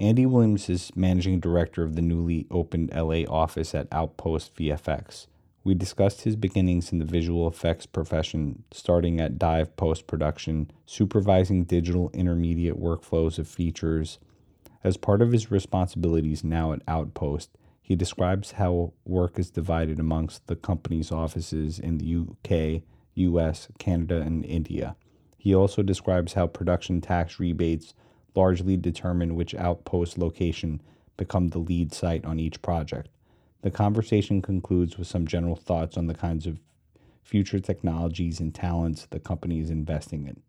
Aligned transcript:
Andy 0.00 0.26
Williams 0.26 0.68
is 0.68 0.94
managing 0.94 1.40
director 1.40 1.82
of 1.82 1.96
the 1.96 2.02
newly 2.02 2.46
opened 2.52 2.92
LA 2.94 3.24
office 3.28 3.74
at 3.74 3.88
Outpost 3.90 4.54
VFX. 4.54 5.26
We 5.64 5.74
discussed 5.74 6.22
his 6.22 6.36
beginnings 6.36 6.92
in 6.92 7.00
the 7.00 7.04
visual 7.04 7.48
effects 7.48 7.84
profession, 7.84 8.62
starting 8.70 9.20
at 9.20 9.40
Dive 9.40 9.74
Post 9.76 10.06
Production, 10.06 10.70
supervising 10.86 11.64
digital 11.64 12.10
intermediate 12.14 12.80
workflows 12.80 13.40
of 13.40 13.48
features. 13.48 14.20
As 14.84 14.96
part 14.96 15.20
of 15.20 15.32
his 15.32 15.50
responsibilities 15.50 16.44
now 16.44 16.72
at 16.72 16.82
Outpost, 16.86 17.50
he 17.82 17.96
describes 17.96 18.52
how 18.52 18.92
work 19.04 19.36
is 19.36 19.50
divided 19.50 19.98
amongst 19.98 20.46
the 20.46 20.54
company's 20.54 21.10
offices 21.10 21.80
in 21.80 21.98
the 21.98 22.16
UK, 22.16 22.82
US, 23.14 23.66
Canada, 23.78 24.20
and 24.20 24.44
India. 24.44 24.94
He 25.36 25.52
also 25.52 25.82
describes 25.82 26.34
how 26.34 26.46
production 26.46 27.00
tax 27.00 27.40
rebates 27.40 27.94
largely 28.34 28.76
determine 28.76 29.34
which 29.34 29.54
outpost 29.54 30.18
location 30.18 30.80
become 31.16 31.48
the 31.48 31.58
lead 31.58 31.92
site 31.92 32.24
on 32.24 32.38
each 32.38 32.62
project. 32.62 33.08
The 33.62 33.70
conversation 33.70 34.40
concludes 34.40 34.96
with 34.96 35.08
some 35.08 35.26
general 35.26 35.56
thoughts 35.56 35.96
on 35.96 36.06
the 36.06 36.14
kinds 36.14 36.46
of 36.46 36.60
future 37.22 37.58
technologies 37.58 38.40
and 38.40 38.54
talents 38.54 39.06
the 39.10 39.18
company 39.18 39.60
is 39.60 39.70
investing 39.70 40.26
in. 40.26 40.40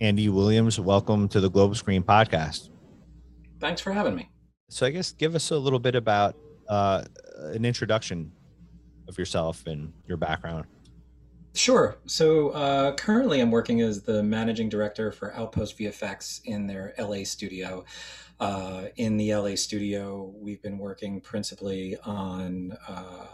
Andy 0.00 0.28
Williams, 0.28 0.78
welcome 0.78 1.28
to 1.28 1.40
the 1.40 1.50
Global 1.50 1.74
Screen 1.74 2.02
Podcast. 2.02 2.68
Thanks 3.60 3.80
for 3.80 3.92
having 3.92 4.14
me. 4.14 4.28
So, 4.68 4.86
I 4.86 4.90
guess 4.90 5.12
give 5.12 5.34
us 5.34 5.50
a 5.50 5.58
little 5.58 5.78
bit 5.78 5.94
about 5.94 6.36
uh, 6.68 7.04
an 7.38 7.64
introduction 7.64 8.32
of 9.08 9.18
yourself 9.18 9.66
and 9.66 9.92
your 10.06 10.16
background. 10.16 10.66
Sure. 11.54 11.96
So 12.06 12.48
uh, 12.50 12.96
currently, 12.96 13.40
I'm 13.40 13.52
working 13.52 13.80
as 13.80 14.02
the 14.02 14.24
managing 14.24 14.68
director 14.68 15.12
for 15.12 15.32
Outpost 15.34 15.78
VFX 15.78 16.40
in 16.44 16.66
their 16.66 16.94
LA 16.98 17.22
studio. 17.22 17.84
Uh, 18.40 18.86
in 18.96 19.16
the 19.16 19.32
LA 19.32 19.54
studio, 19.54 20.34
we've 20.36 20.60
been 20.60 20.78
working 20.78 21.20
principally 21.20 21.96
on 22.04 22.76
uh, 22.88 23.26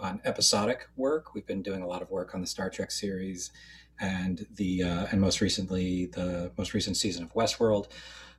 on 0.00 0.20
episodic 0.24 0.88
work. 0.96 1.34
We've 1.34 1.46
been 1.46 1.62
doing 1.62 1.82
a 1.82 1.86
lot 1.86 2.02
of 2.02 2.10
work 2.10 2.34
on 2.34 2.40
the 2.40 2.48
Star 2.48 2.68
Trek 2.68 2.90
series, 2.90 3.52
and 4.00 4.44
the 4.56 4.82
uh, 4.82 5.06
and 5.12 5.20
most 5.20 5.40
recently 5.40 6.06
the 6.06 6.50
most 6.58 6.74
recent 6.74 6.96
season 6.96 7.22
of 7.22 7.32
Westworld. 7.32 7.86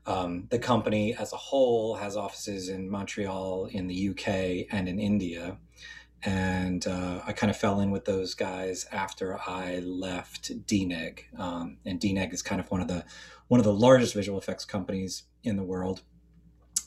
Um, 0.05 0.47
the 0.49 0.59
company 0.59 1.15
as 1.15 1.31
a 1.31 1.37
whole 1.37 1.95
has 1.95 2.17
offices 2.17 2.67
in 2.67 2.89
Montreal, 2.89 3.67
in 3.67 3.87
the 3.87 4.09
UK, 4.09 4.67
and 4.69 4.89
in 4.89 4.99
India 4.99 5.57
and 6.23 6.85
uh, 6.85 7.21
I 7.25 7.31
kind 7.33 7.49
of 7.49 7.57
fell 7.57 7.79
in 7.79 7.91
with 7.91 8.05
those 8.05 8.33
guys 8.33 8.85
after 8.91 9.39
I 9.39 9.79
left 9.79 10.51
DNEG. 10.67 11.39
Um, 11.39 11.77
and 11.85 11.99
DNEG 11.99 12.33
is 12.33 12.41
kind 12.41 12.59
of 12.59 12.69
one 12.71 12.81
of 12.81 12.87
the 12.87 13.05
one 13.47 13.59
of 13.59 13.65
the 13.65 13.73
largest 13.73 14.13
visual 14.13 14.37
effects 14.37 14.65
companies 14.65 15.23
in 15.43 15.55
the 15.55 15.63
world. 15.63 16.01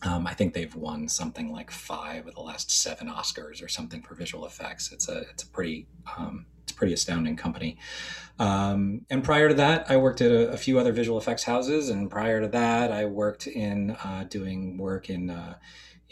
Um, 0.03 0.27
I 0.27 0.35
think 0.35 0.55
they've 0.55 0.75
won 0.75 1.09
something 1.09 1.53
like 1.53 1.71
five 1.71 2.27
of 2.27 2.35
the 2.35 2.41
last 2.41 2.71
seven 2.71 3.09
Oscars 3.09 3.63
or 3.63 3.69
something 3.69 4.03
for 4.03 4.15
visual 4.15 4.47
effects. 4.47 4.93
It's 4.93 5.09
a 5.09 5.21
it's 5.31 5.45
a 5.45 5.47
pretty 5.47 5.87
um, 6.17 6.47
it's 6.65 6.73
a 6.73 6.75
pretty 6.75 6.93
astounding 6.93 7.37
company. 7.37 7.79
Um, 8.39 9.07
and 9.11 9.23
prior 9.23 9.49
to 9.49 9.55
that, 9.55 9.91
I 9.91 9.97
worked 9.97 10.21
at 10.21 10.31
a, 10.31 10.51
a, 10.51 10.57
few 10.57 10.79
other 10.79 10.93
visual 10.93 11.19
effects 11.19 11.45
houses, 11.45 11.91
and 11.91 12.11
prior 12.11 12.41
to 12.41 12.49
that, 12.49 12.91
I 12.91 13.05
worked 13.05 13.47
in 13.47 13.93
uh, 13.93 14.25
doing 14.29 14.79
work 14.79 15.11
in 15.11 15.31
uh, 15.31 15.57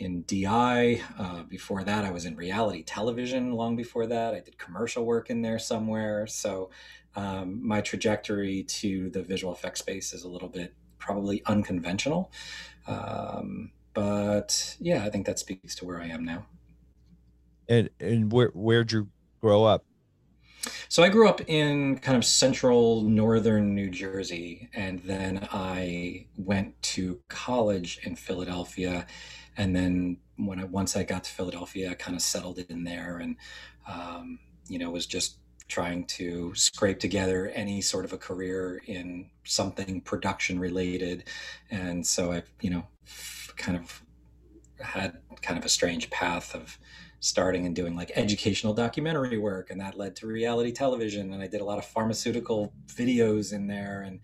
in 0.00 0.22
DI. 0.22 1.02
Uh, 1.18 1.42
before 1.44 1.84
that, 1.84 2.04
I 2.04 2.10
was 2.10 2.24
in 2.24 2.34
reality 2.34 2.82
television. 2.82 3.52
Long 3.52 3.76
before 3.76 4.06
that, 4.06 4.34
I 4.34 4.40
did 4.40 4.58
commercial 4.58 5.04
work 5.04 5.30
in 5.30 5.42
there 5.42 5.58
somewhere. 5.58 6.26
So 6.26 6.70
um, 7.14 7.66
my 7.66 7.80
trajectory 7.80 8.64
to 8.64 9.10
the 9.10 9.22
visual 9.22 9.52
effects 9.52 9.80
space 9.80 10.12
is 10.12 10.24
a 10.24 10.28
little 10.28 10.48
bit 10.48 10.74
probably 10.98 11.42
unconventional. 11.46 12.32
Um, 12.86 13.72
but 13.94 14.76
yeah, 14.80 15.04
I 15.04 15.10
think 15.10 15.26
that 15.26 15.38
speaks 15.38 15.74
to 15.76 15.84
where 15.84 16.00
I 16.00 16.06
am 16.06 16.24
now. 16.24 16.46
And 17.68 17.90
and 18.00 18.32
where 18.32 18.50
where'd 18.54 18.90
you 18.90 19.08
grow 19.40 19.64
up? 19.64 19.84
So 20.88 21.02
I 21.02 21.08
grew 21.08 21.28
up 21.28 21.40
in 21.48 21.98
kind 21.98 22.18
of 22.18 22.24
central 22.24 23.02
northern 23.02 23.74
New 23.74 23.90
Jersey, 23.90 24.68
and 24.74 24.98
then 25.00 25.48
I 25.52 26.26
went 26.36 26.80
to 26.82 27.20
college 27.28 28.00
in 28.02 28.16
Philadelphia 28.16 29.06
and 29.60 29.76
then 29.76 30.16
when 30.36 30.58
I 30.58 30.64
once 30.64 30.96
I 30.96 31.02
got 31.02 31.24
to 31.24 31.30
Philadelphia, 31.30 31.90
I 31.90 31.94
kind 31.94 32.16
of 32.16 32.22
settled 32.22 32.58
in 32.58 32.84
there, 32.84 33.18
and 33.18 33.36
um, 33.86 34.38
you 34.68 34.78
know 34.78 34.90
was 34.90 35.04
just 35.04 35.36
trying 35.68 36.04
to 36.04 36.54
scrape 36.54 36.98
together 36.98 37.48
any 37.54 37.82
sort 37.82 38.06
of 38.06 38.12
a 38.14 38.18
career 38.18 38.80
in 38.86 39.28
something 39.44 40.00
production 40.00 40.58
related, 40.58 41.24
and 41.70 42.06
so 42.06 42.32
I 42.32 42.42
you 42.62 42.70
know 42.70 42.86
kind 43.56 43.76
of 43.76 44.02
had 44.80 45.18
kind 45.42 45.58
of 45.58 45.66
a 45.66 45.68
strange 45.68 46.08
path 46.08 46.54
of 46.54 46.78
starting 47.20 47.66
and 47.66 47.76
doing 47.76 47.94
like 47.94 48.10
educational 48.14 48.72
documentary 48.72 49.36
work. 49.36 49.70
And 49.70 49.78
that 49.82 49.98
led 49.98 50.16
to 50.16 50.26
reality 50.26 50.72
television. 50.72 51.34
And 51.34 51.42
i 51.42 51.46
did 51.46 51.60
a 51.60 51.64
lot 51.64 51.76
of 51.76 51.84
pharmaceutical 51.84 52.72
videos 52.86 53.52
in 53.52 53.66
there 53.66 54.00
and 54.00 54.20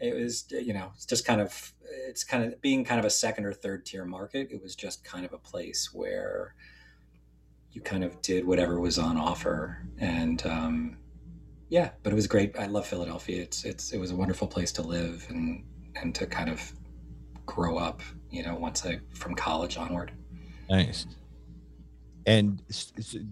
it 0.00 0.14
was 0.14 0.46
you 0.50 0.72
know 0.72 0.90
it's 0.94 1.06
just 1.06 1.24
kind 1.24 1.40
of 1.40 1.72
it's 2.08 2.24
kind 2.24 2.44
of 2.44 2.60
being 2.60 2.84
kind 2.84 3.00
of 3.00 3.04
a 3.04 3.10
second 3.10 3.44
or 3.44 3.52
third 3.52 3.84
tier 3.84 4.04
market 4.04 4.48
it 4.50 4.62
was 4.62 4.76
just 4.76 5.02
kind 5.04 5.24
of 5.24 5.32
a 5.32 5.38
place 5.38 5.90
where 5.92 6.54
you 7.72 7.80
kind 7.80 8.04
of 8.04 8.20
did 8.22 8.46
whatever 8.46 8.80
was 8.80 8.98
on 8.98 9.16
offer. 9.16 9.78
And 9.98 10.44
um, 10.46 10.96
yeah 11.68 11.90
but 12.02 12.12
it 12.12 12.16
was 12.16 12.26
great. 12.26 12.58
I 12.58 12.66
love 12.66 12.86
philadelphia. 12.86 13.42
It's 13.42 13.64
it's 13.64 13.92
it 13.92 13.98
was 13.98 14.10
a 14.10 14.16
wonderful 14.16 14.48
place 14.48 14.72
to 14.72 14.82
live 14.82 15.26
and 15.28 15.64
and 15.96 16.14
to 16.14 16.26
kind 16.26 16.50
of 16.50 16.72
grow 17.46 17.78
up 17.78 18.02
you 18.30 18.42
know 18.42 18.54
once 18.54 18.84
i 18.84 18.98
from 19.14 19.34
college 19.34 19.76
onward. 19.76 20.12
Nice. 20.68 21.06
And 22.26 22.62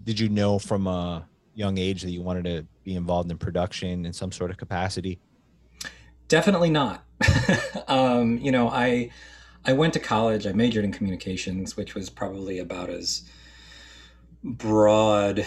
did 0.03 0.19
you 0.19 0.29
know 0.29 0.57
from 0.57 0.87
a 0.87 1.27
young 1.53 1.77
age 1.77 2.01
that 2.03 2.11
you 2.11 2.21
wanted 2.21 2.45
to 2.45 2.65
be 2.83 2.95
involved 2.95 3.29
in 3.29 3.37
production 3.37 4.05
in 4.05 4.13
some 4.13 4.31
sort 4.31 4.49
of 4.49 4.57
capacity 4.57 5.19
Definitely 6.27 6.69
not. 6.69 7.03
um, 7.87 8.37
you 8.39 8.51
know, 8.51 8.69
I 8.69 9.11
I 9.65 9.73
went 9.73 9.93
to 9.93 9.99
college. 9.99 10.45
I 10.47 10.53
majored 10.53 10.85
in 10.85 10.91
communications, 10.91 11.75
which 11.75 11.95
was 11.95 12.09
probably 12.09 12.59
about 12.59 12.89
as 12.89 13.23
broad 14.43 15.45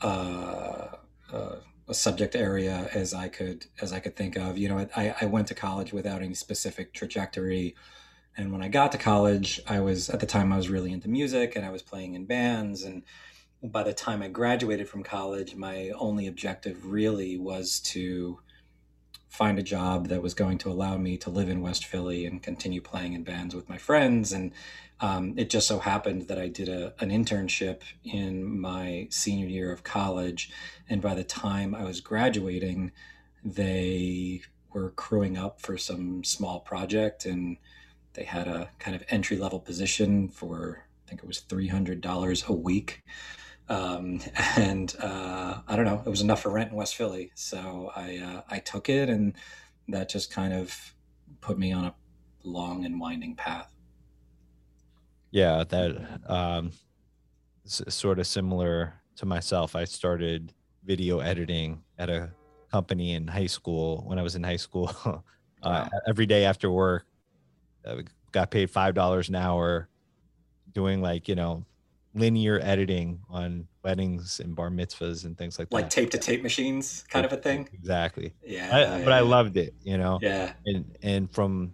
uh, 0.00 0.88
uh, 1.32 1.56
a 1.88 1.94
subject 1.94 2.36
area 2.36 2.88
as 2.94 3.14
I 3.14 3.28
could 3.28 3.66
as 3.80 3.92
I 3.92 4.00
could 4.00 4.16
think 4.16 4.36
of. 4.36 4.58
You 4.58 4.68
know, 4.68 4.88
I, 4.96 5.14
I 5.20 5.26
went 5.26 5.48
to 5.48 5.54
college 5.54 5.92
without 5.92 6.22
any 6.22 6.34
specific 6.34 6.92
trajectory. 6.92 7.74
And 8.36 8.52
when 8.52 8.62
I 8.62 8.68
got 8.68 8.92
to 8.92 8.98
college, 8.98 9.60
I 9.66 9.80
was 9.80 10.08
at 10.10 10.20
the 10.20 10.26
time 10.26 10.52
I 10.52 10.56
was 10.56 10.68
really 10.68 10.92
into 10.92 11.08
music 11.08 11.56
and 11.56 11.64
I 11.64 11.70
was 11.70 11.82
playing 11.82 12.14
in 12.14 12.26
bands. 12.26 12.84
And 12.84 13.02
by 13.62 13.82
the 13.82 13.92
time 13.92 14.22
I 14.22 14.28
graduated 14.28 14.88
from 14.88 15.02
college, 15.02 15.56
my 15.56 15.90
only 15.98 16.28
objective 16.28 16.86
really 16.86 17.36
was 17.36 17.80
to 17.80 18.38
find 19.28 19.58
a 19.58 19.62
job 19.62 20.08
that 20.08 20.22
was 20.22 20.34
going 20.34 20.58
to 20.58 20.70
allow 20.70 20.96
me 20.96 21.16
to 21.18 21.30
live 21.30 21.48
in 21.48 21.60
West 21.60 21.84
Philly 21.84 22.24
and 22.24 22.42
continue 22.42 22.80
playing 22.80 23.12
in 23.12 23.22
bands 23.22 23.54
with 23.54 23.68
my 23.68 23.78
friends. 23.78 24.32
And 24.32 24.52
um, 25.00 25.34
it 25.36 25.50
just 25.50 25.68
so 25.68 25.78
happened 25.78 26.28
that 26.28 26.38
I 26.38 26.48
did 26.48 26.68
a, 26.68 26.94
an 27.00 27.10
internship 27.10 27.82
in 28.04 28.58
my 28.58 29.06
senior 29.10 29.46
year 29.46 29.70
of 29.70 29.84
college. 29.84 30.50
And 30.88 31.02
by 31.02 31.14
the 31.14 31.24
time 31.24 31.74
I 31.74 31.84
was 31.84 32.00
graduating, 32.00 32.92
they 33.44 34.42
were 34.72 34.90
crewing 34.90 35.36
up 35.36 35.60
for 35.60 35.78
some 35.78 36.24
small 36.24 36.60
project 36.60 37.24
and 37.24 37.58
they 38.14 38.24
had 38.24 38.48
a 38.48 38.70
kind 38.78 38.96
of 38.96 39.04
entry 39.08 39.36
level 39.36 39.60
position 39.60 40.28
for, 40.28 40.84
I 41.06 41.08
think 41.08 41.22
it 41.22 41.28
was 41.28 41.40
$300 41.42 42.48
a 42.48 42.52
week 42.52 43.04
um, 43.68 44.20
and 44.56 44.94
uh, 45.00 45.58
I 45.66 45.76
don't 45.76 45.84
know, 45.84 46.02
it 46.04 46.08
was 46.08 46.20
enough 46.20 46.42
for 46.42 46.50
rent 46.50 46.70
in 46.70 46.76
West 46.76 46.96
Philly, 46.96 47.32
so 47.34 47.90
I 47.94 48.18
uh, 48.18 48.42
I 48.48 48.58
took 48.58 48.88
it, 48.88 49.08
and 49.08 49.34
that 49.88 50.08
just 50.08 50.30
kind 50.30 50.52
of 50.52 50.94
put 51.40 51.58
me 51.58 51.72
on 51.72 51.86
a 51.86 51.94
long 52.44 52.84
and 52.84 53.00
winding 53.00 53.36
path. 53.36 53.70
Yeah, 55.30 55.64
that 55.68 56.20
um, 56.26 56.72
sort 57.64 58.18
of 58.18 58.26
similar 58.26 58.94
to 59.16 59.26
myself. 59.26 59.76
I 59.76 59.84
started 59.84 60.52
video 60.84 61.18
editing 61.18 61.82
at 61.98 62.08
a 62.08 62.30
company 62.70 63.12
in 63.12 63.26
high 63.26 63.46
school 63.46 64.04
when 64.06 64.18
I 64.18 64.22
was 64.22 64.36
in 64.36 64.42
high 64.42 64.56
school. 64.56 64.90
uh, 65.04 65.18
wow. 65.62 65.88
Every 66.06 66.26
day 66.26 66.44
after 66.44 66.70
work, 66.70 67.06
I 67.86 68.04
got 68.32 68.50
paid 68.50 68.70
five 68.70 68.94
dollars 68.94 69.28
an 69.28 69.34
hour, 69.34 69.88
doing 70.72 71.02
like 71.02 71.28
you 71.28 71.34
know 71.34 71.64
linear 72.18 72.60
editing 72.62 73.20
on 73.30 73.66
weddings 73.82 74.40
and 74.40 74.54
bar 74.54 74.70
mitzvahs 74.70 75.24
and 75.24 75.36
things 75.38 75.58
like, 75.58 75.68
like 75.70 75.82
that. 75.82 75.84
Like 75.84 75.90
tape 75.90 76.10
to 76.10 76.18
tape 76.18 76.42
machines 76.42 77.04
kind 77.08 77.24
of 77.24 77.32
a 77.32 77.36
thing. 77.36 77.68
Exactly. 77.72 78.34
Yeah. 78.44 78.68
I, 78.72 78.80
yeah 78.80 79.04
but 79.04 79.12
I 79.12 79.20
loved 79.20 79.56
it, 79.56 79.74
you 79.82 79.98
know? 79.98 80.18
Yeah. 80.20 80.52
And, 80.66 80.96
and 81.02 81.30
from, 81.30 81.72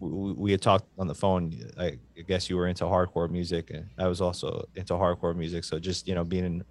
we, 0.00 0.32
we 0.32 0.50
had 0.50 0.62
talked 0.62 0.88
on 0.98 1.06
the 1.06 1.14
phone, 1.14 1.52
I 1.78 1.98
guess 2.26 2.50
you 2.50 2.56
were 2.56 2.66
into 2.66 2.84
hardcore 2.84 3.30
music 3.30 3.70
and 3.70 3.88
I 3.98 4.08
was 4.08 4.20
also 4.20 4.66
into 4.74 4.94
hardcore 4.94 5.36
music. 5.36 5.64
So 5.64 5.78
just, 5.78 6.08
you 6.08 6.14
know, 6.14 6.24
being 6.24 6.44
in, 6.44 6.64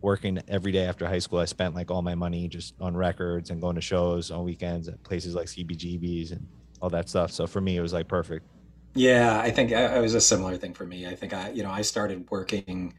working 0.00 0.38
every 0.48 0.72
day 0.72 0.84
after 0.86 1.06
high 1.06 1.18
school, 1.18 1.38
I 1.38 1.44
spent 1.44 1.74
like 1.74 1.90
all 1.90 2.02
my 2.02 2.14
money 2.14 2.48
just 2.48 2.74
on 2.80 2.96
records 2.96 3.50
and 3.50 3.60
going 3.60 3.74
to 3.74 3.80
shows 3.80 4.30
on 4.30 4.44
weekends 4.44 4.88
at 4.88 5.02
places 5.02 5.34
like 5.34 5.46
CBGBs 5.46 6.32
and 6.32 6.46
all 6.80 6.90
that 6.90 7.08
stuff. 7.08 7.32
So 7.32 7.46
for 7.46 7.60
me, 7.60 7.76
it 7.76 7.80
was 7.80 7.92
like 7.92 8.08
perfect. 8.08 8.46
Yeah, 8.94 9.38
I 9.40 9.50
think 9.50 9.72
uh, 9.72 9.92
it 9.96 10.00
was 10.00 10.14
a 10.14 10.20
similar 10.20 10.56
thing 10.56 10.74
for 10.74 10.84
me. 10.84 11.06
I 11.06 11.14
think 11.14 11.32
I, 11.32 11.50
you 11.50 11.62
know, 11.62 11.70
I 11.70 11.82
started 11.82 12.30
working 12.30 12.94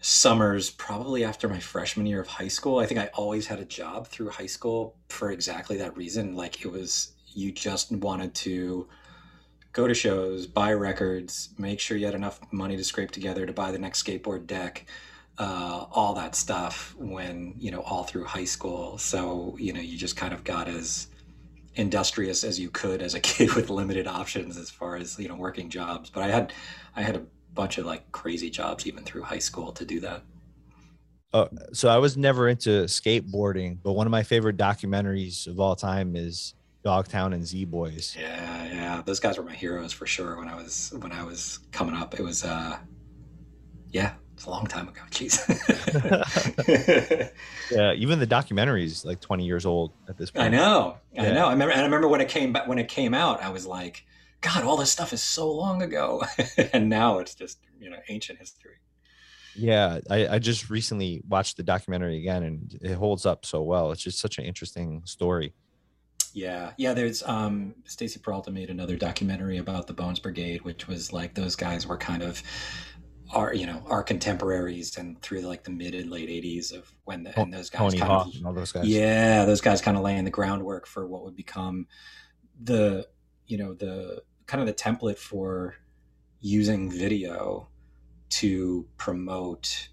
summers 0.00 0.70
probably 0.70 1.24
after 1.24 1.48
my 1.48 1.60
freshman 1.60 2.06
year 2.06 2.20
of 2.20 2.26
high 2.26 2.48
school. 2.48 2.78
I 2.78 2.86
think 2.86 2.98
I 3.00 3.06
always 3.14 3.46
had 3.46 3.60
a 3.60 3.64
job 3.64 4.08
through 4.08 4.30
high 4.30 4.46
school 4.46 4.96
for 5.08 5.30
exactly 5.30 5.76
that 5.78 5.96
reason. 5.96 6.34
Like 6.34 6.64
it 6.64 6.72
was, 6.72 7.12
you 7.34 7.52
just 7.52 7.92
wanted 7.92 8.34
to 8.36 8.88
go 9.72 9.86
to 9.88 9.94
shows, 9.94 10.46
buy 10.46 10.72
records, 10.74 11.50
make 11.58 11.80
sure 11.80 11.96
you 11.96 12.06
had 12.06 12.14
enough 12.14 12.40
money 12.52 12.76
to 12.76 12.84
scrape 12.84 13.10
together 13.12 13.46
to 13.46 13.52
buy 13.52 13.72
the 13.72 13.78
next 13.78 14.04
skateboard 14.04 14.46
deck, 14.46 14.86
uh, 15.38 15.86
all 15.92 16.14
that 16.14 16.34
stuff 16.36 16.94
when, 16.98 17.54
you 17.58 17.70
know, 17.70 17.82
all 17.82 18.04
through 18.04 18.24
high 18.24 18.44
school. 18.44 18.98
So, 18.98 19.56
you 19.58 19.72
know, 19.72 19.80
you 19.80 19.98
just 19.98 20.16
kind 20.16 20.34
of 20.34 20.44
got 20.44 20.68
as 20.68 21.08
industrious 21.74 22.44
as 22.44 22.60
you 22.60 22.70
could 22.70 23.02
as 23.02 23.14
a 23.14 23.20
kid 23.28 23.54
with 23.54 23.70
limited 23.70 24.06
options 24.06 24.56
as 24.56 24.70
far 24.70 24.96
as, 24.96 25.18
you 25.18 25.28
know, 25.28 25.36
working 25.36 25.70
jobs. 25.70 26.10
But 26.10 26.22
I 26.22 26.28
had, 26.28 26.52
I 26.96 27.02
had 27.02 27.16
a 27.16 27.22
bunch 27.54 27.78
of 27.78 27.86
like 27.86 28.10
crazy 28.12 28.50
jobs 28.50 28.86
even 28.86 29.04
through 29.04 29.22
high 29.22 29.38
school 29.38 29.72
to 29.72 29.84
do 29.84 30.00
that. 30.00 30.22
Uh, 31.32 31.48
so 31.72 31.88
I 31.88 31.96
was 31.96 32.16
never 32.16 32.48
into 32.48 32.84
skateboarding, 32.84 33.78
but 33.82 33.92
one 33.92 34.06
of 34.06 34.10
my 34.10 34.22
favorite 34.22 34.58
documentaries 34.58 35.46
of 35.46 35.58
all 35.60 35.74
time 35.74 36.14
is 36.14 36.54
Dogtown 36.84 37.32
and 37.32 37.46
Z 37.46 37.64
Boys. 37.64 38.14
Yeah, 38.18 38.64
yeah, 38.66 39.02
those 39.06 39.18
guys 39.18 39.38
were 39.38 39.44
my 39.44 39.54
heroes 39.54 39.92
for 39.92 40.06
sure 40.06 40.36
when 40.36 40.48
I 40.48 40.56
was 40.56 40.92
when 40.98 41.12
I 41.12 41.22
was 41.22 41.60
coming 41.70 41.94
up. 41.94 42.18
It 42.18 42.22
was, 42.22 42.44
uh, 42.44 42.76
yeah, 43.90 44.14
it's 44.34 44.46
a 44.46 44.50
long 44.50 44.66
time 44.66 44.88
ago. 44.88 45.00
Jeez. 45.10 45.38
yeah, 47.70 47.92
even 47.92 48.18
the 48.18 48.26
documentary 48.26 48.84
is 48.84 49.04
like 49.04 49.20
20 49.20 49.44
years 49.44 49.66
old 49.66 49.92
at 50.08 50.16
this 50.16 50.30
point. 50.30 50.46
I 50.46 50.48
know, 50.48 50.96
I 51.18 51.30
know. 51.32 51.46
I 51.46 51.52
remember, 51.52 51.72
and 51.72 51.80
I 51.80 51.84
remember 51.84 52.08
when 52.08 52.20
it 52.20 52.28
came 52.28 52.52
back 52.52 52.66
when 52.66 52.78
it 52.78 52.88
came 52.88 53.14
out, 53.14 53.42
I 53.42 53.50
was 53.50 53.66
like, 53.66 54.04
God, 54.40 54.64
all 54.64 54.76
this 54.76 54.90
stuff 54.90 55.12
is 55.12 55.22
so 55.22 55.50
long 55.50 55.82
ago, 55.82 56.22
and 56.72 56.88
now 56.88 57.18
it's 57.18 57.34
just 57.34 57.58
you 57.80 57.90
know 57.90 57.98
ancient 58.08 58.38
history. 58.38 58.76
Yeah, 59.54 60.00
I, 60.08 60.28
I 60.28 60.38
just 60.38 60.70
recently 60.70 61.22
watched 61.28 61.56
the 61.56 61.62
documentary 61.62 62.18
again, 62.18 62.42
and 62.42 62.78
it 62.80 62.94
holds 62.94 63.26
up 63.26 63.44
so 63.44 63.62
well. 63.62 63.92
It's 63.92 64.02
just 64.02 64.18
such 64.18 64.38
an 64.38 64.44
interesting 64.44 65.02
story. 65.04 65.52
Yeah, 66.34 66.72
yeah. 66.78 66.94
There's 66.94 67.22
um, 67.24 67.74
Stacy 67.84 68.18
Peralta 68.18 68.50
made 68.50 68.70
another 68.70 68.96
documentary 68.96 69.58
about 69.58 69.86
the 69.86 69.92
Bones 69.92 70.18
Brigade, 70.18 70.62
which 70.62 70.88
was 70.88 71.12
like 71.12 71.34
those 71.34 71.56
guys 71.56 71.86
were 71.86 71.98
kind 71.98 72.22
of 72.22 72.42
our 73.32 73.54
you 73.54 73.66
know 73.66 73.82
our 73.86 74.02
contemporaries 74.02 74.96
and 74.96 75.20
through 75.22 75.40
like 75.40 75.64
the 75.64 75.70
mid 75.70 75.94
and 75.94 76.10
late 76.10 76.28
80s 76.28 76.72
of 76.72 76.92
when 77.04 77.22
the, 77.24 77.38
and 77.38 77.52
those 77.52 77.70
guys 77.70 77.78
Tony 77.78 77.98
kind 77.98 78.10
Hawk 78.10 78.26
of, 78.28 78.34
and 78.36 78.46
all 78.46 78.52
those 78.52 78.72
guys. 78.72 78.86
yeah 78.86 79.44
those 79.44 79.60
guys 79.60 79.80
kind 79.80 79.96
of 79.96 80.02
laying 80.02 80.24
the 80.24 80.30
groundwork 80.30 80.86
for 80.86 81.06
what 81.06 81.24
would 81.24 81.36
become 81.36 81.86
the 82.62 83.06
you 83.46 83.58
know 83.58 83.74
the 83.74 84.22
kind 84.46 84.60
of 84.60 84.66
the 84.66 84.74
template 84.74 85.18
for 85.18 85.76
using 86.40 86.90
video 86.90 87.68
to 88.28 88.86
promote 88.96 89.88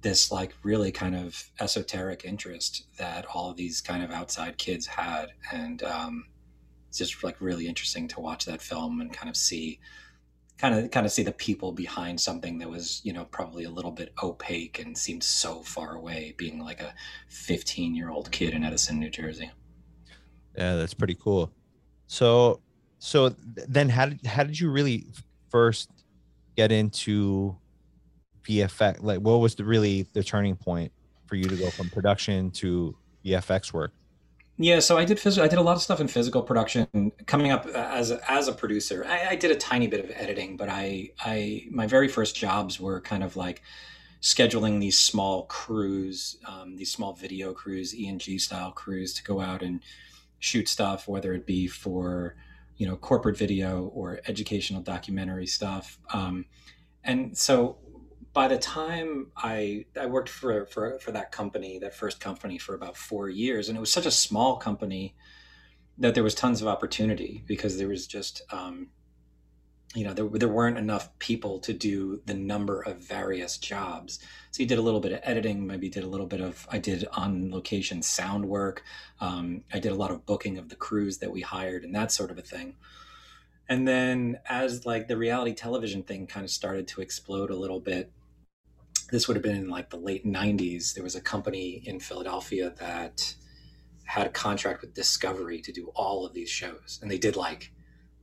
this 0.00 0.30
like 0.30 0.54
really 0.62 0.92
kind 0.92 1.16
of 1.16 1.50
esoteric 1.60 2.24
interest 2.24 2.86
that 2.98 3.26
all 3.26 3.50
of 3.50 3.56
these 3.56 3.80
kind 3.80 4.02
of 4.02 4.10
outside 4.10 4.56
kids 4.56 4.86
had 4.86 5.30
and 5.52 5.82
um, 5.82 6.26
it's 6.88 6.98
just 6.98 7.22
like 7.24 7.40
really 7.40 7.66
interesting 7.66 8.06
to 8.08 8.20
watch 8.20 8.44
that 8.44 8.62
film 8.62 9.00
and 9.00 9.12
kind 9.12 9.28
of 9.28 9.36
see 9.36 9.80
kind 10.58 10.74
of 10.74 10.90
kind 10.90 11.06
of 11.06 11.12
see 11.12 11.22
the 11.22 11.32
people 11.32 11.72
behind 11.72 12.20
something 12.20 12.58
that 12.58 12.68
was 12.68 13.00
you 13.04 13.12
know 13.12 13.24
probably 13.26 13.64
a 13.64 13.70
little 13.70 13.92
bit 13.92 14.12
opaque 14.22 14.78
and 14.80 14.96
seemed 14.96 15.22
so 15.22 15.62
far 15.62 15.94
away 15.94 16.34
being 16.36 16.58
like 16.58 16.80
a 16.80 16.92
15 17.28 17.94
year 17.94 18.10
old 18.10 18.30
kid 18.30 18.54
in 18.54 18.64
edison 18.64 18.98
new 18.98 19.10
jersey 19.10 19.50
yeah 20.56 20.74
that's 20.74 20.94
pretty 20.94 21.14
cool 21.14 21.50
so 22.06 22.60
so 22.98 23.28
then 23.46 23.88
how 23.88 24.06
did 24.06 24.26
how 24.26 24.42
did 24.42 24.58
you 24.58 24.70
really 24.70 25.06
first 25.50 25.90
get 26.56 26.72
into 26.72 27.56
VFX? 28.48 29.02
Like, 29.02 29.20
what 29.20 29.36
was 29.36 29.54
the 29.54 29.64
really 29.64 30.06
the 30.12 30.24
turning 30.24 30.56
point 30.56 30.92
for 31.26 31.36
you 31.36 31.44
to 31.44 31.56
go 31.56 31.70
from 31.70 31.90
production 31.90 32.50
to 32.52 32.96
VFX 33.24 33.72
work? 33.72 33.92
Yeah, 34.60 34.80
so 34.80 34.98
I 34.98 35.04
did 35.04 35.24
I 35.24 35.46
did 35.46 35.58
a 35.58 35.62
lot 35.62 35.76
of 35.76 35.82
stuff 35.82 36.00
in 36.00 36.08
physical 36.08 36.42
production. 36.42 37.12
Coming 37.26 37.52
up 37.52 37.66
as 37.66 38.10
a, 38.10 38.20
as 38.30 38.48
a 38.48 38.52
producer, 38.52 39.06
I, 39.08 39.28
I 39.30 39.36
did 39.36 39.52
a 39.52 39.56
tiny 39.56 39.86
bit 39.86 40.04
of 40.04 40.10
editing, 40.10 40.56
but 40.56 40.68
I 40.68 41.12
I 41.20 41.66
my 41.70 41.86
very 41.86 42.08
first 42.08 42.34
jobs 42.34 42.80
were 42.80 43.00
kind 43.00 43.22
of 43.22 43.36
like 43.36 43.62
scheduling 44.20 44.80
these 44.80 44.98
small 44.98 45.44
crews, 45.44 46.38
um, 46.44 46.74
these 46.74 46.90
small 46.90 47.12
video 47.12 47.52
crews, 47.52 47.94
E 47.94 48.08
and 48.08 48.20
G 48.20 48.36
style 48.36 48.72
crews, 48.72 49.14
to 49.14 49.22
go 49.22 49.40
out 49.40 49.62
and 49.62 49.80
shoot 50.40 50.68
stuff, 50.68 51.06
whether 51.06 51.32
it 51.34 51.46
be 51.46 51.68
for 51.68 52.34
you 52.78 52.86
know 52.88 52.96
corporate 52.96 53.38
video 53.38 53.92
or 53.94 54.20
educational 54.26 54.82
documentary 54.82 55.46
stuff. 55.46 56.00
Um, 56.12 56.46
and 57.04 57.38
so 57.38 57.76
by 58.38 58.46
the 58.46 58.56
time 58.56 59.32
I 59.36 59.84
I 60.00 60.06
worked 60.06 60.28
for, 60.28 60.64
for 60.66 61.00
for 61.00 61.10
that 61.10 61.32
company, 61.32 61.80
that 61.80 61.92
first 61.92 62.20
company 62.20 62.56
for 62.56 62.76
about 62.76 62.96
four 62.96 63.28
years, 63.28 63.68
and 63.68 63.76
it 63.76 63.80
was 63.80 63.92
such 63.92 64.06
a 64.06 64.12
small 64.12 64.58
company 64.58 65.16
that 65.98 66.14
there 66.14 66.22
was 66.22 66.36
tons 66.36 66.62
of 66.62 66.68
opportunity 66.68 67.42
because 67.48 67.78
there 67.78 67.88
was 67.88 68.06
just 68.06 68.42
um, 68.52 68.90
you 69.92 70.04
know 70.04 70.12
there, 70.12 70.28
there 70.28 70.48
weren't 70.48 70.78
enough 70.78 71.18
people 71.18 71.58
to 71.58 71.72
do 71.72 72.22
the 72.26 72.34
number 72.34 72.80
of 72.80 72.98
various 72.98 73.58
jobs. 73.58 74.20
So 74.52 74.62
you 74.62 74.68
did 74.68 74.78
a 74.78 74.82
little 74.82 75.00
bit 75.00 75.10
of 75.10 75.18
editing 75.24 75.66
maybe 75.66 75.88
did 75.88 76.04
a 76.04 76.12
little 76.14 76.30
bit 76.34 76.40
of 76.40 76.64
i 76.70 76.78
did 76.78 77.08
on 77.14 77.50
location 77.50 78.02
sound 78.02 78.44
work 78.44 78.84
um, 79.18 79.64
i 79.72 79.80
did 79.80 79.90
a 79.90 79.96
lot 79.96 80.12
of 80.12 80.24
booking 80.26 80.58
of 80.58 80.68
the 80.68 80.76
crews 80.76 81.18
that 81.18 81.32
we 81.32 81.40
hired 81.40 81.82
and 81.82 81.92
that 81.92 82.12
sort 82.12 82.30
of 82.30 82.38
a 82.38 82.42
thing. 82.42 82.76
And 83.68 83.86
then 83.86 84.38
as 84.48 84.86
like 84.86 85.08
the 85.08 85.16
reality 85.16 85.54
television 85.54 86.04
thing 86.04 86.28
kind 86.28 86.44
of 86.44 86.50
started 86.50 86.86
to 86.88 87.00
explode 87.00 87.50
a 87.50 87.56
little 87.56 87.80
bit 87.80 88.12
this 89.10 89.26
would 89.26 89.36
have 89.36 89.42
been 89.42 89.56
in 89.56 89.68
like 89.68 89.90
the 89.90 89.96
late 89.96 90.26
90s 90.26 90.94
there 90.94 91.04
was 91.04 91.14
a 91.14 91.20
company 91.20 91.82
in 91.84 91.98
philadelphia 92.00 92.72
that 92.78 93.34
had 94.08 94.26
a 94.26 94.30
contract 94.30 94.80
with 94.80 94.94
discovery 94.94 95.60
to 95.60 95.70
do 95.70 95.92
all 95.94 96.24
of 96.24 96.32
these 96.32 96.48
shows. 96.48 96.98
And 97.02 97.10
they 97.10 97.18
did 97.18 97.36
like 97.36 97.70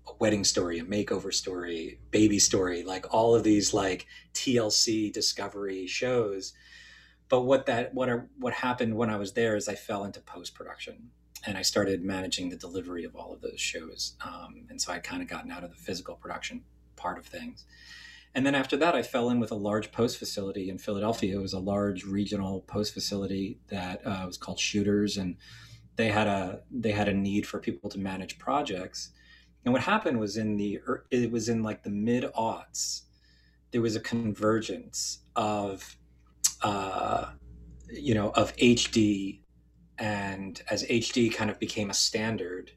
a 0.08 0.14
wedding 0.20 0.44
story 0.44 0.80
a 0.80 0.84
makeover 0.84 1.34
story 1.34 2.00
baby 2.12 2.38
story 2.38 2.84
like 2.84 3.12
all 3.12 3.34
of 3.34 3.44
these 3.44 3.74
like 3.74 4.06
tlc 4.34 5.14
discovery 5.14 5.86
shows. 5.86 6.54
But 7.30 7.42
what 7.42 7.68
that 7.68 7.94
what 7.94 8.10
I, 8.10 8.22
what 8.40 8.54
happened 8.54 8.96
when 8.96 9.12
i 9.12 9.16
was 9.16 9.34
there 9.34 9.56
is 9.56 9.68
i 9.68 9.76
fell 9.76 10.04
into 10.04 10.22
post-production 10.22 11.12
and 11.46 11.56
i 11.58 11.62
started 11.62 12.04
managing 12.04 12.50
the 12.50 12.56
delivery 12.56 13.04
of 13.04 13.16
all 13.16 13.32
of 13.32 13.42
those 13.42 13.62
shows. 13.62 14.16
Um, 14.24 14.66
and 14.70 14.82
so 14.82 14.92
i 14.92 14.98
kind 14.98 15.22
of 15.22 15.28
gotten 15.28 15.52
out 15.52 15.64
of 15.64 15.70
the 15.70 15.78
physical 15.78 16.16
production 16.16 16.64
part 16.96 17.20
of 17.20 17.28
things 17.28 17.66
and 18.36 18.46
then 18.46 18.54
after 18.54 18.76
that, 18.78 18.96
I 18.96 19.02
fell 19.02 19.30
in 19.30 19.40
with 19.40 19.52
a 19.52 19.56
large 19.56 19.94
post 19.94 20.18
facility 20.18 20.70
in 20.70 20.78
Philadelphia. 20.78 21.38
It 21.38 21.42
was 21.42 21.54
a 21.54 21.60
large 21.60 22.04
regional 22.04 22.62
post 22.62 22.94
facility 22.94 23.60
that 23.70 24.06
uh, 24.06 24.24
was 24.26 24.38
called 24.38 24.60
Shooters, 24.60 25.16
and 25.16 25.38
they 25.96 26.10
had 26.10 26.28
a 26.28 26.62
they 26.70 26.92
had 26.92 27.08
a 27.08 27.14
need 27.14 27.48
for 27.48 27.60
people 27.60 27.90
to 27.92 27.98
manage 27.98 28.38
projects. 28.38 29.12
And 29.64 29.74
what 29.74 29.82
happened 29.82 30.20
was 30.20 30.36
in 30.36 30.58
the 30.58 30.82
it 31.12 31.32
was 31.32 31.48
in 31.48 31.64
like 31.64 31.84
the 31.84 31.90
mid 31.90 32.26
aughts, 32.38 33.04
there 33.72 33.82
was 33.82 33.96
a 33.96 34.02
convergence 34.02 35.20
of, 35.38 35.98
uh, 36.62 37.32
you 37.90 38.14
know, 38.14 38.32
of 38.32 38.54
HD, 38.58 39.40
and 39.98 40.62
as 40.70 40.84
HD 40.84 41.34
kind 41.34 41.50
of 41.50 41.58
became 41.58 41.90
a 41.90 41.94
standard, 41.94 42.72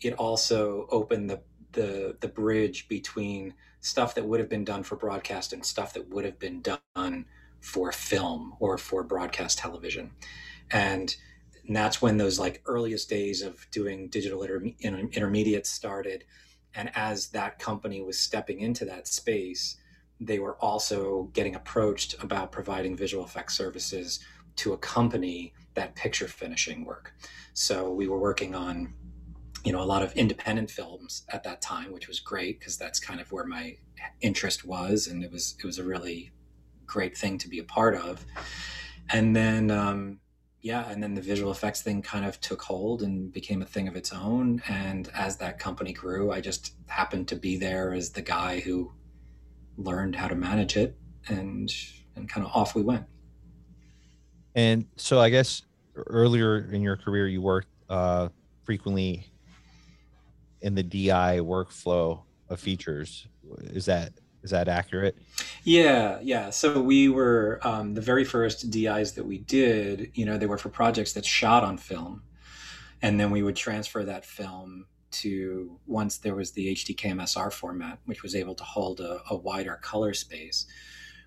it 0.00 0.14
also 0.14 0.88
opened 0.90 1.30
the 1.30 1.40
the 1.70 2.16
the 2.20 2.28
bridge 2.28 2.88
between 2.88 3.54
stuff 3.80 4.14
that 4.14 4.24
would 4.24 4.40
have 4.40 4.48
been 4.48 4.64
done 4.64 4.82
for 4.82 4.96
broadcast 4.96 5.52
and 5.52 5.64
stuff 5.64 5.94
that 5.94 6.08
would 6.08 6.24
have 6.24 6.38
been 6.38 6.62
done 6.62 7.26
for 7.60 7.92
film 7.92 8.54
or 8.60 8.78
for 8.78 9.02
broadcast 9.02 9.58
television. 9.58 10.10
And, 10.70 11.14
that's 11.68 12.00
when 12.00 12.16
those 12.16 12.38
like 12.38 12.62
earliest 12.66 13.08
days 13.08 13.42
of 13.42 13.66
doing 13.70 14.08
digital 14.08 14.42
inter- 14.42 14.72
intermediates 14.80 15.70
started. 15.70 16.24
And 16.74 16.90
as 16.94 17.28
that 17.28 17.58
company 17.58 18.00
was 18.00 18.18
stepping 18.18 18.60
into 18.60 18.84
that 18.86 19.06
space, 19.06 19.76
they 20.20 20.38
were 20.38 20.56
also 20.56 21.24
getting 21.32 21.54
approached 21.54 22.20
about 22.22 22.52
providing 22.52 22.96
visual 22.96 23.24
effects 23.24 23.56
services 23.56 24.20
to 24.56 24.72
accompany 24.72 25.52
that 25.74 25.94
picture 25.94 26.26
finishing 26.26 26.84
work. 26.84 27.14
So 27.52 27.92
we 27.92 28.08
were 28.08 28.18
working 28.18 28.54
on 28.54 28.94
you 29.68 29.72
know 29.74 29.82
a 29.82 29.84
lot 29.84 30.02
of 30.02 30.14
independent 30.14 30.70
films 30.70 31.26
at 31.28 31.44
that 31.44 31.60
time 31.60 31.92
which 31.92 32.08
was 32.08 32.20
great 32.20 32.58
because 32.58 32.78
that's 32.78 32.98
kind 32.98 33.20
of 33.20 33.30
where 33.30 33.44
my 33.44 33.76
interest 34.22 34.64
was 34.64 35.06
and 35.06 35.22
it 35.22 35.30
was 35.30 35.56
it 35.58 35.66
was 35.66 35.78
a 35.78 35.84
really 35.84 36.32
great 36.86 37.14
thing 37.14 37.36
to 37.36 37.50
be 37.50 37.58
a 37.58 37.64
part 37.64 37.94
of. 37.94 38.24
And 39.10 39.36
then 39.36 39.70
um, 39.70 40.20
yeah 40.62 40.90
and 40.90 41.02
then 41.02 41.12
the 41.12 41.20
visual 41.20 41.52
effects 41.52 41.82
thing 41.82 42.00
kind 42.00 42.24
of 42.24 42.40
took 42.40 42.62
hold 42.62 43.02
and 43.02 43.30
became 43.30 43.60
a 43.60 43.66
thing 43.66 43.88
of 43.88 43.94
its 43.94 44.10
own. 44.10 44.62
And 44.68 45.10
as 45.14 45.36
that 45.36 45.58
company 45.58 45.92
grew 45.92 46.32
i 46.32 46.40
just 46.40 46.72
happened 46.86 47.28
to 47.28 47.36
be 47.36 47.58
there 47.58 47.92
as 47.92 48.12
the 48.12 48.22
guy 48.22 48.60
who 48.60 48.90
learned 49.76 50.16
how 50.16 50.28
to 50.28 50.34
manage 50.34 50.78
it 50.78 50.96
and 51.28 51.70
and 52.16 52.26
kind 52.26 52.46
of 52.46 52.50
off 52.54 52.74
we 52.74 52.80
went. 52.80 53.04
And 54.54 54.86
so 54.96 55.20
i 55.20 55.28
guess 55.28 55.60
earlier 55.94 56.70
in 56.72 56.80
your 56.80 56.96
career 56.96 57.28
you 57.28 57.42
worked 57.42 57.68
uh, 57.90 58.30
frequently 58.64 59.30
in 60.60 60.74
the 60.74 60.82
DI 60.82 61.38
workflow 61.40 62.22
of 62.48 62.60
features. 62.60 63.26
Is 63.60 63.86
that 63.86 64.12
is 64.42 64.50
that 64.50 64.68
accurate? 64.68 65.16
Yeah, 65.64 66.20
yeah. 66.22 66.50
So 66.50 66.80
we 66.80 67.08
were 67.08 67.58
um, 67.62 67.94
the 67.94 68.00
very 68.00 68.24
first 68.24 68.70
DIs 68.70 69.12
that 69.14 69.26
we 69.26 69.38
did. 69.38 70.12
You 70.14 70.26
know, 70.26 70.38
they 70.38 70.46
were 70.46 70.58
for 70.58 70.68
projects 70.68 71.12
that 71.14 71.24
shot 71.24 71.64
on 71.64 71.76
film, 71.76 72.22
and 73.02 73.18
then 73.18 73.30
we 73.30 73.42
would 73.42 73.56
transfer 73.56 74.04
that 74.04 74.24
film 74.24 74.86
to 75.10 75.78
once 75.86 76.18
there 76.18 76.34
was 76.34 76.52
the 76.52 76.72
HDCAM 76.74 77.20
SR 77.26 77.50
format, 77.50 77.98
which 78.04 78.22
was 78.22 78.34
able 78.34 78.54
to 78.54 78.64
hold 78.64 79.00
a, 79.00 79.20
a 79.30 79.36
wider 79.36 79.78
color 79.82 80.14
space. 80.14 80.66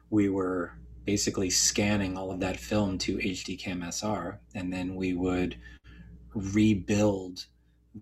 We 0.10 0.30
were 0.30 0.78
basically 1.04 1.50
scanning 1.50 2.18
all 2.18 2.32
of 2.32 2.40
that 2.40 2.58
film 2.58 2.98
to 3.00 3.18
HDCAM 3.18 3.84
SR, 3.92 4.40
and 4.54 4.72
then 4.72 4.96
we 4.96 5.14
would 5.14 5.58
rebuild 6.34 7.48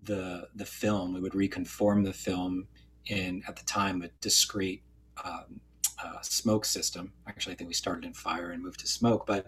the 0.04 0.48
the 0.56 0.66
film. 0.66 1.14
We 1.14 1.22
would 1.22 1.36
reconform 1.36 2.04
the 2.04 2.14
film 2.14 2.68
in 3.06 3.44
at 3.48 3.56
the 3.56 3.66
time 3.66 4.02
a 4.02 4.10
Discreet 4.22 4.84
um, 5.24 5.62
uh, 6.04 6.22
smoke 6.22 6.66
system. 6.66 7.14
Actually, 7.28 7.54
I 7.54 7.56
think 7.58 7.68
we 7.70 7.74
started 7.74 8.06
in 8.06 8.14
fire 8.14 8.52
and 8.52 8.64
moved 8.64 8.80
to 8.82 8.88
smoke, 8.88 9.26
but 9.26 9.48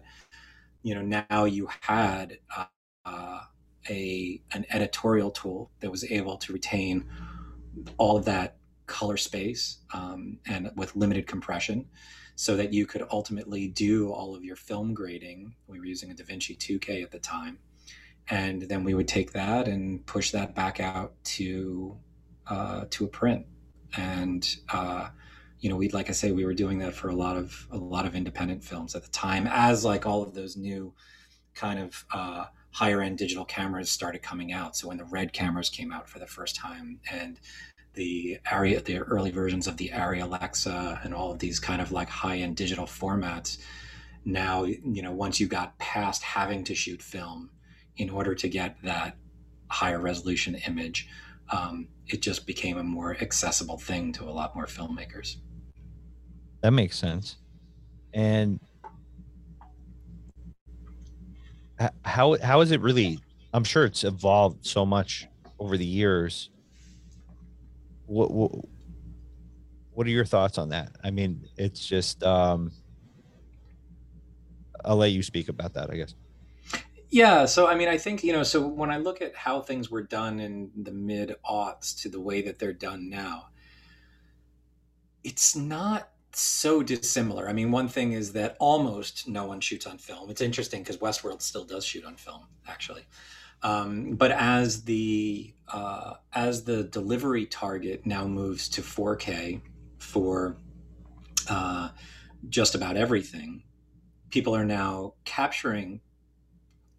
you 0.84 0.96
know 0.96 1.24
now 1.30 1.46
you 1.46 1.70
had 1.82 2.40
uh, 2.56 3.42
a 3.90 4.42
an 4.54 4.66
editorial 4.70 5.32
tool 5.32 5.72
that 5.80 5.92
was 5.92 6.04
able 6.12 6.38
to 6.38 6.54
retain 6.54 7.06
all 7.98 8.18
of 8.18 8.26
that 8.26 8.58
color 8.88 9.18
space 9.18 9.80
um, 9.94 10.38
and 10.48 10.70
with 10.76 10.96
limited 10.96 11.26
compression 11.28 11.86
so 12.36 12.58
that 12.58 12.74
you 12.74 12.86
could 12.86 13.04
ultimately 13.12 13.68
do 13.68 14.12
all 14.12 14.36
of 14.36 14.44
your 14.44 14.56
film 14.56 14.94
grading. 14.94 15.54
We 15.68 15.80
were 15.80 15.86
using 15.86 16.12
a 16.12 16.14
DaVinci 16.14 16.58
2K 16.58 17.04
at 17.04 17.12
the 17.12 17.20
time. 17.20 17.60
And 18.30 18.64
then 18.64 18.84
we 18.84 18.94
would 18.94 19.08
take 19.08 19.34
that 19.34 19.68
and 19.68 20.06
push 20.06 20.32
that 20.32 20.56
back 20.56 20.80
out 20.80 21.14
to 21.24 21.98
uh, 22.48 22.86
to 22.90 23.06
a 23.06 23.08
print. 23.08 23.46
And 23.98 24.48
uh, 24.70 25.10
you 25.60 25.70
know, 25.70 25.76
we'd 25.76 25.94
like 25.94 26.10
I 26.10 26.14
say, 26.14 26.32
we 26.32 26.44
were 26.44 26.54
doing 26.54 26.80
that 26.80 26.94
for 26.94 27.10
a 27.10 27.16
lot 27.16 27.38
of 27.38 27.68
a 27.72 27.78
lot 27.78 28.06
of 28.06 28.16
independent 28.16 28.64
films 28.64 28.96
at 28.96 29.04
the 29.04 29.12
time, 29.12 29.48
as 29.48 29.86
like 29.86 30.06
all 30.06 30.24
of 30.24 30.34
those 30.34 30.58
new 30.58 30.94
kind 31.54 31.80
of 31.80 32.06
uh, 32.14 32.46
higher 32.72 33.02
end 33.02 33.18
digital 33.18 33.46
cameras 33.46 33.92
started 33.92 34.22
coming 34.24 34.52
out. 34.52 34.76
So 34.76 34.88
when 34.88 34.98
the 34.98 35.06
red 35.06 35.34
cameras 35.34 35.70
came 35.70 35.92
out 35.94 36.10
for 36.10 36.20
the 36.20 36.28
first 36.28 36.56
time, 36.56 37.00
and 37.12 37.40
the 37.94 38.40
area 38.50 38.82
the 38.82 39.00
early 39.00 39.32
versions 39.32 39.68
of 39.68 39.78
the 39.78 39.90
Arri 39.90 40.22
Alexa 40.24 41.02
and 41.04 41.14
all 41.14 41.32
of 41.32 41.40
these 41.40 41.60
kind 41.60 41.82
of 41.82 41.92
like 41.92 42.10
high 42.10 42.38
end 42.38 42.56
digital 42.56 42.86
formats, 42.86 43.58
now 44.26 44.64
you 44.64 45.02
know 45.02 45.12
once 45.12 45.40
you 45.40 45.48
got 45.48 45.78
past 45.78 46.24
having 46.24 46.64
to 46.64 46.76
shoot 46.76 47.02
film 47.02 47.50
in 47.98 48.10
order 48.10 48.36
to 48.36 48.48
get 48.48 48.78
that 48.84 49.18
higher 49.70 50.00
resolution 50.00 50.56
image, 50.68 51.08
um, 51.52 51.88
it 52.08 52.22
just 52.22 52.46
became 52.46 52.78
a 52.78 52.84
more 52.84 53.18
accessible 53.22 53.78
thing 53.78 54.12
to 54.14 54.24
a 54.24 54.32
lot 54.32 54.56
more 54.56 54.66
filmmakers. 54.66 55.38
That 56.62 56.72
makes 56.72 56.98
sense. 56.98 57.38
And 58.14 58.60
how 62.06 62.38
how 62.42 62.62
is 62.62 62.72
it 62.72 62.82
really? 62.82 63.20
I'm 63.54 63.64
sure 63.64 63.86
it's 63.86 64.04
evolved 64.04 64.66
so 64.66 64.86
much 64.86 65.28
over 65.60 65.78
the 65.78 65.86
years. 65.86 66.50
What 68.06 68.32
what, 68.32 68.52
what 69.92 70.08
are 70.08 70.12
your 70.12 70.26
thoughts 70.26 70.58
on 70.58 70.70
that? 70.70 70.92
I 71.04 71.12
mean, 71.12 71.48
it's 71.58 71.86
just 71.86 72.24
um, 72.24 72.72
I'll 74.86 74.98
let 74.98 75.12
you 75.12 75.24
speak 75.24 75.50
about 75.50 75.74
that, 75.74 75.90
I 75.90 75.96
guess. 75.96 76.14
Yeah, 77.12 77.44
so 77.46 77.68
I 77.68 77.76
mean, 77.76 77.90
I 77.90 77.98
think 77.98 78.24
you 78.24 78.32
know, 78.32 78.44
so 78.44 78.66
when 78.66 78.90
I 78.90 78.98
look 78.98 79.22
at 79.22 79.36
how 79.36 79.60
things 79.60 79.92
were 79.92 80.02
done 80.02 80.40
in 80.40 80.72
the 80.82 80.94
mid 80.94 81.36
aughts 81.48 82.02
to 82.04 82.10
the 82.10 82.22
way 82.22 82.42
that 82.44 82.58
they're 82.58 82.72
done 82.72 83.10
now, 83.10 83.48
it's 85.22 85.54
not 85.54 86.10
so 86.32 86.82
dissimilar. 86.82 87.50
I 87.50 87.54
mean, 87.54 87.70
one 87.70 87.90
thing 87.90 88.14
is 88.14 88.32
that 88.34 88.56
almost 88.60 89.28
no 89.28 89.46
one 89.46 89.60
shoots 89.60 89.86
on 89.86 89.98
film. 89.98 90.30
It's 90.30 90.40
interesting 90.40 90.84
because 90.84 90.98
Westworld 90.98 91.42
still 91.42 91.66
does 91.66 91.84
shoot 91.84 92.06
on 92.06 92.16
film, 92.16 92.48
actually. 92.66 93.04
Um, 93.62 94.16
but 94.16 94.32
as 94.32 94.84
the 94.84 95.54
uh, 95.68 96.14
as 96.32 96.64
the 96.64 96.84
delivery 96.86 97.46
target 97.46 98.06
now 98.06 98.26
moves 98.26 98.70
to 98.70 98.82
4K 98.82 99.62
for 100.00 100.56
uh, 101.50 101.90
just 102.48 102.74
about 102.74 102.96
everything, 102.96 103.64
people 104.30 104.56
are 104.56 104.66
now 104.66 105.16
capturing 105.26 106.00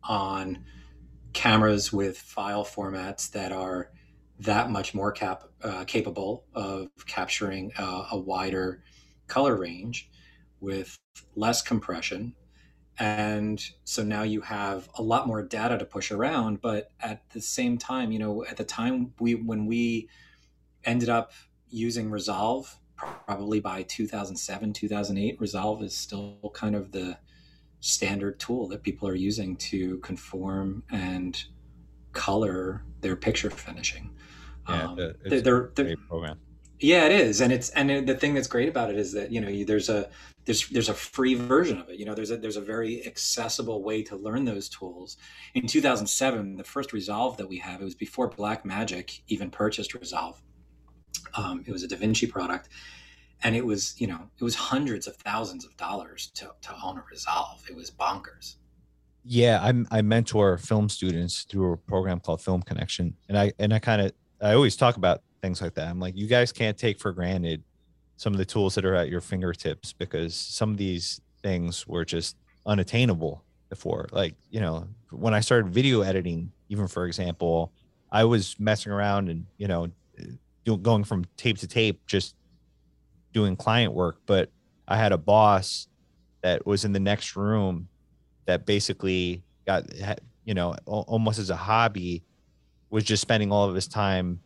on 0.05 0.65
cameras 1.33 1.93
with 1.93 2.19
file 2.19 2.65
formats 2.65 3.31
that 3.31 3.53
are 3.53 3.91
that 4.41 4.71
much 4.71 4.95
more 4.95 5.13
cap, 5.13 5.45
uh, 5.63 5.85
capable 5.85 6.45
of 6.55 6.89
capturing 7.07 7.73
a 7.79 8.19
wider 8.19 8.83
color 9.29 9.57
range 9.57 10.11
with 10.61 10.99
less 11.37 11.63
compression. 11.63 12.35
And 12.99 13.65
so 13.85 14.03
now 14.03 14.23
you 14.23 14.43
have 14.43 14.89
a 14.97 15.03
lot 15.03 15.27
more 15.27 15.43
data 15.43 15.79
to 15.79 15.85
push 15.85 16.11
around. 16.11 16.61
But 16.61 16.91
at 17.01 17.23
the 17.31 17.41
same 17.41 17.79
time, 17.79 18.13
you 18.13 18.19
know, 18.19 18.45
at 18.45 18.57
the 18.57 18.65
time 18.65 19.15
we 19.19 19.35
when 19.35 19.67
we 19.67 20.09
ended 20.85 21.09
up 21.09 21.33
using 21.69 22.11
Resolve, 22.11 22.79
probably 23.27 23.61
by 23.61 23.83
2007, 23.83 24.73
2008, 24.73 25.41
Resolve 25.41 25.83
is 25.83 25.97
still 25.97 26.53
kind 26.55 26.77
of 26.77 26.93
the 26.93 27.17
standard 27.83 28.39
tool 28.39 28.69
that 28.69 28.83
people 28.83 29.09
are 29.09 29.15
using 29.15 29.57
to 29.57 29.99
conform 29.99 30.85
and 30.91 31.45
color 32.13 32.85
their 33.01 33.17
picture 33.17 33.51
finishing. 33.51 34.11
Yeah, 34.69 34.87
um, 34.87 34.99
it's 35.25 35.43
they're, 35.43 35.73
they're, 35.75 35.97
program. 36.09 36.39
Yeah, 36.79 37.05
it 37.07 37.13
is, 37.13 37.41
and 37.41 37.53
it's 37.53 37.71
and 37.71 38.09
the 38.09 38.15
thing 38.15 38.35
that's 38.35 38.47
great 38.47 38.69
about 38.69 38.91
it 38.91 38.97
is 38.97 39.13
that 39.13 39.33
you 39.33 39.41
know 39.41 39.65
there's 39.65 39.89
a 39.89 40.09
there's 40.45 40.69
there's 40.69 40.89
a 40.89 40.95
free 40.95 41.35
version 41.35 41.79
of 41.79 41.89
it. 41.89 41.99
You 41.99 42.05
know, 42.05 42.15
there's 42.15 42.31
a 42.31 42.37
there's 42.37 42.57
a 42.57 42.61
very 42.61 43.05
accessible 43.05 43.83
way 43.83 44.03
to 44.05 44.17
learn 44.17 44.45
those 44.45 44.69
tools. 44.69 45.17
In 45.55 45.67
2007, 45.67 46.57
the 46.57 46.65
first 46.65 46.93
Resolve 46.93 47.37
that 47.37 47.49
we 47.49 47.59
have, 47.59 47.81
it 47.81 47.85
was 47.85 47.95
before 47.97 48.31
Blackmagic 48.31 49.23
even 49.27 49.51
purchased 49.51 49.95
Resolve. 49.95 50.41
Um, 51.35 51.65
it 51.67 51.73
was 51.73 51.83
a 51.83 51.89
DaVinci 51.89 52.29
product, 52.31 52.69
and 53.45 53.57
it 53.57 53.65
was 53.65 53.95
you 54.01 54.07
know 54.07 54.19
it 54.39 54.45
was 54.45 54.55
hundreds 54.55 55.07
of 55.07 55.17
thousands 55.17 55.65
of 55.65 55.77
dollars 55.77 56.31
to 56.35 56.51
to 56.63 56.75
own 56.85 56.99
a 56.99 57.05
Resolve. 57.11 57.63
It 57.69 57.77
was 57.77 57.91
bonkers. 57.91 58.57
Yeah, 59.25 59.61
I 59.63 59.99
I 59.99 60.03
mentor 60.03 60.59
film 60.59 60.89
students 60.89 61.45
through 61.45 61.73
a 61.73 61.77
program 61.77 62.21
called 62.21 62.43
Film 62.43 62.63
Connection, 62.63 63.15
and 63.29 63.39
I 63.39 63.53
and 63.59 63.73
I 63.73 63.79
kind 63.79 64.03
of 64.03 64.13
I 64.41 64.55
always 64.55 64.77
talk 64.77 64.97
about 64.97 65.23
things 65.41 65.61
like 65.61 65.75
that. 65.75 65.89
I'm 65.89 66.01
like, 66.01 66.17
you 66.17 66.27
guys 66.27 66.53
can't 66.53 66.77
take 66.77 66.99
for 66.99 67.13
granted 67.13 67.63
some 68.17 68.33
of 68.33 68.39
the 68.39 68.45
tools 68.45 68.75
that 68.77 68.85
are 68.85 68.95
at 68.95 69.09
your 69.09 69.21
fingertips 69.21 69.93
because 69.93 70.35
some 70.35 70.71
of 70.71 70.77
these 70.77 71.21
things 71.43 71.87
were 71.87 72.05
just 72.05 72.37
unattainable 72.65 73.43
before. 73.69 74.07
Like, 74.13 74.35
you 74.51 74.61
know, 74.61 74.87
when 75.11 75.35
I 75.35 75.41
started 75.41 75.73
video 75.73 76.03
editing, 76.03 76.53
even 76.69 76.87
for 76.87 77.07
example, 77.07 77.73
I 78.11 78.25
was 78.25 78.55
messing 78.61 78.93
around 78.93 79.29
and, 79.29 79.47
you 79.59 79.67
know, 79.67 79.89
going 80.83 81.03
from 81.03 81.25
tape 81.37 81.59
to 81.59 81.67
tape, 81.67 82.07
just 82.07 82.37
doing 83.33 83.57
client 83.57 83.93
work. 83.93 84.19
But 84.27 84.51
I 84.87 84.97
had 84.97 85.13
a 85.13 85.19
boss 85.19 85.89
that 86.43 86.67
was 86.67 86.85
in 86.85 86.93
the 86.93 87.01
next 87.01 87.37
room 87.37 87.89
that 88.47 88.67
basically 88.67 89.43
got, 89.67 89.87
you 90.45 90.55
know, 90.55 90.75
almost 90.87 91.39
as 91.39 91.51
a 91.51 91.57
hobby, 91.57 92.23
was 92.91 93.05
just 93.05 93.23
spending 93.23 93.51
all 93.51 93.69
of 93.69 93.75
his 93.75 93.89
time 93.89 94.41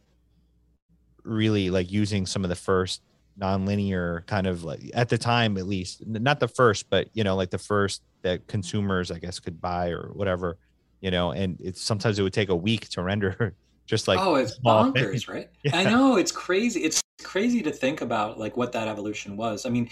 really 1.25 1.71
like 1.71 1.91
using 1.91 2.25
some 2.25 2.45
of 2.45 2.49
the 2.49 2.57
first 2.57 3.03
nonlinear 3.39 4.25
kind 4.27 4.47
of 4.47 4.65
like 4.65 4.81
at 4.95 5.09
the 5.09 5.19
time 5.19 5.59
at 5.59 5.67
least 5.67 6.07
not 6.07 6.41
the 6.41 6.49
first 6.49 6.89
but 6.89 7.09
you 7.13 7.23
know 7.23 7.37
like 7.37 7.51
the 7.51 7.59
first 7.59 8.03
that 8.23 8.47
consumers 8.47 9.11
i 9.11 9.19
guess 9.19 9.39
could 9.39 9.61
buy 9.61 9.91
or 9.91 10.11
whatever 10.15 10.57
you 11.01 11.11
know 11.11 11.33
and 11.33 11.59
it's 11.61 11.83
sometimes 11.83 12.19
it 12.19 12.23
would 12.23 12.33
take 12.33 12.49
a 12.49 12.57
week 12.57 12.89
to 12.89 13.03
render 13.03 13.55
just 13.87 14.09
like 14.09 14.19
oh 14.21 14.35
it's 14.35 14.59
bonkers 14.59 15.29
right? 15.29 15.49
Yeah. 15.63 15.77
i 15.77 15.85
know 15.85 16.17
it's 16.17 16.33
crazy 16.33 16.81
it's 16.81 17.01
crazy 17.23 17.63
to 17.63 17.71
think 17.71 18.01
about 18.01 18.39
like 18.39 18.57
what 18.57 18.73
that 18.73 18.89
evolution 18.89 19.37
was. 19.37 19.65
I 19.67 19.71
mean 19.71 19.89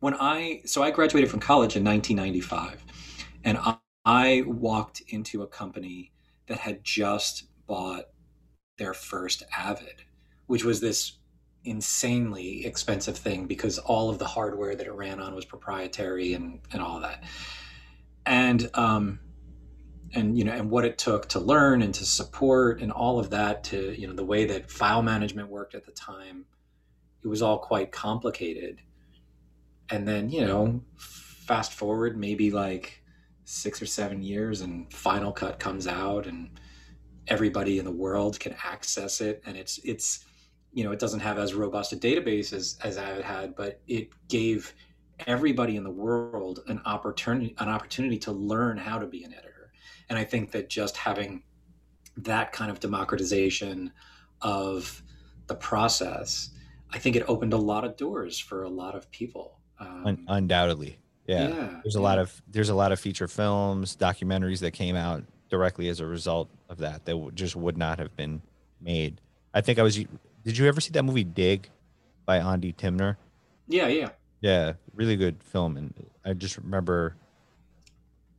when 0.00 0.14
i 0.14 0.62
so 0.64 0.82
i 0.82 0.90
graduated 0.90 1.30
from 1.30 1.40
college 1.40 1.76
in 1.76 1.84
1995 1.84 2.84
and 3.44 3.58
i, 3.58 3.76
I 4.04 4.42
walked 4.46 5.02
into 5.08 5.42
a 5.42 5.46
company 5.46 6.12
that 6.48 6.58
had 6.58 6.84
just 6.84 7.44
bought 7.66 8.04
their 8.78 8.94
first 8.94 9.42
avid 9.56 10.02
which 10.46 10.64
was 10.64 10.80
this 10.80 11.18
insanely 11.66 12.64
expensive 12.64 13.16
thing 13.18 13.46
because 13.46 13.78
all 13.78 14.08
of 14.08 14.18
the 14.18 14.26
hardware 14.26 14.74
that 14.76 14.86
it 14.86 14.92
ran 14.92 15.20
on 15.20 15.34
was 15.34 15.44
proprietary 15.44 16.32
and 16.34 16.60
and 16.72 16.80
all 16.80 17.00
that. 17.00 17.24
And 18.24 18.70
um 18.74 19.18
and 20.16 20.36
you 20.36 20.44
know 20.44 20.52
and 20.52 20.70
what 20.70 20.84
it 20.84 20.98
took 20.98 21.28
to 21.28 21.38
learn 21.38 21.82
and 21.82 21.94
to 21.94 22.04
support 22.04 22.80
and 22.80 22.90
all 22.90 23.18
of 23.18 23.30
that 23.30 23.62
to 23.62 23.94
you 24.00 24.06
know 24.06 24.14
the 24.14 24.24
way 24.24 24.46
that 24.46 24.70
file 24.70 25.02
management 25.02 25.48
worked 25.48 25.74
at 25.74 25.84
the 25.84 25.92
time 25.92 26.46
it 27.26 27.28
was 27.28 27.42
all 27.42 27.58
quite 27.58 27.90
complicated. 27.90 28.80
And 29.90 30.06
then 30.06 30.30
you 30.30 30.44
know 30.44 30.80
fast 30.96 31.72
forward 31.72 32.16
maybe 32.16 32.50
like 32.50 33.02
six 33.44 33.82
or 33.82 33.86
seven 33.86 34.22
years 34.22 34.60
and 34.60 34.92
final 34.92 35.32
cut 35.32 35.58
comes 35.58 35.86
out 35.86 36.26
and 36.26 36.50
everybody 37.28 37.78
in 37.78 37.84
the 37.84 37.90
world 37.90 38.38
can 38.38 38.54
access 38.64 39.20
it. 39.20 39.42
And 39.44 39.56
it's 39.56 39.78
it's 39.84 40.24
you 40.72 40.84
know 40.84 40.92
it 40.92 41.00
doesn't 41.00 41.20
have 41.20 41.38
as 41.38 41.52
robust 41.52 41.92
a 41.92 41.96
database 41.96 42.52
as 42.52 42.78
as 42.84 42.96
I 42.96 43.22
had 43.22 43.56
but 43.56 43.80
it 43.88 44.10
gave 44.28 44.74
everybody 45.26 45.76
in 45.76 45.82
the 45.84 45.90
world 45.90 46.60
an 46.68 46.80
opportunity 46.84 47.54
an 47.58 47.68
opportunity 47.68 48.18
to 48.18 48.32
learn 48.32 48.76
how 48.76 48.98
to 48.98 49.06
be 49.06 49.24
an 49.24 49.32
editor 49.32 49.55
and 50.08 50.18
i 50.18 50.24
think 50.24 50.50
that 50.52 50.68
just 50.68 50.96
having 50.96 51.42
that 52.16 52.52
kind 52.52 52.70
of 52.70 52.80
democratization 52.80 53.92
of 54.40 55.02
the 55.46 55.54
process 55.54 56.50
i 56.92 56.98
think 56.98 57.16
it 57.16 57.24
opened 57.28 57.52
a 57.52 57.58
lot 57.58 57.84
of 57.84 57.96
doors 57.96 58.38
for 58.38 58.62
a 58.62 58.68
lot 58.68 58.94
of 58.94 59.10
people. 59.10 59.58
Um, 59.78 60.24
undoubtedly. 60.28 60.98
Yeah. 61.26 61.48
yeah 61.48 61.80
there's 61.82 61.96
a 61.96 61.98
yeah. 61.98 62.04
lot 62.04 62.18
of 62.18 62.42
there's 62.48 62.68
a 62.68 62.74
lot 62.74 62.92
of 62.92 63.00
feature 63.00 63.28
films 63.28 63.96
documentaries 63.96 64.60
that 64.60 64.70
came 64.70 64.96
out 64.96 65.24
directly 65.50 65.88
as 65.88 66.00
a 66.00 66.06
result 66.06 66.48
of 66.68 66.78
that 66.78 67.04
that 67.04 67.34
just 67.34 67.56
would 67.56 67.76
not 67.76 67.98
have 67.98 68.16
been 68.16 68.40
made. 68.80 69.20
I 69.52 69.60
think 69.60 69.78
i 69.78 69.82
was 69.82 69.96
did 69.96 70.56
you 70.56 70.66
ever 70.66 70.80
see 70.80 70.92
that 70.92 71.02
movie 71.02 71.24
dig 71.24 71.68
by 72.24 72.38
Ondi 72.38 72.74
Timoner? 72.74 73.16
Yeah 73.68 73.88
yeah. 73.88 74.10
Yeah, 74.40 74.74
really 74.94 75.16
good 75.16 75.42
film, 75.42 75.76
and 75.76 75.94
I 76.24 76.34
just 76.34 76.58
remember 76.58 77.16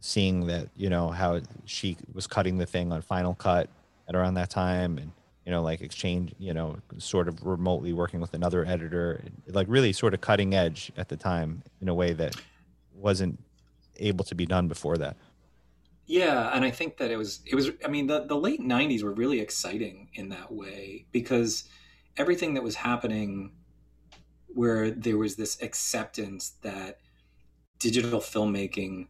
seeing 0.07 0.47
that 0.47 0.69
you 0.77 0.89
know 0.89 1.09
how 1.09 1.41
she 1.65 1.97
was 2.13 2.27
cutting 2.27 2.57
the 2.57 2.65
thing 2.65 2.93
on 2.93 3.01
Final 3.01 3.35
Cut 3.35 3.69
at 4.07 4.15
around 4.15 4.35
that 4.35 4.49
time, 4.49 4.97
and 4.97 5.11
you 5.45 5.51
know 5.51 5.61
like 5.61 5.81
exchange, 5.81 6.33
you 6.39 6.53
know, 6.53 6.77
sort 6.97 7.27
of 7.27 7.45
remotely 7.45 7.91
working 7.91 8.21
with 8.21 8.33
another 8.33 8.65
editor, 8.65 9.21
like 9.47 9.67
really 9.69 9.91
sort 9.91 10.13
of 10.13 10.21
cutting 10.21 10.55
edge 10.55 10.93
at 10.95 11.09
the 11.09 11.17
time 11.17 11.61
in 11.81 11.89
a 11.89 11.93
way 11.93 12.13
that 12.13 12.35
wasn't 12.95 13.37
able 13.97 14.23
to 14.23 14.33
be 14.33 14.45
done 14.45 14.69
before 14.69 14.97
that. 14.97 15.17
Yeah, 16.05 16.55
and 16.55 16.63
I 16.63 16.71
think 16.71 16.95
that 16.97 17.11
it 17.11 17.17
was 17.17 17.41
it 17.45 17.55
was 17.55 17.71
I 17.83 17.89
mean 17.89 18.07
the 18.07 18.25
the 18.25 18.37
late 18.37 18.61
90s 18.61 19.03
were 19.03 19.13
really 19.13 19.41
exciting 19.41 20.07
in 20.13 20.29
that 20.29 20.53
way 20.53 21.05
because 21.11 21.65
everything 22.15 22.53
that 22.53 22.63
was 22.63 22.75
happening 22.75 23.51
where 24.47 24.89
there 24.89 25.17
was 25.17 25.35
this 25.35 25.61
acceptance 25.61 26.53
that 26.61 26.99
digital 27.77 28.21
filmmaking 28.21 29.07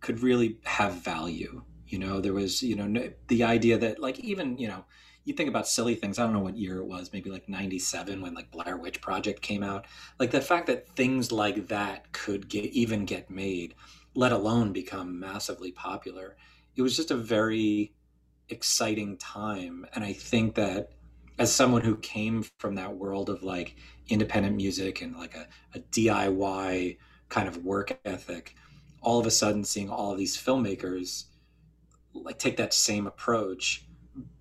could 0.00 0.22
really 0.22 0.58
have 0.64 0.94
value. 0.94 1.62
You 1.86 1.98
know, 1.98 2.20
there 2.20 2.34
was, 2.34 2.62
you 2.62 2.76
know, 2.76 3.10
the 3.28 3.44
idea 3.44 3.78
that 3.78 3.98
like 3.98 4.18
even, 4.20 4.58
you 4.58 4.68
know, 4.68 4.84
you 5.24 5.34
think 5.34 5.48
about 5.48 5.68
silly 5.68 5.94
things. 5.94 6.18
I 6.18 6.24
don't 6.24 6.32
know 6.32 6.40
what 6.40 6.56
year 6.56 6.78
it 6.78 6.86
was, 6.86 7.12
maybe 7.12 7.30
like 7.30 7.48
97 7.48 8.20
when 8.20 8.34
like 8.34 8.50
Blair 8.50 8.76
Witch 8.76 9.00
Project 9.00 9.42
came 9.42 9.62
out. 9.62 9.86
Like 10.18 10.30
the 10.30 10.40
fact 10.40 10.66
that 10.66 10.88
things 10.88 11.32
like 11.32 11.68
that 11.68 12.12
could 12.12 12.48
get 12.48 12.66
even 12.66 13.04
get 13.04 13.30
made, 13.30 13.74
let 14.14 14.32
alone 14.32 14.72
become 14.72 15.20
massively 15.20 15.72
popular. 15.72 16.36
It 16.76 16.82
was 16.82 16.96
just 16.96 17.10
a 17.10 17.16
very 17.16 17.94
exciting 18.48 19.18
time 19.18 19.84
and 19.94 20.02
I 20.02 20.14
think 20.14 20.54
that 20.54 20.92
as 21.38 21.52
someone 21.52 21.82
who 21.82 21.96
came 21.96 22.44
from 22.58 22.74
that 22.74 22.96
world 22.96 23.30
of 23.30 23.42
like 23.42 23.76
independent 24.08 24.56
music 24.56 25.02
and 25.02 25.16
like 25.16 25.36
a, 25.36 25.46
a 25.74 25.80
DIY 25.80 26.98
kind 27.28 27.48
of 27.48 27.64
work 27.64 27.98
ethic, 28.04 28.56
all 29.00 29.18
of 29.18 29.26
a 29.26 29.30
sudden 29.30 29.64
seeing 29.64 29.90
all 29.90 30.12
of 30.12 30.18
these 30.18 30.36
filmmakers 30.36 31.24
like 32.14 32.38
take 32.38 32.56
that 32.56 32.74
same 32.74 33.06
approach 33.06 33.84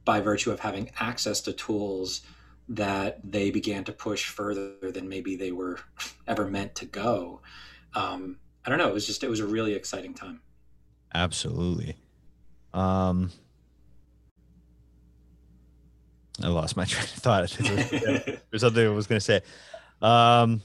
by 0.05 0.19
virtue 0.19 0.51
of 0.51 0.59
having 0.59 0.89
access 0.99 1.41
to 1.41 1.53
tools 1.53 2.21
that 2.69 3.19
they 3.23 3.51
began 3.51 3.83
to 3.83 3.91
push 3.91 4.25
further 4.25 4.91
than 4.91 5.07
maybe 5.07 5.35
they 5.35 5.51
were 5.51 5.79
ever 6.27 6.47
meant 6.47 6.75
to 6.75 6.85
go. 6.85 7.41
Um, 7.93 8.37
I 8.65 8.69
don't 8.69 8.79
know. 8.79 8.87
It 8.87 8.93
was 8.93 9.05
just 9.05 9.23
it 9.23 9.29
was 9.29 9.39
a 9.39 9.45
really 9.45 9.73
exciting 9.73 10.13
time. 10.13 10.41
Absolutely. 11.13 11.95
Um, 12.73 13.31
I 16.43 16.47
lost 16.47 16.75
my 16.75 16.85
train 16.85 17.03
of 17.03 17.09
thought. 17.09 17.49
There's 17.59 18.61
something 18.61 18.85
I 18.85 18.89
was 18.89 19.07
going 19.07 19.19
to 19.19 19.25
say. 19.25 19.41
Um, 20.01 20.61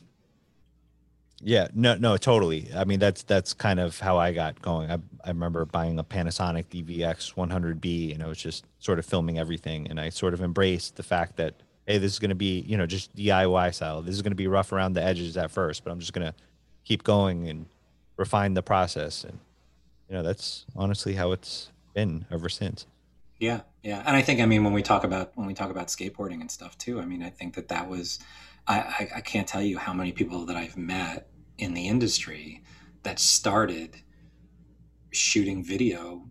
yeah, 1.44 1.69
no, 1.75 1.97
no, 1.97 2.17
totally. 2.17 2.69
I 2.75 2.84
mean, 2.84 3.00
that's 3.00 3.25
that's 3.25 3.52
kind 3.52 3.80
of 3.80 3.99
how 3.99 4.17
I 4.17 4.32
got 4.32 4.62
going. 4.62 4.90
I, 4.90 4.99
I 5.25 5.28
remember 5.28 5.64
buying 5.64 5.99
a 5.99 6.04
Panasonic 6.04 6.67
DVX 6.67 7.34
100B, 7.34 8.14
and 8.14 8.23
I 8.23 8.26
was 8.26 8.38
just 8.38 8.64
sort 8.78 8.99
of 8.99 9.06
filming 9.06 9.38
everything, 9.38 9.88
and 9.88 10.00
I 10.00 10.08
sort 10.10 10.34
of 10.34 10.40
embraced 10.40 10.97
the 10.97 11.02
fact 11.02 11.36
that 11.36 11.54
hey, 11.86 11.99
this 11.99 12.12
is 12.12 12.19
going 12.21 12.28
to 12.28 12.36
be 12.36 12.60
you 12.60 12.76
know 12.76 12.86
just 12.86 13.14
DIY 13.17 13.75
style. 13.75 14.02
This 14.02 14.14
is 14.14 14.23
going 14.23 14.30
to 14.30 14.36
be 14.36 14.47
rough 14.47 14.73
around 14.73 14.93
the 14.93 15.02
edges 15.02 15.36
at 15.36 15.50
first, 15.50 15.82
but 15.82 15.90
I'm 15.90 15.99
just 15.99 16.12
going 16.12 16.26
to 16.26 16.34
keep 16.84 17.02
going 17.02 17.49
and 17.49 17.67
refine 18.17 18.54
the 18.54 18.62
process, 18.62 19.25
and 19.25 19.40
you 20.08 20.14
know 20.14 20.23
that's 20.23 20.64
honestly 20.76 21.14
how 21.14 21.32
it's 21.32 21.71
been 21.93 22.25
ever 22.30 22.49
since. 22.49 22.86
Yeah, 23.40 23.62
yeah, 23.82 24.04
and 24.06 24.17
I 24.17 24.23
think 24.23 24.40
I 24.40 24.47
mean 24.47 24.62
when 24.62 24.73
we 24.73 24.82
talk 24.82 25.02
about 25.02 25.32
when 25.34 25.49
we 25.49 25.54
talk 25.54 25.71
about 25.71 25.88
skateboarding 25.88 26.40
and 26.40 26.50
stuff 26.50 26.78
too. 26.78 27.00
I 27.00 27.04
mean, 27.04 27.25
I 27.25 27.30
think 27.30 27.54
that 27.54 27.67
that 27.69 27.88
was 27.88 28.21
I, 28.67 28.78
I, 28.78 29.08
I 29.17 29.21
can't 29.21 29.47
tell 29.47 29.62
you 29.62 29.78
how 29.78 29.93
many 29.93 30.12
people 30.12 30.47
that 30.47 30.56
I've 30.56 30.76
met 30.76 31.26
in 31.58 31.75
the 31.75 31.88
industry 31.88 32.62
that 33.02 33.19
started 33.19 34.02
shooting 35.10 35.65
video, 35.65 36.30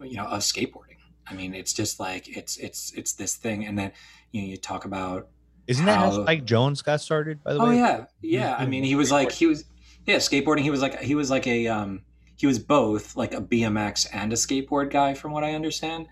you 0.00 0.16
know, 0.16 0.26
of 0.26 0.40
skateboarding. 0.40 0.96
I 1.26 1.34
mean, 1.34 1.54
it's 1.54 1.72
just 1.72 1.98
like 1.98 2.28
it's 2.28 2.56
it's 2.56 2.92
it's 2.94 3.14
this 3.14 3.34
thing, 3.34 3.66
and 3.66 3.78
then 3.78 3.92
you 4.32 4.42
know 4.42 4.48
you 4.48 4.56
talk 4.56 4.84
about 4.84 5.28
isn't 5.66 5.84
how, 5.84 6.10
that 6.10 6.16
how 6.16 6.22
Spike 6.22 6.44
Jonze 6.44 6.84
got 6.84 7.00
started? 7.00 7.42
By 7.42 7.54
the 7.54 7.60
oh, 7.60 7.68
way, 7.68 7.80
oh 7.80 7.84
yeah, 7.84 8.04
yeah. 8.22 8.56
I 8.56 8.66
mean, 8.66 8.84
he 8.84 8.94
was 8.94 9.10
like 9.10 9.32
he 9.32 9.46
was 9.46 9.64
yeah 10.06 10.16
skateboarding. 10.16 10.60
He 10.60 10.70
was 10.70 10.80
like 10.80 11.00
he 11.00 11.14
was 11.14 11.30
like 11.30 11.46
a 11.46 11.66
um 11.66 12.02
he 12.36 12.46
was 12.46 12.58
both 12.58 13.16
like 13.16 13.34
a 13.34 13.40
BMX 13.40 14.06
and 14.12 14.32
a 14.32 14.36
skateboard 14.36 14.90
guy, 14.90 15.14
from 15.14 15.32
what 15.32 15.42
I 15.42 15.54
understand. 15.54 16.06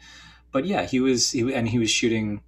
But 0.51 0.65
yeah, 0.65 0.85
he 0.85 1.01
was 1.01 1.31
he 1.31 1.55
and 1.55 1.69
he 1.69 1.79
was 1.79 1.91
shooting. 1.91 2.43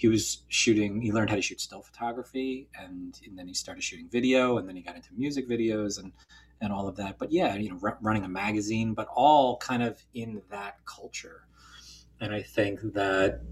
He 0.00 0.08
was 0.08 0.44
shooting. 0.48 1.02
He 1.02 1.12
learned 1.12 1.28
how 1.28 1.36
to 1.36 1.42
shoot 1.42 1.60
still 1.60 1.82
photography, 1.82 2.70
and, 2.74 3.20
and 3.26 3.38
then 3.38 3.46
he 3.46 3.52
started 3.52 3.84
shooting 3.84 4.08
video, 4.08 4.56
and 4.56 4.66
then 4.66 4.74
he 4.74 4.80
got 4.80 4.96
into 4.96 5.10
music 5.14 5.46
videos 5.46 5.98
and 5.98 6.12
and 6.62 6.72
all 6.72 6.88
of 6.88 6.96
that. 6.96 7.18
But 7.18 7.30
yeah, 7.30 7.54
you 7.56 7.68
know, 7.68 7.78
r- 7.82 7.98
running 8.00 8.24
a 8.24 8.28
magazine, 8.28 8.94
but 8.94 9.08
all 9.14 9.58
kind 9.58 9.82
of 9.82 10.02
in 10.14 10.40
that 10.48 10.76
culture. 10.86 11.42
And 12.18 12.32
I 12.32 12.40
think 12.40 12.80
that 12.94 13.42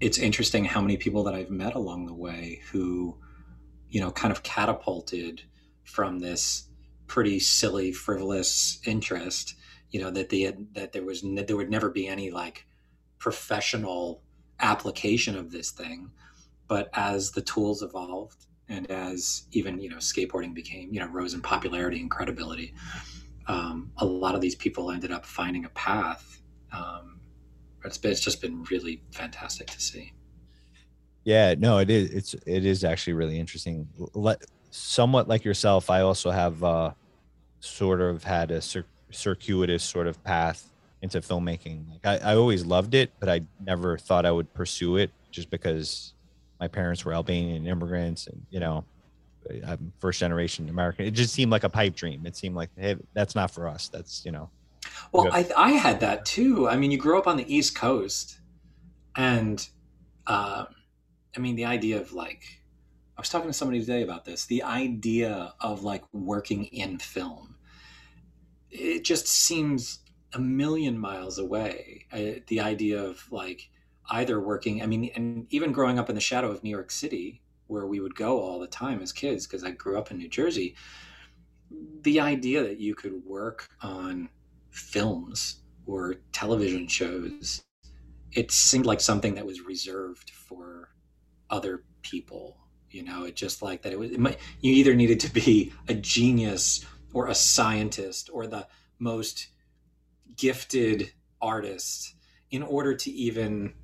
it's 0.00 0.16
interesting 0.16 0.64
how 0.64 0.80
many 0.80 0.96
people 0.96 1.22
that 1.24 1.34
I've 1.34 1.50
met 1.50 1.74
along 1.74 2.06
the 2.06 2.14
way 2.14 2.62
who, 2.72 3.18
you 3.90 4.00
know, 4.00 4.10
kind 4.10 4.32
of 4.32 4.42
catapulted 4.42 5.42
from 5.82 6.20
this 6.20 6.70
pretty 7.06 7.38
silly, 7.38 7.92
frivolous 7.92 8.80
interest. 8.86 9.56
You 9.90 10.00
know 10.00 10.10
that 10.10 10.30
they 10.30 10.40
had 10.40 10.68
that 10.72 10.92
there 10.92 11.04
was 11.04 11.22
there 11.22 11.56
would 11.56 11.70
never 11.70 11.90
be 11.90 12.08
any 12.08 12.30
like 12.30 12.66
professional 13.18 14.23
application 14.64 15.36
of 15.36 15.52
this 15.52 15.70
thing, 15.70 16.10
but 16.66 16.88
as 16.94 17.30
the 17.30 17.42
tools 17.42 17.82
evolved 17.82 18.46
and 18.68 18.90
as 18.90 19.46
even 19.52 19.78
you 19.78 19.90
know 19.90 19.98
skateboarding 19.98 20.54
became 20.54 20.92
you 20.92 20.98
know 20.98 21.06
rose 21.06 21.34
in 21.34 21.42
popularity 21.42 22.00
and 22.00 22.10
credibility, 22.10 22.74
um, 23.46 23.92
a 23.98 24.04
lot 24.04 24.34
of 24.34 24.40
these 24.40 24.54
people 24.54 24.90
ended 24.90 25.12
up 25.12 25.24
finding 25.24 25.64
a 25.64 25.68
path. 25.70 26.40
Um, 26.72 27.20
it's, 27.84 27.98
it's 28.02 28.20
just 28.20 28.40
been 28.40 28.64
really 28.70 29.02
fantastic 29.12 29.66
to 29.68 29.80
see. 29.80 30.12
Yeah, 31.24 31.54
no, 31.58 31.78
it 31.78 31.90
is. 31.90 32.10
It's 32.10 32.34
it 32.46 32.64
is 32.64 32.84
actually 32.84 33.12
really 33.12 33.38
interesting. 33.38 33.88
Let 34.14 34.42
somewhat 34.70 35.28
like 35.28 35.44
yourself, 35.44 35.90
I 35.90 36.00
also 36.00 36.30
have 36.30 36.64
uh, 36.64 36.92
sort 37.60 38.00
of 38.00 38.24
had 38.24 38.50
a 38.50 38.60
cir- 38.60 38.86
circuitous 39.10 39.84
sort 39.84 40.06
of 40.06 40.22
path 40.24 40.70
into 41.04 41.20
filmmaking. 41.20 41.84
Like 41.90 42.22
I, 42.22 42.32
I 42.32 42.36
always 42.36 42.64
loved 42.64 42.94
it, 42.94 43.12
but 43.20 43.28
I 43.28 43.42
never 43.64 43.98
thought 43.98 44.24
I 44.24 44.32
would 44.32 44.52
pursue 44.54 44.96
it 44.96 45.10
just 45.30 45.50
because 45.50 46.14
my 46.58 46.66
parents 46.66 47.04
were 47.04 47.12
Albanian 47.12 47.66
immigrants, 47.66 48.26
and 48.26 48.40
you 48.48 48.58
know, 48.58 48.86
I'm 49.66 49.92
first 50.00 50.18
generation 50.18 50.66
American. 50.70 51.04
It 51.04 51.10
just 51.10 51.34
seemed 51.34 51.52
like 51.52 51.62
a 51.62 51.68
pipe 51.68 51.94
dream. 51.94 52.24
It 52.24 52.36
seemed 52.36 52.56
like, 52.56 52.70
hey, 52.78 52.96
that's 53.12 53.34
not 53.34 53.50
for 53.50 53.68
us. 53.68 53.88
That's 53.88 54.24
you 54.24 54.32
know. 54.32 54.48
Well, 55.12 55.28
I 55.30 55.46
I 55.54 55.72
had 55.72 56.00
that 56.00 56.24
too. 56.24 56.68
I 56.70 56.76
mean, 56.76 56.90
you 56.90 56.96
grew 56.96 57.18
up 57.18 57.26
on 57.26 57.36
the 57.36 57.54
East 57.54 57.74
Coast, 57.76 58.40
and 59.14 59.60
um, 60.26 60.68
I 61.36 61.40
mean, 61.40 61.54
the 61.54 61.66
idea 61.66 62.00
of 62.00 62.14
like 62.14 62.44
I 63.18 63.20
was 63.20 63.28
talking 63.28 63.50
to 63.50 63.52
somebody 63.52 63.80
today 63.80 64.02
about 64.02 64.24
this. 64.24 64.46
The 64.46 64.62
idea 64.62 65.52
of 65.60 65.84
like 65.84 66.02
working 66.14 66.64
in 66.64 66.98
film, 66.98 67.56
it 68.70 69.04
just 69.04 69.28
seems 69.28 69.98
a 70.34 70.38
million 70.40 70.98
miles 70.98 71.38
away. 71.38 72.06
I, 72.12 72.42
the 72.48 72.60
idea 72.60 73.02
of 73.02 73.24
like 73.30 73.70
either 74.10 74.40
working, 74.40 74.82
I 74.82 74.86
mean, 74.86 75.10
and 75.14 75.46
even 75.50 75.72
growing 75.72 75.98
up 75.98 76.08
in 76.08 76.14
the 76.14 76.20
shadow 76.20 76.50
of 76.50 76.62
New 76.62 76.70
York 76.70 76.90
City, 76.90 77.42
where 77.66 77.86
we 77.86 78.00
would 78.00 78.14
go 78.14 78.40
all 78.40 78.58
the 78.58 78.66
time 78.66 79.00
as 79.00 79.12
kids, 79.12 79.46
because 79.46 79.64
I 79.64 79.70
grew 79.70 79.98
up 79.98 80.10
in 80.10 80.18
New 80.18 80.28
Jersey, 80.28 80.76
the 82.02 82.20
idea 82.20 82.62
that 82.62 82.78
you 82.78 82.94
could 82.94 83.24
work 83.24 83.68
on 83.80 84.28
films 84.70 85.62
or 85.86 86.16
television 86.32 86.86
shows, 86.86 87.62
it 88.32 88.50
seemed 88.50 88.86
like 88.86 89.00
something 89.00 89.34
that 89.34 89.46
was 89.46 89.62
reserved 89.62 90.30
for 90.30 90.90
other 91.50 91.84
people 92.02 92.58
you 92.94 93.02
know 93.02 93.24
it 93.24 93.34
just 93.34 93.60
like 93.60 93.82
that 93.82 93.92
it 93.92 93.98
was 93.98 94.10
it 94.12 94.20
might, 94.20 94.38
you 94.60 94.72
either 94.72 94.94
needed 94.94 95.18
to 95.18 95.32
be 95.32 95.72
a 95.88 95.94
genius 95.94 96.86
or 97.12 97.28
a 97.28 97.34
scientist 97.34 98.30
or 98.32 98.46
the 98.46 98.66
most 98.98 99.48
gifted 100.36 101.12
artist 101.40 102.14
in 102.50 102.62
order 102.62 102.94
to 102.94 103.10
even 103.10 103.74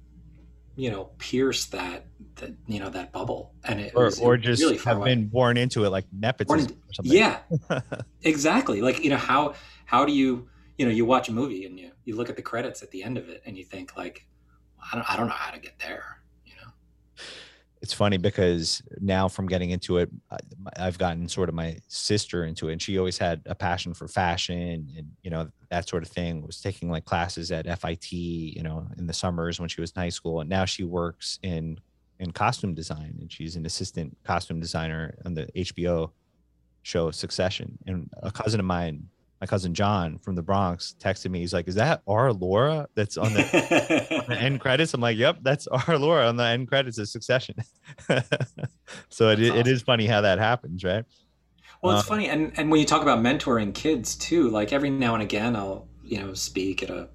you 0.76 0.90
know 0.90 1.10
pierce 1.18 1.66
that 1.66 2.06
that 2.36 2.54
you 2.66 2.80
know 2.80 2.90
that 2.90 3.12
bubble. 3.12 3.54
And 3.64 3.80
it 3.80 3.92
or, 3.94 4.04
was, 4.04 4.18
or 4.20 4.36
just 4.36 4.62
really 4.62 4.78
have 4.78 4.98
away. 4.98 5.10
been 5.14 5.26
born 5.28 5.56
into 5.56 5.84
it 5.84 5.90
like 5.90 6.06
nepotism 6.12 6.72
or 6.72 6.92
something. 6.94 7.12
yeah 7.12 7.40
exactly. 8.22 8.80
Like 8.80 9.02
you 9.04 9.10
know 9.10 9.16
how 9.16 9.54
how 9.84 10.04
do 10.04 10.12
you 10.12 10.48
you 10.80 10.86
know 10.86 10.92
you 10.92 11.04
watch 11.04 11.28
a 11.28 11.32
movie 11.32 11.66
and 11.66 11.78
you 11.78 11.90
you 12.04 12.16
look 12.16 12.30
at 12.30 12.36
the 12.36 12.42
credits 12.42 12.82
at 12.82 12.90
the 12.90 13.02
end 13.02 13.18
of 13.18 13.28
it 13.28 13.42
and 13.44 13.58
you 13.58 13.64
think 13.64 13.98
like 13.98 14.26
i 14.80 14.96
don't, 14.96 15.12
I 15.12 15.14
don't 15.14 15.26
know 15.26 15.34
how 15.34 15.50
to 15.50 15.60
get 15.60 15.78
there 15.78 16.22
it's 17.90 17.96
funny 17.96 18.18
because 18.18 18.82
now 19.00 19.26
from 19.26 19.48
getting 19.48 19.70
into 19.70 19.98
it 19.98 20.08
i've 20.76 20.96
gotten 20.96 21.26
sort 21.26 21.48
of 21.48 21.56
my 21.56 21.76
sister 21.88 22.44
into 22.44 22.68
it 22.68 22.74
and 22.74 22.80
she 22.80 22.96
always 22.98 23.18
had 23.18 23.42
a 23.46 23.54
passion 23.54 23.92
for 23.92 24.06
fashion 24.06 24.88
and 24.96 25.10
you 25.24 25.30
know 25.30 25.48
that 25.70 25.88
sort 25.88 26.04
of 26.04 26.08
thing 26.08 26.40
was 26.46 26.60
taking 26.60 26.88
like 26.88 27.04
classes 27.04 27.50
at 27.50 27.66
fit 27.80 28.12
you 28.12 28.62
know 28.62 28.86
in 28.96 29.08
the 29.08 29.12
summers 29.12 29.58
when 29.58 29.68
she 29.68 29.80
was 29.80 29.90
in 29.96 30.02
high 30.02 30.08
school 30.08 30.40
and 30.40 30.48
now 30.48 30.64
she 30.64 30.84
works 30.84 31.40
in 31.42 31.80
in 32.20 32.30
costume 32.30 32.74
design 32.74 33.16
and 33.20 33.32
she's 33.32 33.56
an 33.56 33.66
assistant 33.66 34.16
costume 34.22 34.60
designer 34.60 35.18
on 35.24 35.34
the 35.34 35.46
hbo 35.56 36.12
show 36.82 37.10
succession 37.10 37.76
and 37.88 38.08
a 38.22 38.30
cousin 38.30 38.60
of 38.60 38.66
mine 38.66 39.02
my 39.40 39.46
cousin 39.46 39.72
John 39.72 40.18
from 40.18 40.34
the 40.34 40.42
Bronx 40.42 40.94
texted 41.00 41.30
me. 41.30 41.40
He's 41.40 41.54
like, 41.54 41.66
"Is 41.66 41.76
that 41.76 42.02
our 42.06 42.32
Laura 42.32 42.88
that's 42.94 43.16
on 43.16 43.32
the, 43.32 43.42
on 43.42 44.24
the 44.28 44.38
end 44.38 44.60
credits?" 44.60 44.92
I'm 44.92 45.00
like, 45.00 45.16
"Yep, 45.16 45.38
that's 45.42 45.66
our 45.88 45.98
Laura 45.98 46.26
on 46.26 46.36
the 46.36 46.44
end 46.44 46.68
credits 46.68 46.98
of 46.98 47.08
Succession." 47.08 47.56
so 49.08 49.28
it, 49.30 49.40
awesome. 49.40 49.56
it 49.56 49.66
is 49.66 49.82
funny 49.82 50.06
how 50.06 50.20
that 50.20 50.38
happens, 50.38 50.84
right? 50.84 51.04
Well, 51.82 51.98
it's 51.98 52.10
um, 52.10 52.16
funny, 52.16 52.28
and 52.28 52.52
and 52.58 52.70
when 52.70 52.80
you 52.80 52.86
talk 52.86 53.02
about 53.02 53.20
mentoring 53.20 53.72
kids 53.72 54.14
too, 54.14 54.50
like 54.50 54.72
every 54.72 54.90
now 54.90 55.14
and 55.14 55.22
again, 55.22 55.56
I'll 55.56 55.88
you 56.04 56.20
know 56.20 56.34
speak 56.34 56.82
at 56.82 56.90
a 56.90 57.08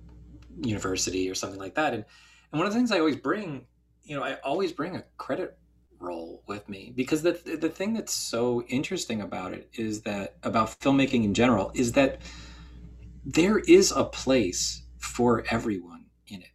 university 0.61 1.29
or 1.29 1.35
something 1.35 1.59
like 1.59 1.75
that, 1.75 1.93
and 1.93 2.05
and 2.51 2.59
one 2.59 2.65
of 2.65 2.73
the 2.73 2.79
things 2.79 2.91
I 2.91 2.99
always 2.99 3.17
bring, 3.17 3.67
you 4.03 4.15
know, 4.15 4.23
I 4.23 4.35
always 4.43 4.71
bring 4.71 4.95
a 4.95 5.03
credit 5.17 5.57
role 5.99 6.43
with 6.47 6.67
me 6.69 6.91
because 6.95 7.21
the 7.21 7.31
the 7.59 7.69
thing 7.69 7.93
that's 7.93 8.13
so 8.13 8.63
interesting 8.67 9.21
about 9.21 9.53
it 9.53 9.69
is 9.73 10.01
that 10.01 10.35
about 10.43 10.79
filmmaking 10.79 11.23
in 11.23 11.33
general 11.33 11.71
is 11.73 11.93
that 11.93 12.19
there 13.25 13.59
is 13.59 13.91
a 13.91 14.03
place 14.03 14.83
for 14.99 15.43
everyone 15.49 16.05
in 16.27 16.41
it. 16.41 16.51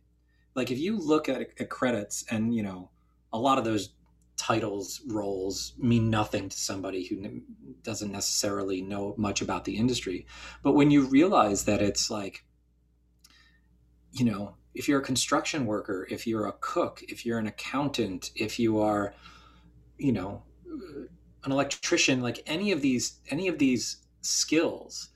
Like 0.55 0.71
if 0.71 0.79
you 0.79 0.99
look 0.99 1.29
at, 1.29 1.41
at 1.41 1.69
credits 1.69 2.25
and 2.31 2.55
you 2.55 2.63
know 2.63 2.91
a 3.33 3.39
lot 3.39 3.59
of 3.59 3.65
those 3.65 3.91
titles 4.37 5.03
roles 5.07 5.75
mean 5.79 6.09
nothing 6.09 6.49
to 6.49 6.57
somebody 6.57 7.07
who 7.07 7.43
doesn't 7.83 8.11
necessarily 8.11 8.81
know 8.81 9.15
much 9.19 9.43
about 9.43 9.67
the 9.67 9.77
industry 9.77 10.27
but 10.63 10.73
when 10.73 10.91
you 10.91 11.03
realize 11.03 11.65
that 11.65 11.83
it's 11.83 12.11
like 12.11 12.43
you 14.13 14.25
know 14.25 14.55
if 14.75 14.89
you're 14.89 15.01
a 15.01 15.05
construction 15.05 15.67
worker 15.67 16.07
if 16.11 16.27
you're 16.27 16.47
a 16.47 16.53
cook 16.61 17.03
if 17.09 17.27
you're 17.27 17.39
an 17.39 17.47
accountant 17.47 18.31
if 18.37 18.59
you 18.59 18.81
are 18.81 19.15
you 19.99 20.13
know 20.13 20.43
uh, 20.71 21.03
an 21.45 21.53
electrician 21.53 22.21
like 22.21 22.43
any 22.47 22.73
of 22.73 22.81
these 22.83 23.21
any 23.31 23.49
of 23.49 23.59
these 23.59 24.05
skills 24.21 25.11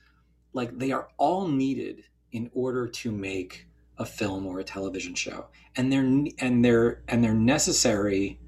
like 0.53 0.77
they 0.77 0.91
are 0.91 1.09
all 1.17 1.47
needed 1.47 2.03
in 2.31 2.49
order 2.53 2.87
to 2.87 3.11
make 3.11 3.67
a 3.97 4.05
film 4.05 4.45
or 4.45 4.59
a 4.59 4.63
television 4.63 5.15
show. 5.15 5.47
And 5.75 5.91
they're 5.91 6.23
and 6.39 6.63
they're 6.63 7.03
and 7.07 7.23
they're 7.23 7.33
necessary 7.33 8.39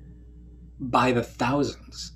by 0.79 1.11
the 1.11 1.23
thousands. 1.23 2.13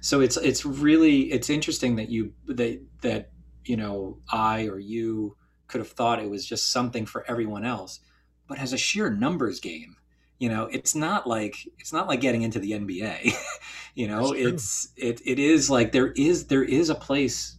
So 0.00 0.20
it's 0.20 0.36
it's 0.36 0.64
really 0.64 1.32
it's 1.32 1.50
interesting 1.50 1.96
that 1.96 2.08
you 2.08 2.32
that 2.46 2.80
that 3.02 3.30
you 3.64 3.76
know 3.76 4.18
i 4.30 4.66
or 4.66 4.78
you 4.78 5.36
could 5.66 5.80
have 5.80 5.90
thought 5.90 6.22
it 6.22 6.30
was 6.30 6.46
just 6.46 6.70
something 6.70 7.04
for 7.04 7.28
everyone 7.28 7.64
else 7.64 7.98
but 8.48 8.58
as 8.58 8.72
a 8.72 8.78
sheer 8.78 9.10
numbers 9.10 9.60
game. 9.60 9.96
You 10.38 10.50
know 10.50 10.64
it's 10.64 10.94
not 10.94 11.26
like 11.26 11.56
it's 11.78 11.94
not 11.94 12.08
like 12.08 12.20
getting 12.20 12.42
into 12.42 12.58
the 12.58 12.72
nba 12.72 13.32
you 13.94 14.06
know 14.06 14.34
it's 14.34 14.92
it, 14.94 15.22
it 15.24 15.38
is 15.38 15.70
like 15.70 15.92
there 15.92 16.08
is 16.08 16.46
there 16.46 16.62
is 16.62 16.90
a 16.90 16.94
place 16.94 17.56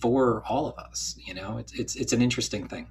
for 0.00 0.42
all 0.48 0.66
of 0.66 0.78
us 0.78 1.14
you 1.18 1.34
know? 1.34 1.58
It's 1.58 1.78
it's, 1.78 1.96
it's 1.96 2.12
an 2.14 2.22
interesting 2.22 2.66
thing. 2.68 2.86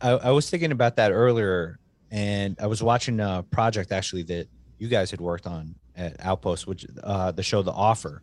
I, 0.00 0.10
I 0.10 0.30
was 0.32 0.50
thinking 0.50 0.72
about 0.72 0.96
that 0.96 1.12
earlier 1.12 1.78
and 2.10 2.56
i 2.60 2.66
was 2.66 2.82
watching 2.82 3.20
a 3.20 3.44
project 3.50 3.92
actually 3.92 4.22
that 4.24 4.48
you 4.78 4.88
guys 4.88 5.10
had 5.10 5.20
worked 5.20 5.46
on 5.46 5.74
at 5.94 6.16
outpost 6.20 6.66
which 6.66 6.86
uh 7.04 7.30
the 7.30 7.42
show 7.42 7.62
the 7.62 7.70
offer. 7.70 8.22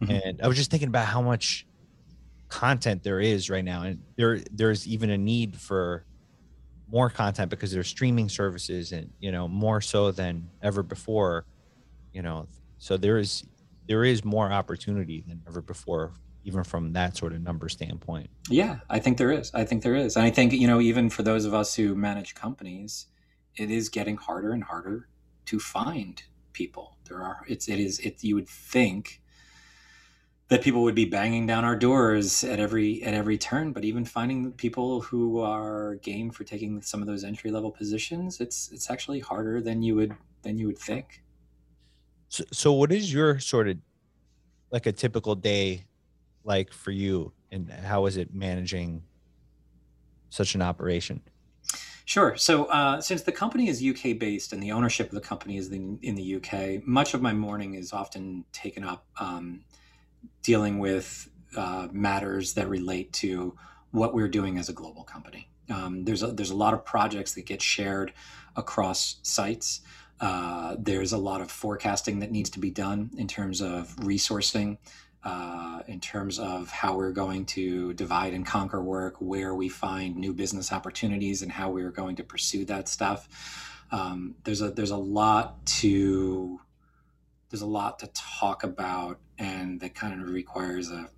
Mm-hmm. 0.00 0.10
and 0.10 0.42
i 0.42 0.48
was 0.48 0.56
just 0.56 0.70
thinking 0.70 0.88
about 0.88 1.06
how 1.06 1.22
much 1.22 1.66
content 2.48 3.02
there 3.02 3.20
is 3.20 3.48
right 3.48 3.64
now 3.64 3.82
and 3.82 4.00
there 4.16 4.40
there's 4.50 4.88
even 4.88 5.10
a 5.10 5.18
need 5.18 5.56
for 5.56 6.04
more 6.90 7.10
content 7.10 7.50
because 7.50 7.72
there's 7.72 7.88
streaming 7.88 8.28
services 8.28 8.92
and 8.92 9.10
you 9.18 9.32
know 9.32 9.48
more 9.48 9.80
so 9.80 10.10
than 10.10 10.48
ever 10.62 10.82
before 10.82 11.44
you 12.12 12.22
know 12.22 12.46
so 12.78 12.96
there 12.96 13.18
is 13.18 13.44
there 13.88 14.04
is 14.04 14.24
more 14.24 14.50
opportunity 14.50 15.24
than 15.26 15.40
ever 15.46 15.60
before 15.60 16.12
even 16.44 16.62
from 16.62 16.92
that 16.92 17.16
sort 17.16 17.32
of 17.32 17.42
number 17.42 17.68
standpoint. 17.68 18.30
Yeah 18.48 18.78
i 18.88 18.98
think 18.98 19.18
there 19.18 19.32
is. 19.32 19.50
I 19.54 19.64
think 19.64 19.82
there 19.82 19.96
is. 19.96 20.16
And 20.16 20.24
i 20.24 20.30
think 20.30 20.52
you 20.52 20.66
know 20.66 20.80
even 20.80 21.10
for 21.10 21.22
those 21.22 21.44
of 21.44 21.54
us 21.54 21.74
who 21.74 21.94
manage 21.94 22.34
companies 22.34 23.06
it 23.56 23.70
is 23.70 23.88
getting 23.88 24.16
harder 24.16 24.52
and 24.52 24.62
harder 24.62 25.08
to 25.46 25.58
find 25.58 26.22
people. 26.52 26.96
There 27.08 27.22
are 27.22 27.42
it's 27.48 27.68
it 27.68 27.80
is 27.80 27.98
it 28.00 28.22
you 28.22 28.34
would 28.34 28.48
think 28.48 29.22
that 30.48 30.62
people 30.62 30.82
would 30.82 30.94
be 30.94 31.04
banging 31.04 31.44
down 31.46 31.64
our 31.64 31.74
doors 31.74 32.44
at 32.44 32.60
every 32.60 33.02
at 33.02 33.14
every 33.14 33.36
turn 33.36 33.72
but 33.72 33.84
even 33.84 34.04
finding 34.04 34.52
people 34.52 35.00
who 35.00 35.40
are 35.40 35.96
game 35.96 36.30
for 36.30 36.44
taking 36.44 36.80
some 36.80 37.00
of 37.00 37.06
those 37.06 37.24
entry 37.24 37.50
level 37.50 37.70
positions 37.70 38.40
it's 38.40 38.70
it's 38.72 38.90
actually 38.90 39.20
harder 39.20 39.60
than 39.60 39.82
you 39.82 39.94
would 39.94 40.14
than 40.42 40.56
you 40.58 40.66
would 40.66 40.78
think 40.78 41.22
so, 42.28 42.44
so 42.52 42.72
what 42.72 42.92
is 42.92 43.12
your 43.12 43.38
sort 43.38 43.68
of 43.68 43.76
like 44.70 44.86
a 44.86 44.92
typical 44.92 45.34
day 45.34 45.84
like 46.44 46.72
for 46.72 46.90
you 46.92 47.32
and 47.50 47.70
how 47.70 48.06
is 48.06 48.16
it 48.16 48.32
managing 48.34 49.02
such 50.30 50.54
an 50.54 50.62
operation 50.62 51.20
Sure. 52.06 52.36
So, 52.36 52.66
uh, 52.66 53.00
since 53.00 53.22
the 53.22 53.32
company 53.32 53.68
is 53.68 53.84
UK 53.84 54.16
based 54.16 54.52
and 54.52 54.62
the 54.62 54.70
ownership 54.70 55.08
of 55.08 55.14
the 55.16 55.20
company 55.20 55.56
is 55.56 55.72
in, 55.72 55.98
in 56.02 56.14
the 56.14 56.36
UK, 56.36 56.86
much 56.86 57.14
of 57.14 57.20
my 57.20 57.32
morning 57.32 57.74
is 57.74 57.92
often 57.92 58.44
taken 58.52 58.84
up 58.84 59.04
um, 59.18 59.64
dealing 60.46 60.78
with 60.78 61.28
uh, 61.56 61.88
matters 61.90 62.54
that 62.54 62.68
relate 62.68 63.12
to 63.12 63.56
what 63.90 64.14
we're 64.14 64.28
doing 64.28 64.58
as 64.58 64.68
a 64.68 64.72
global 64.72 65.02
company. 65.02 65.48
Um, 65.68 66.04
there's 66.04 66.22
a, 66.22 66.28
there's 66.28 66.52
a 66.52 66.56
lot 66.56 66.72
of 66.72 66.84
projects 66.84 67.34
that 67.34 67.46
get 67.46 67.60
shared 67.60 68.12
across 68.54 69.16
sites. 69.22 69.80
Uh, 70.20 70.76
there's 70.78 71.12
a 71.12 71.18
lot 71.18 71.40
of 71.40 71.50
forecasting 71.50 72.20
that 72.20 72.30
needs 72.30 72.48
to 72.50 72.60
be 72.60 72.70
done 72.70 73.10
in 73.18 73.26
terms 73.26 73.60
of 73.60 73.96
resourcing, 73.96 74.78
uh, 75.24 75.80
in 75.88 75.98
terms 75.98 76.38
of 76.38 76.70
how 76.70 76.96
we're 76.96 77.10
going 77.10 77.44
to 77.44 77.92
divide 77.94 78.32
and 78.32 78.46
conquer 78.46 78.80
work, 78.80 79.16
where 79.18 79.52
we 79.52 79.68
find 79.68 80.14
new 80.14 80.32
business 80.32 80.72
opportunities, 80.72 81.42
and 81.42 81.50
how 81.50 81.70
we're 81.70 81.90
going 81.90 82.14
to 82.14 82.22
pursue 82.22 82.64
that 82.64 82.88
stuff. 82.88 83.28
Um, 83.90 84.36
there's 84.44 84.62
a 84.62 84.70
there's 84.70 84.92
a 84.92 84.96
lot 84.96 85.66
to 85.82 86.60
there's 87.50 87.62
a 87.62 87.66
lot 87.66 87.98
to 88.00 88.08
talk 88.08 88.64
about 88.64 89.20
and 89.38 89.80
that 89.80 89.94
kind 89.94 90.20
of 90.20 90.28
requires 90.30 90.90
a 90.90 91.08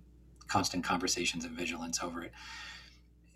constant 0.47 0.83
conversations 0.83 1.45
and 1.45 1.55
vigilance 1.55 2.01
over 2.03 2.23
it. 2.23 2.31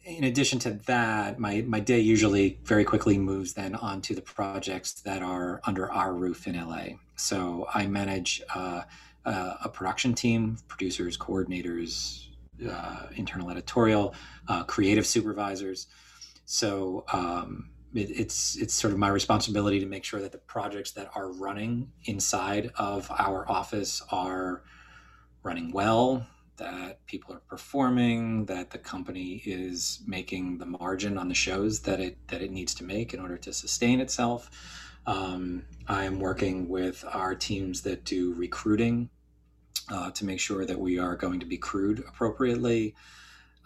In 0.03 0.25
addition 0.25 0.59
to 0.59 0.71
that 0.87 1.39
my, 1.39 1.61
my 1.61 1.79
day 1.79 1.99
usually 1.99 2.59
very 2.63 2.83
quickly 2.83 3.17
moves 3.17 3.53
then 3.53 3.75
onto 3.75 4.13
the 4.13 4.21
projects 4.21 4.93
that 5.01 5.21
are 5.21 5.61
under 5.63 5.91
our 5.91 6.13
roof 6.13 6.45
in 6.45 6.55
la 6.67 6.83
so 7.15 7.65
i 7.73 7.87
manage 7.87 8.41
uh, 8.53 8.81
uh, 9.25 9.53
a 9.63 9.69
production 9.69 10.13
team 10.13 10.57
producers 10.67 11.17
coordinators 11.17 12.27
uh, 12.69 13.07
internal 13.15 13.49
editorial 13.49 14.13
uh, 14.47 14.63
creative 14.63 15.05
supervisors. 15.05 15.87
So 16.45 17.05
um, 17.11 17.69
it, 17.93 18.09
it's 18.11 18.55
it's 18.57 18.73
sort 18.73 18.93
of 18.93 18.99
my 18.99 19.09
responsibility 19.09 19.79
to 19.79 19.85
make 19.85 20.03
sure 20.03 20.21
that 20.21 20.31
the 20.31 20.37
projects 20.37 20.91
that 20.91 21.09
are 21.15 21.31
running 21.31 21.91
inside 22.05 22.71
of 22.77 23.09
our 23.11 23.49
office 23.49 24.01
are 24.11 24.63
running 25.43 25.71
well 25.71 26.25
that 26.57 27.03
people 27.07 27.33
are 27.33 27.41
performing 27.47 28.45
that 28.45 28.69
the 28.69 28.77
company 28.77 29.41
is 29.45 30.01
making 30.05 30.59
the 30.59 30.65
margin 30.65 31.17
on 31.17 31.27
the 31.27 31.33
shows 31.33 31.81
that 31.81 31.99
it 31.99 32.27
that 32.27 32.41
it 32.41 32.51
needs 32.51 32.73
to 32.75 32.83
make 32.83 33.13
in 33.13 33.19
order 33.19 33.37
to 33.37 33.51
sustain 33.53 33.99
itself. 33.99 34.49
Um, 35.05 35.65
i 35.87 36.05
am 36.05 36.19
working 36.19 36.69
with 36.69 37.03
our 37.11 37.35
teams 37.35 37.81
that 37.81 38.05
do 38.05 38.33
recruiting 38.35 39.09
uh, 39.91 40.11
to 40.11 40.25
make 40.25 40.39
sure 40.39 40.65
that 40.65 40.79
we 40.79 40.97
are 40.97 41.17
going 41.17 41.41
to 41.41 41.45
be 41.45 41.57
crewed 41.57 41.99
appropriately. 41.99 42.95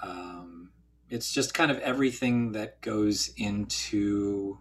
Um, 0.02 0.72
it's 1.10 1.32
just 1.32 1.54
kind 1.54 1.72
of 1.72 1.80
everything 1.80 2.52
that 2.54 2.82
goes 2.82 3.32
into 3.38 4.58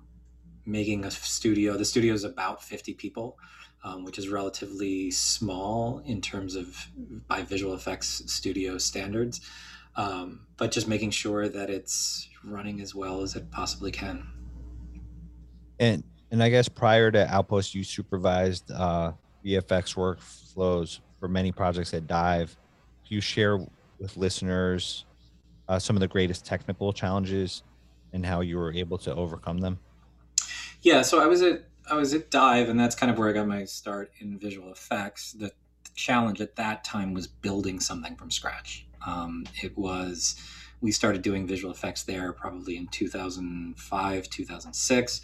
making 0.64 1.04
a 1.04 1.10
studio. 1.10 1.76
The 1.76 1.84
studio 1.84 2.14
is 2.14 2.24
about 2.24 2.62
50 2.62 2.94
people, 2.94 3.38
um, 3.84 4.04
which 4.04 4.18
is 4.18 4.28
relatively 4.28 5.10
small 5.10 6.02
in 6.04 6.20
terms 6.20 6.54
of 6.54 6.88
by 7.28 7.42
visual 7.42 7.74
effects 7.74 8.22
studio 8.26 8.78
standards, 8.78 9.40
um, 9.96 10.46
but 10.56 10.70
just 10.72 10.88
making 10.88 11.10
sure 11.10 11.48
that 11.48 11.70
it's 11.70 12.28
running 12.44 12.80
as 12.80 12.94
well 12.94 13.22
as 13.22 13.34
it 13.36 13.50
possibly 13.50 13.90
can. 13.90 14.26
And 15.78 16.04
and 16.30 16.42
I 16.42 16.48
guess 16.48 16.68
prior 16.68 17.10
to 17.12 17.32
Outpost, 17.32 17.74
you 17.74 17.84
supervised 17.84 18.70
uh, 18.72 19.12
VFX 19.44 19.94
workflows 19.94 20.98
for 21.20 21.28
many 21.28 21.52
projects 21.52 21.94
at 21.94 22.06
Dive. 22.06 22.56
Can 23.06 23.14
you 23.14 23.20
share 23.20 23.58
with 23.98 24.16
listeners 24.16 25.04
uh, 25.68 25.78
some 25.78 25.96
of 25.96 26.00
the 26.00 26.08
greatest 26.08 26.44
technical 26.44 26.92
challenges 26.92 27.62
and 28.12 28.24
how 28.24 28.40
you 28.40 28.56
were 28.56 28.72
able 28.72 28.98
to 28.98 29.14
overcome 29.14 29.58
them? 29.58 29.78
Yeah, 30.82 31.02
so 31.02 31.20
I 31.20 31.26
was 31.26 31.42
at 31.42 31.64
I 31.88 31.94
was 31.94 32.14
at 32.14 32.30
Dive, 32.30 32.68
and 32.68 32.78
that's 32.78 32.96
kind 32.96 33.12
of 33.12 33.18
where 33.18 33.28
I 33.28 33.32
got 33.32 33.46
my 33.46 33.64
start 33.64 34.10
in 34.18 34.38
visual 34.38 34.72
effects. 34.72 35.32
The, 35.32 35.52
challenge 35.96 36.40
at 36.40 36.56
that 36.56 36.84
time 36.84 37.14
was 37.14 37.26
building 37.26 37.80
something 37.80 38.14
from 38.16 38.30
scratch. 38.30 38.86
Um, 39.06 39.46
it 39.62 39.76
was 39.76 40.36
we 40.80 40.92
started 40.92 41.22
doing 41.22 41.46
visual 41.46 41.72
effects 41.72 42.02
there 42.02 42.32
probably 42.32 42.76
in 42.76 42.86
2005 42.88 44.30
2006 44.30 45.20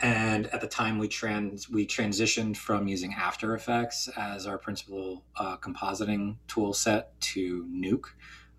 and 0.00 0.46
at 0.46 0.60
the 0.60 0.66
time 0.66 0.98
we 0.98 1.06
trans 1.06 1.68
we 1.68 1.86
transitioned 1.86 2.56
from 2.56 2.88
using 2.88 3.12
after 3.12 3.54
effects 3.54 4.08
as 4.16 4.46
our 4.46 4.56
principal 4.56 5.22
uh, 5.36 5.56
compositing 5.58 6.36
tool 6.48 6.72
set 6.72 7.20
to 7.20 7.66
nuke 7.66 8.06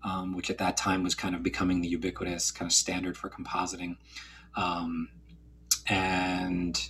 um, 0.04 0.34
which 0.34 0.50
at 0.50 0.58
that 0.58 0.76
time 0.76 1.02
was 1.02 1.14
kind 1.14 1.34
of 1.34 1.42
becoming 1.42 1.80
the 1.80 1.88
ubiquitous 1.88 2.50
kind 2.50 2.68
of 2.68 2.72
standard 2.72 3.16
for 3.16 3.30
compositing. 3.30 3.96
Um, 4.56 5.08
and 5.88 6.80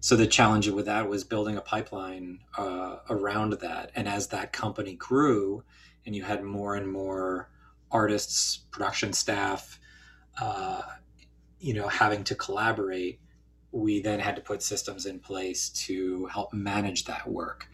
so 0.00 0.16
the 0.16 0.26
challenge 0.26 0.68
with 0.68 0.86
that 0.86 1.08
was 1.08 1.24
building 1.24 1.56
a 1.56 1.60
pipeline 1.60 2.40
uh, 2.58 2.96
around 3.08 3.54
that. 3.54 3.90
And 3.94 4.08
as 4.08 4.28
that 4.28 4.52
company 4.52 4.94
grew 4.94 5.64
and 6.06 6.14
you 6.14 6.22
had 6.22 6.42
more 6.42 6.74
and 6.74 6.90
more 6.90 7.50
artists 7.90 8.58
production 8.70 9.12
staff 9.12 9.78
uh, 10.40 10.82
you 11.60 11.72
know 11.72 11.88
having 11.88 12.24
to 12.24 12.34
collaborate 12.34 13.20
we 13.72 14.00
then 14.00 14.20
had 14.20 14.36
to 14.36 14.42
put 14.42 14.62
systems 14.62 15.06
in 15.06 15.18
place 15.18 15.68
to 15.70 16.26
help 16.26 16.52
manage 16.52 17.04
that 17.04 17.26
work 17.28 17.68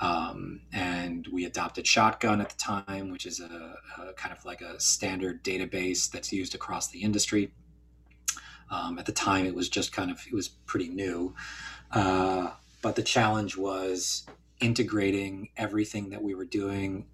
um, 0.00 0.60
and 0.72 1.26
we 1.32 1.44
adopted 1.44 1.86
shotgun 1.86 2.40
at 2.40 2.50
the 2.50 2.56
time 2.56 3.10
which 3.10 3.26
is 3.26 3.40
a, 3.40 3.76
a, 3.98 4.12
kind 4.14 4.36
of 4.36 4.44
like 4.44 4.60
a 4.60 4.78
standard 4.78 5.42
database 5.42 6.10
that's 6.10 6.32
used 6.32 6.54
across 6.54 6.88
the 6.88 7.02
industry. 7.02 7.52
Um, 8.70 8.98
at 8.98 9.06
the 9.06 9.12
time 9.12 9.46
it 9.46 9.54
was 9.54 9.68
just 9.68 9.92
kind 9.92 10.10
of 10.10 10.24
it 10.26 10.34
was 10.34 10.48
pretty 10.48 10.88
new. 10.88 11.34
Uh, 11.90 12.50
but 12.82 12.96
the 12.96 13.02
challenge 13.02 13.56
was 13.56 14.26
integrating 14.60 15.50
everything 15.56 16.10
that 16.10 16.22
we 16.22 16.34
were 16.34 16.44
doing 16.44 17.06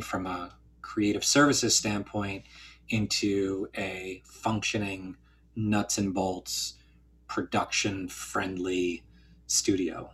from 0.00 0.26
a 0.26 0.52
creative 0.82 1.24
services 1.24 1.76
standpoint 1.76 2.44
into 2.88 3.68
a 3.76 4.22
functioning 4.24 5.16
nuts 5.54 5.98
and 5.98 6.14
bolts 6.14 6.74
production 7.28 8.08
friendly 8.08 9.02
studio 9.46 10.10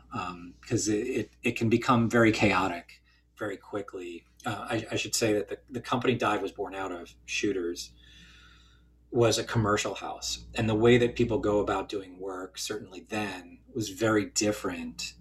because 0.60 0.88
um, 0.88 0.94
it, 0.94 0.96
it, 0.96 1.30
it, 1.42 1.56
can 1.56 1.68
become 1.68 2.08
very 2.08 2.32
chaotic 2.32 3.00
very 3.38 3.56
quickly 3.56 4.24
uh, 4.44 4.66
I, 4.68 4.86
I, 4.92 4.96
should 4.96 5.14
say 5.14 5.32
that 5.32 5.48
the, 5.48 5.58
the 5.70 5.80
company 5.80 6.14
dive 6.14 6.42
was 6.42 6.52
born 6.52 6.74
out 6.74 6.92
of 6.92 7.14
shooters 7.24 7.92
was 9.10 9.38
a 9.38 9.44
commercial 9.44 9.94
house 9.94 10.44
and 10.54 10.68
the 10.68 10.74
way 10.74 10.98
that 10.98 11.16
people 11.16 11.38
go 11.38 11.60
about 11.60 11.88
doing 11.88 12.18
work 12.18 12.58
certainly 12.58 13.06
then 13.08 13.58
was 13.74 13.88
very 13.88 14.26
different 14.26 15.14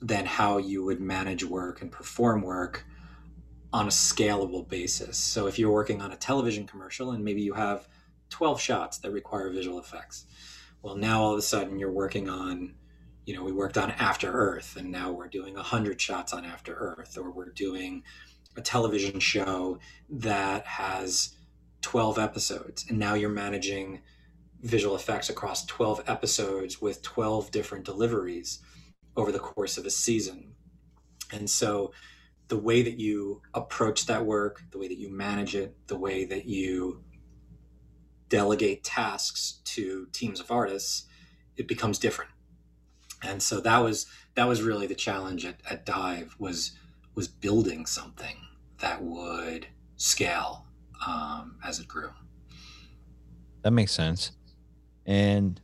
than 0.00 0.24
how 0.26 0.58
you 0.58 0.82
would 0.84 1.00
manage 1.00 1.44
work 1.44 1.82
and 1.82 1.92
perform 1.92 2.42
work 2.42 2.86
on 3.72 3.86
a 3.86 3.90
scalable 3.90 4.68
basis. 4.68 5.16
So 5.16 5.46
if 5.46 5.58
you're 5.58 5.70
working 5.70 6.00
on 6.00 6.12
a 6.12 6.16
television 6.16 6.66
commercial 6.66 7.12
and 7.12 7.24
maybe 7.24 7.42
you 7.42 7.54
have 7.54 7.86
12 8.30 8.60
shots 8.60 8.98
that 8.98 9.10
require 9.12 9.50
visual 9.50 9.78
effects, 9.78 10.26
well, 10.82 10.96
now 10.96 11.22
all 11.22 11.32
of 11.32 11.38
a 11.38 11.42
sudden 11.42 11.78
you're 11.78 11.92
working 11.92 12.28
on, 12.28 12.74
you 13.26 13.34
know, 13.34 13.44
we 13.44 13.52
worked 13.52 13.78
on 13.78 13.90
After 13.92 14.32
Earth 14.32 14.76
and 14.76 14.90
now 14.90 15.12
we're 15.12 15.28
doing 15.28 15.54
100 15.54 16.00
shots 16.00 16.32
on 16.32 16.44
After 16.44 16.74
Earth, 16.74 17.16
or 17.18 17.30
we're 17.30 17.50
doing 17.50 18.02
a 18.56 18.60
television 18.60 19.20
show 19.20 19.78
that 20.08 20.66
has 20.66 21.36
12 21.82 22.18
episodes 22.18 22.84
and 22.88 22.98
now 22.98 23.14
you're 23.14 23.30
managing 23.30 24.02
visual 24.62 24.94
effects 24.94 25.30
across 25.30 25.64
12 25.66 26.02
episodes 26.06 26.80
with 26.80 27.02
12 27.02 27.50
different 27.50 27.84
deliveries 27.84 28.60
over 29.16 29.32
the 29.32 29.38
course 29.38 29.78
of 29.78 29.86
a 29.86 29.90
season. 29.90 30.54
And 31.32 31.48
so 31.48 31.92
the 32.48 32.58
way 32.58 32.82
that 32.82 32.98
you 32.98 33.42
approach 33.54 34.06
that 34.06 34.26
work, 34.26 34.62
the 34.70 34.78
way 34.78 34.88
that 34.88 34.98
you 34.98 35.10
manage 35.10 35.54
it, 35.54 35.76
the 35.86 35.98
way 35.98 36.24
that 36.24 36.46
you 36.46 37.02
delegate 38.28 38.84
tasks 38.84 39.60
to 39.64 40.06
teams 40.12 40.40
of 40.40 40.50
artists, 40.50 41.06
it 41.56 41.68
becomes 41.68 41.98
different. 41.98 42.30
And 43.22 43.42
so 43.42 43.60
that 43.60 43.78
was 43.78 44.06
that 44.34 44.48
was 44.48 44.62
really 44.62 44.86
the 44.86 44.94
challenge 44.94 45.44
at, 45.44 45.56
at 45.68 45.84
Dive 45.84 46.34
was 46.38 46.72
was 47.14 47.28
building 47.28 47.86
something 47.86 48.36
that 48.78 49.02
would 49.02 49.66
scale 49.96 50.64
um, 51.06 51.56
as 51.64 51.80
it 51.80 51.88
grew. 51.88 52.10
That 53.62 53.72
makes 53.72 53.92
sense, 53.92 54.32
and 55.06 55.60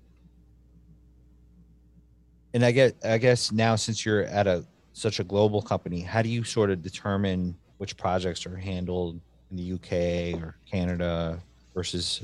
and 2.52 2.64
I 2.64 2.72
get 2.72 2.96
I 3.04 3.18
guess 3.18 3.52
now 3.52 3.76
since 3.76 4.04
you're 4.04 4.24
at 4.24 4.46
a 4.46 4.64
such 4.92 5.20
a 5.20 5.24
global 5.24 5.60
company, 5.62 6.00
how 6.00 6.22
do 6.22 6.28
you 6.28 6.42
sort 6.42 6.70
of 6.70 6.82
determine 6.82 7.54
which 7.78 7.96
projects 7.96 8.46
are 8.46 8.56
handled 8.56 9.20
in 9.50 9.56
the 9.56 9.72
UK 9.74 10.42
or 10.42 10.56
Canada 10.70 11.38
versus 11.74 12.22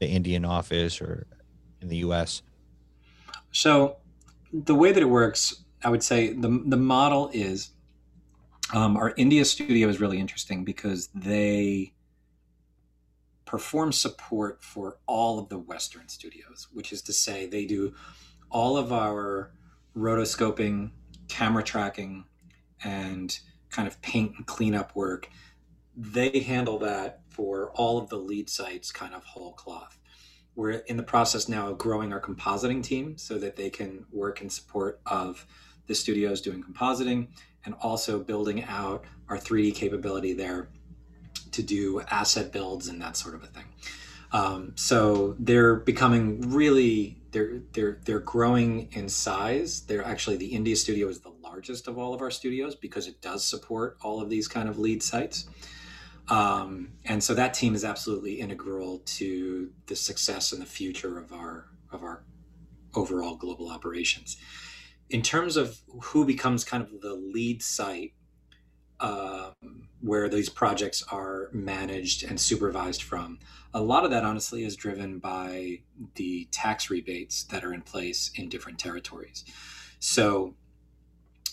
the 0.00 0.06
Indian 0.06 0.44
office 0.44 1.00
or 1.00 1.26
in 1.80 1.88
the 1.88 1.96
US? 1.98 2.42
So, 3.54 3.96
the 4.52 4.74
way 4.74 4.92
that 4.92 5.00
it 5.00 5.06
works, 5.06 5.64
I 5.82 5.88
would 5.88 6.02
say 6.02 6.32
the, 6.32 6.62
the 6.66 6.76
model 6.76 7.30
is 7.32 7.70
um, 8.72 8.96
our 8.96 9.14
India 9.16 9.44
studio 9.44 9.88
is 9.88 10.00
really 10.00 10.18
interesting 10.18 10.64
because 10.64 11.08
they 11.14 11.94
perform 13.44 13.92
support 13.92 14.62
for 14.62 14.98
all 15.06 15.38
of 15.38 15.48
the 15.48 15.58
Western 15.58 16.08
studios, 16.08 16.66
which 16.72 16.92
is 16.92 17.00
to 17.02 17.12
say, 17.12 17.46
they 17.46 17.64
do 17.64 17.94
all 18.50 18.76
of 18.76 18.92
our 18.92 19.52
rotoscoping 19.96 20.90
camera 21.28 21.62
tracking 21.62 22.24
and 22.82 23.38
kind 23.70 23.86
of 23.86 24.00
paint 24.02 24.32
and 24.36 24.46
cleanup 24.46 24.96
work, 24.96 25.28
they 25.96 26.40
handle 26.40 26.78
that 26.78 27.20
for 27.28 27.70
all 27.74 27.98
of 27.98 28.08
the 28.08 28.16
lead 28.16 28.50
sites 28.50 28.90
kind 28.90 29.14
of 29.14 29.22
whole 29.24 29.52
cloth. 29.52 29.98
We're 30.56 30.70
in 30.72 30.96
the 30.96 31.02
process 31.02 31.48
now 31.48 31.68
of 31.68 31.78
growing 31.78 32.12
our 32.12 32.20
compositing 32.20 32.82
team 32.82 33.18
so 33.18 33.38
that 33.38 33.56
they 33.56 33.70
can 33.70 34.06
work 34.12 34.40
in 34.40 34.50
support 34.50 35.00
of 35.06 35.46
the 35.86 35.94
studios 35.94 36.40
doing 36.40 36.62
compositing 36.62 37.28
and 37.64 37.74
also 37.80 38.18
building 38.18 38.64
out 38.64 39.04
our 39.28 39.36
3D 39.38 39.74
capability 39.74 40.32
there 40.32 40.68
to 41.52 41.62
do 41.62 42.00
asset 42.10 42.52
builds 42.52 42.88
and 42.88 43.00
that 43.00 43.16
sort 43.16 43.34
of 43.34 43.42
a 43.42 43.46
thing. 43.46 43.64
Um, 44.32 44.72
so 44.74 45.36
they're 45.38 45.76
becoming 45.76 46.50
really 46.50 47.16
they're 47.30 47.60
they're 47.72 48.00
they're 48.04 48.18
growing 48.18 48.88
in 48.92 49.08
size. 49.08 49.82
They're 49.82 50.04
actually 50.04 50.36
the 50.36 50.46
India 50.46 50.74
studio 50.74 51.08
is 51.08 51.20
the 51.20 51.32
largest 51.42 51.86
of 51.86 51.98
all 51.98 52.14
of 52.14 52.20
our 52.20 52.32
studios 52.32 52.74
because 52.74 53.06
it 53.06 53.20
does 53.20 53.44
support 53.44 53.96
all 54.02 54.20
of 54.20 54.28
these 54.28 54.48
kind 54.48 54.68
of 54.68 54.78
lead 54.78 55.02
sites. 55.02 55.46
Um, 56.28 56.92
and 57.04 57.22
so 57.22 57.34
that 57.34 57.54
team 57.54 57.74
is 57.74 57.84
absolutely 57.84 58.40
integral 58.40 59.00
to 59.04 59.70
the 59.86 59.96
success 59.96 60.52
and 60.52 60.62
the 60.62 60.66
future 60.66 61.18
of 61.18 61.32
our 61.32 61.68
of 61.92 62.02
our 62.02 62.24
overall 62.94 63.36
global 63.36 63.70
operations. 63.70 64.36
In 65.10 65.22
terms 65.22 65.56
of 65.56 65.80
who 66.02 66.24
becomes 66.24 66.64
kind 66.64 66.82
of 66.82 67.00
the 67.00 67.14
lead 67.14 67.62
site 67.62 68.14
um, 69.00 69.88
where 70.00 70.28
these 70.28 70.48
projects 70.48 71.04
are 71.10 71.50
managed 71.52 72.24
and 72.24 72.40
supervised 72.40 73.02
from, 73.02 73.38
a 73.74 73.80
lot 73.80 74.04
of 74.04 74.10
that 74.10 74.24
honestly 74.24 74.64
is 74.64 74.76
driven 74.76 75.18
by 75.18 75.80
the 76.14 76.48
tax 76.50 76.88
rebates 76.90 77.44
that 77.44 77.64
are 77.64 77.74
in 77.74 77.82
place 77.82 78.30
in 78.34 78.48
different 78.48 78.78
territories. 78.78 79.44
So 79.98 80.54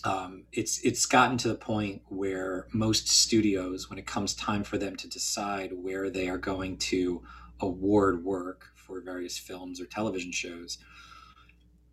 um, 0.04 0.44
it's 0.52 0.80
it's 0.80 1.06
gotten 1.06 1.38
to 1.38 1.48
the 1.48 1.54
point 1.54 2.02
where 2.08 2.66
most 2.72 3.08
studios, 3.08 3.88
when 3.88 3.98
it 3.98 4.06
comes 4.06 4.34
time 4.34 4.64
for 4.64 4.78
them 4.78 4.96
to 4.96 5.08
decide 5.08 5.72
where 5.72 6.10
they 6.10 6.28
are 6.28 6.38
going 6.38 6.76
to 6.78 7.22
award 7.60 8.24
work 8.24 8.72
for 8.74 9.00
various 9.00 9.38
films 9.38 9.80
or 9.80 9.86
television 9.86 10.32
shows, 10.32 10.78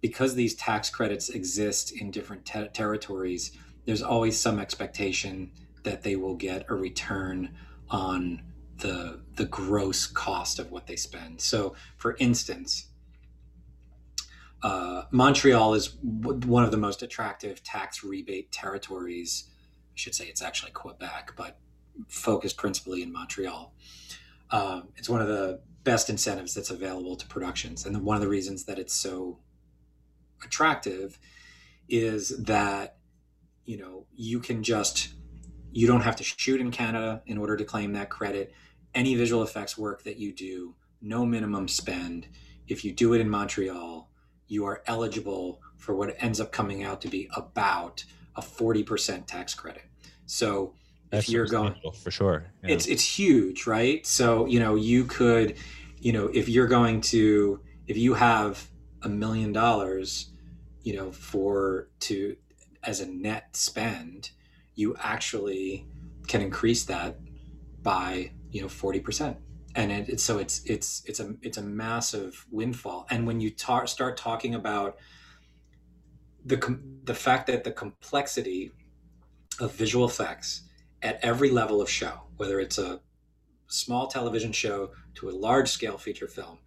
because 0.02 0.36
these 0.36 0.56
tax 0.56 0.90
credits 0.90 1.30
exist 1.30 1.92
in 1.92 2.10
different 2.10 2.46
te- 2.46 2.68
territories, 2.70 3.52
there's 3.86 4.02
always 4.02 4.40
some 4.40 4.60
expectation 4.60 5.52
that 5.84 6.02
they 6.02 6.16
will 6.16 6.36
get 6.36 6.66
a 6.70 6.76
return 6.76 7.56
on 7.90 8.42
the 8.78 9.22
the 9.36 9.46
gross 9.46 10.08
cost 10.08 10.58
of 10.58 10.72
what 10.72 10.88
they 10.88 10.96
spend. 10.96 11.42
So, 11.42 11.76
for 11.98 12.16
instance, 12.20 12.89
uh, 14.62 15.04
Montreal 15.12 15.74
is 15.74 15.88
w- 15.88 16.40
one 16.48 16.64
of 16.64 16.72
the 16.72 16.78
most 16.78 17.02
attractive 17.02 17.64
tax 17.64 18.04
rebate 18.04 18.52
territories. 18.52 19.50
I 19.94 19.96
should 19.96 20.16
say 20.16 20.26
it's 20.26 20.42
actually 20.42 20.72
Quebec, 20.72 21.34
but 21.36 21.58
focused 22.08 22.58
principally 22.58 23.02
in 23.02 23.12
Montreal. 23.12 23.74
um, 24.52 24.90
it's 24.96 25.10
one 25.10 25.22
of 25.22 25.28
the 25.28 25.62
best 25.84 26.10
incentives 26.10 26.54
that's 26.54 26.70
available 26.70 27.16
to 27.16 27.28
productions. 27.28 27.86
And 27.86 28.04
one 28.04 28.16
of 28.16 28.22
the 28.22 28.28
reasons 28.28 28.66
that 28.66 28.80
it's 28.80 28.94
so 28.94 29.40
attractive 30.44 31.20
is 31.88 32.30
that, 32.44 32.98
you 33.66 33.78
know, 33.78 34.06
you 34.16 34.40
can 34.40 34.64
just, 34.64 35.10
you 35.72 35.88
don't 35.88 36.02
have 36.02 36.16
to 36.18 36.24
shoot 36.24 36.60
in 36.60 36.72
Canada 36.72 37.22
in 37.26 37.38
order 37.38 37.56
to 37.58 37.64
claim 37.64 37.94
that 37.94 38.10
credit. 38.10 38.54
Any 38.94 39.16
visual 39.16 39.44
effects 39.44 39.78
work 39.78 40.04
that 40.04 40.18
you 40.18 40.34
do, 40.34 40.76
no 41.02 41.26
minimum 41.26 41.68
spend. 41.68 42.28
If 42.68 42.84
you 42.84 42.92
do 42.92 43.14
it 43.14 43.22
in 43.22 43.30
Montreal, 43.30 44.09
you 44.50 44.66
are 44.66 44.84
eligible 44.88 45.62
for 45.78 45.96
what 45.96 46.14
ends 46.20 46.42
up 46.42 46.52
coming 46.52 46.84
out 46.84 47.00
to 47.02 47.08
be 47.08 47.30
about 47.36 48.04
a 48.36 48.42
40% 48.42 49.26
tax 49.26 49.54
credit. 49.54 49.84
So 50.26 50.74
That's 51.10 51.28
if 51.28 51.34
you're 51.34 51.46
going 51.46 51.76
for 52.04 52.12
sure, 52.12 52.52
yeah. 52.64 52.72
it's 52.72 52.88
it's 52.88 53.04
huge, 53.04 53.66
right? 53.66 54.06
So 54.06 54.46
you 54.46 54.60
know 54.60 54.76
you 54.76 55.06
could, 55.06 55.56
you 55.98 56.12
know, 56.12 56.30
if 56.34 56.50
you're 56.50 56.68
going 56.68 57.02
to 57.02 57.62
if 57.88 57.98
you 57.98 58.14
have 58.14 58.70
a 59.02 59.10
million 59.10 59.52
dollars, 59.54 60.32
you 60.84 60.96
know, 60.96 61.12
for 61.12 61.90
to 62.02 62.36
as 62.84 63.00
a 63.00 63.08
net 63.08 63.56
spend, 63.56 64.32
you 64.76 64.96
actually 65.00 65.88
can 66.28 66.42
increase 66.42 66.86
that 66.86 67.18
by 67.82 68.32
you 68.52 68.62
know 68.62 68.70
forty 68.70 69.00
percent, 69.00 69.38
and 69.76 69.92
it, 69.92 70.10
it, 70.10 70.20
so 70.20 70.38
it's 70.40 70.64
it's 70.66 71.04
it's 71.06 71.20
a 71.20 71.36
it's 71.42 71.58
a 71.58 71.62
massive 71.62 72.46
windfall. 72.52 73.06
And 73.10 73.28
when 73.28 73.40
you 73.40 73.52
ta- 73.52 73.86
start 73.86 74.18
talking 74.18 74.56
about 74.56 74.98
the 76.46 76.80
the 77.04 77.14
fact 77.14 77.48
that 77.48 77.64
the 77.64 77.72
complexity 77.72 78.72
of 79.60 79.74
visual 79.74 80.06
effects 80.06 80.64
at 81.02 81.20
every 81.24 81.50
level 81.50 81.82
of 81.82 81.90
show, 81.90 82.24
whether 82.38 82.60
it's 82.60 82.78
a 82.78 83.02
small 83.68 84.08
television 84.08 84.52
show 84.52 84.92
to 85.16 85.30
a 85.30 85.32
large 85.32 85.70
scale 85.70 85.98
feature 85.98 86.28
film, 86.28 86.60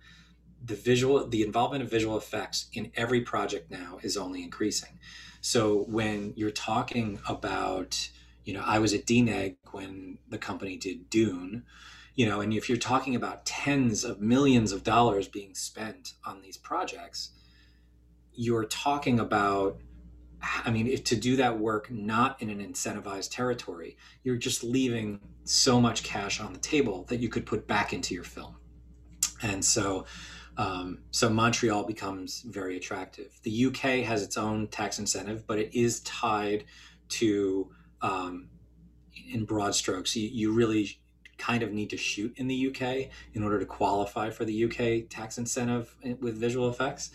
the 0.65 0.75
visual 0.75 1.27
the 1.27 1.43
involvement 1.43 1.83
of 1.83 1.91
visual 1.91 2.17
effects 2.17 2.69
in 2.73 2.93
every 2.95 3.21
project 3.21 3.71
now 3.71 3.99
is 4.03 4.17
only 4.17 4.43
increasing. 4.43 4.99
So 5.41 5.85
when 5.88 6.35
you're 6.37 6.53
talking 6.53 7.19
about, 7.29 8.11
you 8.45 8.55
know, 8.55 8.62
I 8.65 8.79
was 8.79 8.95
at 8.95 9.07
DNEG 9.07 9.57
when 9.73 10.19
the 10.29 10.38
company 10.38 10.77
did 10.77 11.11
Dune, 11.11 11.65
you 12.14 12.27
know, 12.27 12.40
and 12.40 12.53
if 12.53 12.68
you're 12.68 12.79
talking 12.79 13.14
about 13.14 13.46
tens 13.46 14.05
of 14.05 14.20
millions 14.20 14.72
of 14.72 14.85
dollars 14.85 15.29
being 15.29 15.55
spent 15.55 16.14
on 16.25 16.42
these 16.42 16.57
projects, 16.57 17.31
you're 18.35 18.64
talking 18.64 19.18
about 19.20 19.81
I 20.64 20.70
mean, 20.70 20.88
if, 20.88 21.05
to 21.05 21.16
do 21.16 21.37
that 21.37 21.59
work 21.59 21.90
not 21.90 22.42
in 22.42 22.51
an 22.51 22.59
incentivized 22.59 23.31
territory, 23.31 23.96
you're 24.25 24.37
just 24.37 24.64
leaving 24.64 25.20
so 25.44 25.81
much 25.81 26.03
cash 26.03 26.40
on 26.40 26.53
the 26.53 26.59
table 26.59 27.05
that 27.05 27.20
you 27.20 27.29
could 27.29 27.46
put 27.46 27.66
back 27.68 27.92
into 27.92 28.14
your 28.14 28.25
film. 28.25 28.57
And 29.42 29.64
so, 29.64 30.07
um, 30.57 30.98
so 31.11 31.31
Montreal 31.31 31.85
becomes 31.85 32.42
very 32.42 32.77
attractive. 32.77 33.38
The 33.42 33.66
UK 33.66 34.05
has 34.05 34.22
its 34.22 34.37
own 34.37 34.66
tax 34.66 34.98
incentive, 34.98 35.46
but 35.46 35.59
it 35.59 35.75
is 35.79 36.01
tied 36.01 36.64
to, 37.11 37.70
um, 38.01 38.48
in 39.33 39.44
broad 39.44 39.75
strokes, 39.75 40.16
you, 40.16 40.29
you 40.29 40.53
really 40.53 40.98
kind 41.43 41.65
of 41.65 41.73
need 41.73 41.91
to 41.91 41.97
shoot 41.97 42.33
in 42.37 42.47
the 42.47 42.69
UK 42.69 43.11
in 43.35 43.43
order 43.43 43.59
to 43.59 43.67
qualify 43.67 44.31
for 44.31 44.45
the 44.45 44.65
UK 44.65 45.11
tax 45.11 45.39
incentive 45.39 45.97
with 46.21 46.37
visual 46.37 46.69
effects. 46.69 47.11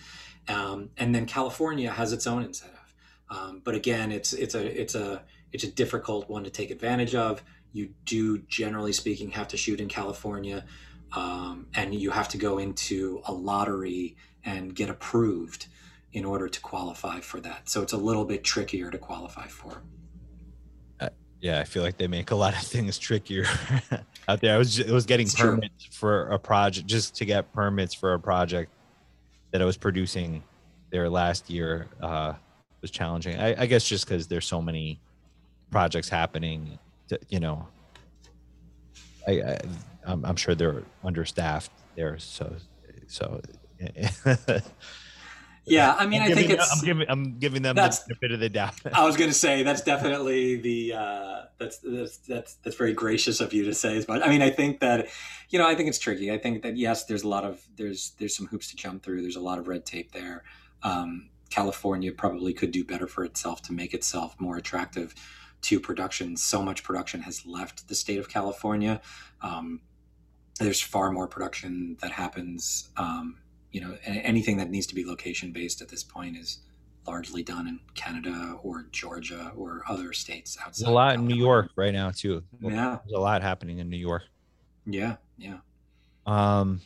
Um, 0.49 0.89
and 0.97 1.15
then 1.15 1.25
California 1.25 1.89
has 1.89 2.11
its 2.11 2.27
own 2.27 2.43
incentive. 2.43 2.93
Um, 3.29 3.61
but 3.63 3.73
again, 3.73 4.11
it's 4.11 4.33
it's 4.33 4.53
a 4.53 4.81
it's 4.81 4.95
a 4.95 5.23
it's 5.53 5.63
a 5.63 5.71
difficult 5.71 6.29
one 6.29 6.43
to 6.43 6.49
take 6.49 6.71
advantage 6.71 7.15
of. 7.15 7.41
You 7.71 7.89
do, 8.05 8.39
generally 8.39 8.93
speaking, 8.93 9.31
have 9.31 9.47
to 9.49 9.57
shoot 9.57 9.79
in 9.79 9.87
California, 9.87 10.65
um, 11.15 11.67
and 11.73 11.95
you 11.95 12.11
have 12.11 12.29
to 12.29 12.37
go 12.37 12.57
into 12.57 13.21
a 13.25 13.33
lottery 13.33 14.17
and 14.43 14.75
get 14.75 14.89
approved 14.89 15.67
in 16.11 16.25
order 16.25 16.49
to 16.49 16.59
qualify 16.61 17.19
for 17.19 17.39
that. 17.41 17.69
So 17.69 17.81
it's 17.81 17.93
a 17.93 17.97
little 17.97 18.25
bit 18.25 18.43
trickier 18.43 18.91
to 18.91 18.97
qualify 18.97 19.47
for. 19.47 19.83
Yeah, 21.39 21.59
I 21.59 21.63
feel 21.65 21.83
like 21.83 21.97
they 21.97 22.07
make 22.07 22.31
a 22.31 22.35
lot 22.35 22.53
of 22.53 22.61
things 22.61 22.97
trickier 22.97 23.45
out 24.27 24.41
there. 24.41 24.55
I 24.55 24.57
was 24.57 24.75
just, 24.75 24.89
I 24.89 24.93
was 24.93 25.05
getting 25.05 25.27
it's 25.27 25.35
permits 25.35 25.85
true. 25.85 25.91
for 25.91 26.27
a 26.29 26.39
project 26.39 26.87
just 26.87 27.15
to 27.15 27.25
get 27.25 27.53
permits 27.53 27.93
for 27.93 28.13
a 28.13 28.19
project 28.19 28.71
that 29.51 29.61
I 29.61 29.65
was 29.65 29.77
producing 29.77 30.43
there 30.89 31.09
last 31.09 31.49
year 31.49 31.87
uh, 32.01 32.33
was 32.81 32.91
challenging. 32.91 33.39
I, 33.39 33.61
I 33.61 33.65
guess 33.65 33.87
just 33.87 34.05
because 34.05 34.27
there's 34.27 34.45
so 34.45 34.61
many 34.61 34.99
projects 35.71 36.09
happening, 36.09 36.79
to, 37.09 37.19
you 37.29 37.39
know. 37.39 37.67
I, 39.27 39.31
I 39.41 39.59
I'm, 40.05 40.25
I'm 40.25 40.35
sure 40.37 40.55
they're 40.55 40.83
understaffed 41.03 41.71
there, 41.95 42.17
so 42.17 42.55
so. 43.07 43.41
yeah, 45.67 45.95
I 45.97 46.05
mean, 46.05 46.21
I'm 46.21 46.31
I 46.31 46.35
think 46.35 46.47
giving, 46.47 46.61
it's. 46.61 46.79
I'm 46.79 46.85
giving 46.85 47.09
I'm 47.09 47.39
giving 47.39 47.61
them 47.61 47.75
the 47.75 47.81
benefit 48.07 48.31
of 48.31 48.39
the 48.39 48.49
doubt. 48.49 48.75
I 48.93 49.05
was 49.05 49.17
going 49.17 49.29
to 49.31 49.35
say 49.35 49.63
that's 49.63 49.81
definitely 49.81 50.55
the 50.57 50.93
uh, 50.93 51.41
that's 51.57 51.79
that's 51.79 52.17
that's 52.17 52.55
that's 52.55 52.75
very 52.75 52.93
gracious 52.93 53.39
of 53.41 53.53
you 53.53 53.65
to 53.65 53.73
say 53.73 53.97
as 53.97 54.07
much. 54.07 54.21
I 54.23 54.29
mean, 54.29 54.41
I 54.41 54.49
think 54.49 54.79
that 54.79 55.07
you 55.49 55.59
know, 55.59 55.67
I 55.67 55.75
think 55.75 55.89
it's 55.89 55.99
tricky. 55.99 56.31
I 56.31 56.37
think 56.37 56.63
that 56.63 56.77
yes, 56.77 57.05
there's 57.05 57.23
a 57.23 57.27
lot 57.27 57.43
of 57.43 57.61
there's 57.75 58.11
there's 58.17 58.35
some 58.35 58.47
hoops 58.47 58.69
to 58.69 58.75
jump 58.75 59.03
through. 59.03 59.21
There's 59.21 59.35
a 59.35 59.41
lot 59.41 59.59
of 59.59 59.67
red 59.67 59.85
tape 59.85 60.11
there. 60.11 60.43
Um, 60.83 61.29
California 61.49 62.11
probably 62.11 62.53
could 62.53 62.71
do 62.71 62.83
better 62.83 63.07
for 63.07 63.23
itself 63.23 63.61
to 63.63 63.73
make 63.73 63.93
itself 63.93 64.35
more 64.39 64.57
attractive 64.57 65.15
to 65.61 65.79
production. 65.79 66.37
So 66.37 66.61
much 66.61 66.83
production 66.83 67.21
has 67.21 67.45
left 67.45 67.87
the 67.87 67.95
state 67.95 68.19
of 68.19 68.29
California. 68.29 69.01
Um, 69.41 69.81
there's 70.59 70.81
far 70.81 71.11
more 71.11 71.27
production 71.27 71.97
that 72.01 72.11
happens. 72.11 72.89
Um, 72.97 73.37
you 73.71 73.81
know, 73.81 73.97
anything 74.05 74.57
that 74.57 74.69
needs 74.69 74.87
to 74.87 74.95
be 74.95 75.05
location 75.05 75.51
based 75.51 75.81
at 75.81 75.89
this 75.89 76.03
point 76.03 76.37
is 76.37 76.59
largely 77.07 77.41
done 77.41 77.67
in 77.67 77.79
Canada 77.95 78.57
or 78.63 78.87
Georgia 78.91 79.51
or 79.55 79.83
other 79.87 80.13
states 80.13 80.57
outside. 80.59 80.85
There's 80.85 80.91
a 80.91 80.93
lot 80.93 81.15
in 81.15 81.25
New 81.25 81.35
York 81.35 81.69
right 81.75 81.93
now 81.93 82.11
too. 82.11 82.43
Yeah, 82.61 82.99
there's 83.05 83.15
a 83.15 83.19
lot 83.19 83.41
happening 83.41 83.79
in 83.79 83.89
New 83.89 83.97
York. 83.97 84.23
Yeah, 84.85 85.15
yeah. 85.37 85.57
Um, 86.25 86.81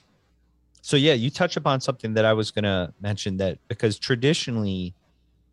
so 0.81 0.97
yeah, 0.97 1.13
you 1.13 1.29
touch 1.29 1.57
upon 1.57 1.81
something 1.81 2.13
that 2.13 2.25
I 2.25 2.33
was 2.33 2.51
gonna 2.51 2.93
mention 3.01 3.37
that 3.37 3.57
because 3.67 3.97
traditionally, 3.97 4.93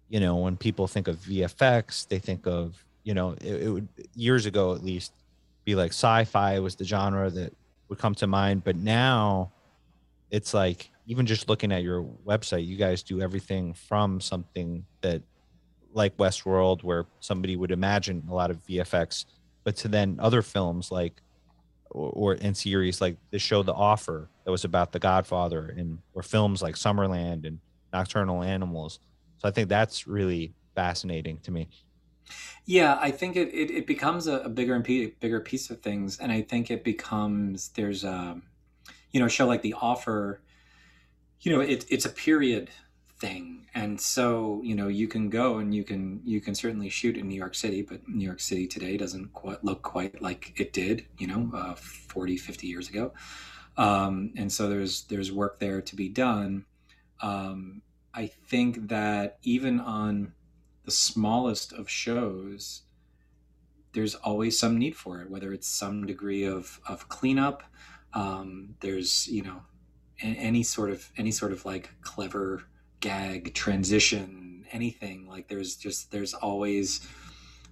you 0.08 0.20
know, 0.20 0.36
when 0.36 0.56
people 0.56 0.86
think 0.86 1.08
of 1.08 1.16
VFX, 1.16 2.08
they 2.08 2.18
think 2.18 2.46
of 2.46 2.84
you 3.04 3.14
know 3.14 3.32
it, 3.40 3.62
it 3.62 3.68
would 3.70 3.88
years 4.14 4.46
ago 4.46 4.74
at 4.74 4.82
least 4.82 5.12
be 5.64 5.74
like 5.74 5.90
sci-fi 5.90 6.58
was 6.60 6.76
the 6.76 6.84
genre 6.84 7.30
that 7.30 7.54
would 7.88 7.98
come 7.98 8.14
to 8.16 8.26
mind, 8.26 8.64
but 8.64 8.76
now 8.76 9.50
it's 10.30 10.54
like 10.54 10.90
even 11.06 11.26
just 11.26 11.48
looking 11.48 11.72
at 11.72 11.82
your 11.82 12.02
website, 12.26 12.66
you 12.66 12.76
guys 12.76 13.02
do 13.02 13.20
everything 13.20 13.72
from 13.72 14.20
something 14.20 14.84
that 15.00 15.22
like 15.92 16.16
Westworld, 16.18 16.84
where 16.84 17.06
somebody 17.20 17.56
would 17.56 17.70
imagine 17.70 18.22
a 18.30 18.34
lot 18.34 18.50
of 18.50 18.64
VFX, 18.66 19.24
but 19.64 19.74
to 19.76 19.88
then 19.88 20.18
other 20.20 20.42
films 20.42 20.92
like 20.92 21.22
or, 21.90 22.34
in 22.34 22.54
series 22.54 23.00
like 23.00 23.16
the 23.30 23.38
show 23.38 23.62
The 23.62 23.72
Offer 23.72 24.28
that 24.44 24.50
was 24.50 24.64
about 24.64 24.92
The 24.92 24.98
Godfather, 24.98 25.74
and 25.76 25.98
or 26.14 26.22
films 26.22 26.62
like 26.62 26.74
Summerland 26.74 27.46
and 27.46 27.58
Nocturnal 27.92 28.42
Animals. 28.42 29.00
So 29.38 29.48
I 29.48 29.50
think 29.50 29.68
that's 29.68 30.06
really 30.06 30.52
fascinating 30.74 31.38
to 31.38 31.50
me. 31.50 31.68
Yeah, 32.66 32.98
I 33.00 33.10
think 33.10 33.36
it, 33.36 33.48
it, 33.54 33.70
it 33.70 33.86
becomes 33.86 34.26
a, 34.26 34.40
a, 34.40 34.48
bigger 34.50 34.74
and 34.74 34.84
p- 34.84 35.14
bigger 35.20 35.40
piece 35.40 35.70
of 35.70 35.80
things, 35.80 36.18
and 36.18 36.30
I 36.30 36.42
think 36.42 36.70
it 36.70 36.84
becomes 36.84 37.70
there's 37.70 38.04
a 38.04 38.38
you 39.12 39.20
know 39.20 39.26
a 39.26 39.30
show 39.30 39.46
like 39.46 39.62
The 39.62 39.74
Offer. 39.74 40.40
You 41.40 41.52
know, 41.52 41.60
it, 41.60 41.86
it's 41.88 42.04
a 42.04 42.10
period 42.10 42.70
thing 43.18 43.66
and 43.74 44.00
so 44.00 44.60
you 44.62 44.74
know 44.74 44.86
you 44.86 45.08
can 45.08 45.28
go 45.28 45.58
and 45.58 45.74
you 45.74 45.82
can 45.82 46.20
you 46.24 46.40
can 46.40 46.54
certainly 46.54 46.88
shoot 46.88 47.16
in 47.16 47.28
new 47.28 47.34
york 47.34 47.54
city 47.54 47.82
but 47.82 48.06
new 48.08 48.24
york 48.24 48.40
city 48.40 48.66
today 48.66 48.96
doesn't 48.96 49.32
quite 49.32 49.62
look 49.64 49.82
quite 49.82 50.22
like 50.22 50.52
it 50.56 50.72
did 50.72 51.04
you 51.18 51.26
know 51.26 51.50
uh, 51.52 51.74
40 51.74 52.36
50 52.36 52.66
years 52.66 52.88
ago 52.88 53.12
um, 53.76 54.32
and 54.36 54.52
so 54.52 54.68
there's 54.68 55.02
there's 55.04 55.32
work 55.32 55.58
there 55.58 55.82
to 55.82 55.96
be 55.96 56.08
done 56.08 56.64
um, 57.20 57.82
i 58.14 58.26
think 58.26 58.88
that 58.88 59.38
even 59.42 59.80
on 59.80 60.32
the 60.84 60.90
smallest 60.92 61.72
of 61.72 61.90
shows 61.90 62.82
there's 63.94 64.14
always 64.14 64.56
some 64.58 64.78
need 64.78 64.94
for 64.94 65.20
it 65.20 65.28
whether 65.28 65.52
it's 65.52 65.66
some 65.66 66.06
degree 66.06 66.44
of 66.44 66.80
of 66.88 67.08
cleanup 67.08 67.64
um, 68.18 68.74
there's 68.80 69.28
you 69.28 69.42
know 69.42 69.62
any 70.20 70.64
sort 70.64 70.90
of 70.90 71.10
any 71.16 71.30
sort 71.30 71.52
of 71.52 71.64
like 71.64 71.90
clever 72.00 72.64
gag 72.98 73.54
transition 73.54 74.64
anything 74.72 75.26
like 75.28 75.46
there's 75.46 75.76
just 75.76 76.10
there's 76.10 76.34
always 76.34 77.06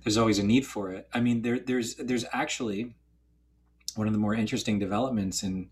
there's 0.05 0.16
always 0.16 0.38
a 0.38 0.44
need 0.44 0.64
for 0.64 0.92
it. 0.92 1.09
I 1.12 1.20
mean 1.20 1.42
there 1.42 1.59
there's 1.59 1.97
there's 1.97 2.24
actually 2.32 2.94
one 3.97 4.07
of 4.07 4.12
the 4.12 4.20
more 4.20 4.34
interesting 4.34 4.78
developments 4.78 5.42
in 5.42 5.68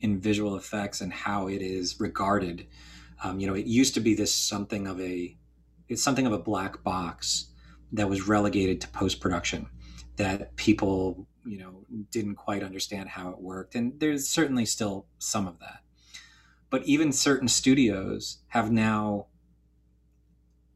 in 0.00 0.18
visual 0.18 0.56
effects 0.56 1.00
and 1.02 1.12
how 1.12 1.48
it 1.48 1.60
is 1.60 2.00
regarded. 2.00 2.66
Um, 3.22 3.38
you 3.38 3.46
know 3.46 3.54
it 3.54 3.66
used 3.66 3.94
to 3.94 4.00
be 4.00 4.14
this 4.14 4.34
something 4.34 4.86
of 4.86 4.98
a 5.00 5.36
it's 5.88 6.02
something 6.02 6.26
of 6.26 6.32
a 6.32 6.38
black 6.38 6.82
box 6.82 7.46
that 7.92 8.08
was 8.08 8.26
relegated 8.26 8.80
to 8.80 8.88
post 8.88 9.20
production 9.20 9.68
that 10.16 10.56
people 10.56 11.26
you 11.46 11.58
know 11.58 11.84
didn't 12.10 12.36
quite 12.36 12.62
understand 12.62 13.08
how 13.08 13.30
it 13.30 13.40
worked 13.40 13.74
and 13.74 13.98
there's 14.00 14.28
certainly 14.28 14.64
still 14.64 15.06
some 15.18 15.46
of 15.46 15.58
that 15.60 15.80
but 16.70 16.84
even 16.84 17.12
certain 17.12 17.48
studios 17.48 18.38
have 18.48 18.70
now 18.70 19.26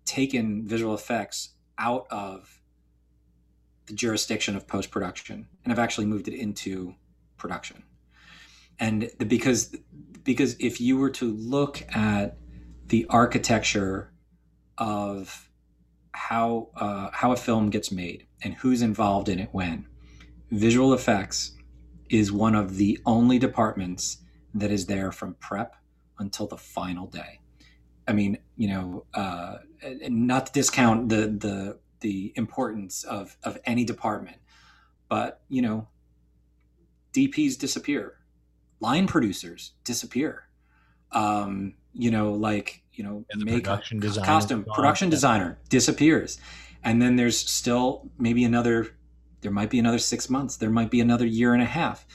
taken 0.05 0.67
visual 0.67 0.95
effects 0.95 1.51
out 1.79 2.07
of 2.11 2.61
the 3.87 3.93
jurisdiction 3.93 4.57
of 4.57 4.67
post 4.67 4.91
production 4.91 5.49
and 5.65 5.73
have 5.73 5.79
actually 5.79 6.07
moved 6.07 6.29
it 6.29 6.35
into 6.35 6.95
production 7.37 7.83
and 8.79 9.11
the, 9.19 9.25
because 9.25 9.75
because 10.23 10.57
if 10.61 10.81
you 10.81 10.97
were 10.97 11.11
to 11.11 11.33
look 11.33 11.83
at 11.95 12.37
the 12.87 13.07
architecture 13.09 14.13
of 14.79 15.49
how 16.13 16.69
uh, 16.77 17.11
how 17.13 17.33
a 17.33 17.37
film 17.37 17.71
gets 17.71 17.93
made 17.93 18.27
and 18.43 18.55
who's 18.55 18.83
involved 18.83 19.29
in 19.29 19.39
it 19.39 19.49
when. 19.53 19.87
Visual 20.51 20.93
effects 20.95 21.53
is 22.09 22.33
one 22.33 22.55
of 22.55 22.77
the 22.77 22.99
only 23.07 23.39
departments 23.39 24.19
that 24.55 24.71
is 24.71 24.87
there 24.87 25.13
from 25.13 25.35
prep 25.35 25.77
until 26.19 26.47
the 26.47 26.57
final 26.57 27.07
day. 27.07 27.41
I 28.09 28.13
mean, 28.13 28.39
you 28.57 28.69
know, 28.69 29.07
uh, 29.15 29.59
not 30.09 30.47
to 30.47 30.53
discount 30.53 31.09
the 31.09 31.29
the 31.29 31.79
the 32.01 32.33
importance 32.35 33.05
of 33.05 33.37
of 33.45 33.59
any 33.65 33.85
department, 33.85 34.39
but 35.09 35.43
you 35.49 35.63
know, 35.63 35.89
DPs 37.13 37.59
disappear, 37.59 38.17
line 38.81 39.07
producers 39.07 39.73
disappear. 39.85 40.49
Um, 41.13 41.75
you 41.93 42.11
know, 42.11 42.33
like 42.33 42.83
you 42.93 43.05
know, 43.05 43.25
make 43.37 43.65
production 43.65 44.01
designer 44.01 44.27
costume 44.27 44.65
production 44.75 45.09
designer 45.11 45.59
disappears, 45.69 46.41
and 46.83 47.01
then 47.01 47.17
there's 47.17 47.39
still 47.39 48.11
maybe 48.19 48.45
another. 48.45 48.97
There 49.41 49.51
might 49.51 49.71
be 49.71 49.79
another 49.79 49.99
six 49.99 50.29
months. 50.29 50.57
There 50.57 50.71
might 50.71 50.91
be 50.91 51.01
another 51.01 51.27
year 51.27 51.55
and 51.55 51.63
a 51.63 51.67
half, 51.67 52.07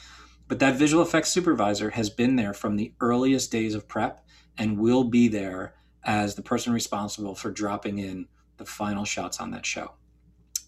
but 0.48 0.60
that 0.60 0.76
visual 0.76 1.04
effects 1.04 1.32
supervisor 1.32 1.92
has 1.92 2.10
been 2.10 2.36
there 2.36 2.54
from 2.54 2.76
the 2.76 2.94
earliest 3.00 3.52
days 3.52 3.74
of 3.74 3.88
prep 3.88 4.26
and 4.58 4.80
will 4.80 5.04
be 5.04 5.28
there 5.28 5.76
as 6.04 6.36
the 6.36 6.42
person 6.42 6.72
responsible 6.72 7.36
for 7.36 7.52
dropping 7.52 7.98
in 7.98 8.28
the 8.58 8.66
final 8.66 9.06
shots 9.06 9.40
on 9.40 9.52
that 9.52 9.66
show. 9.66 9.96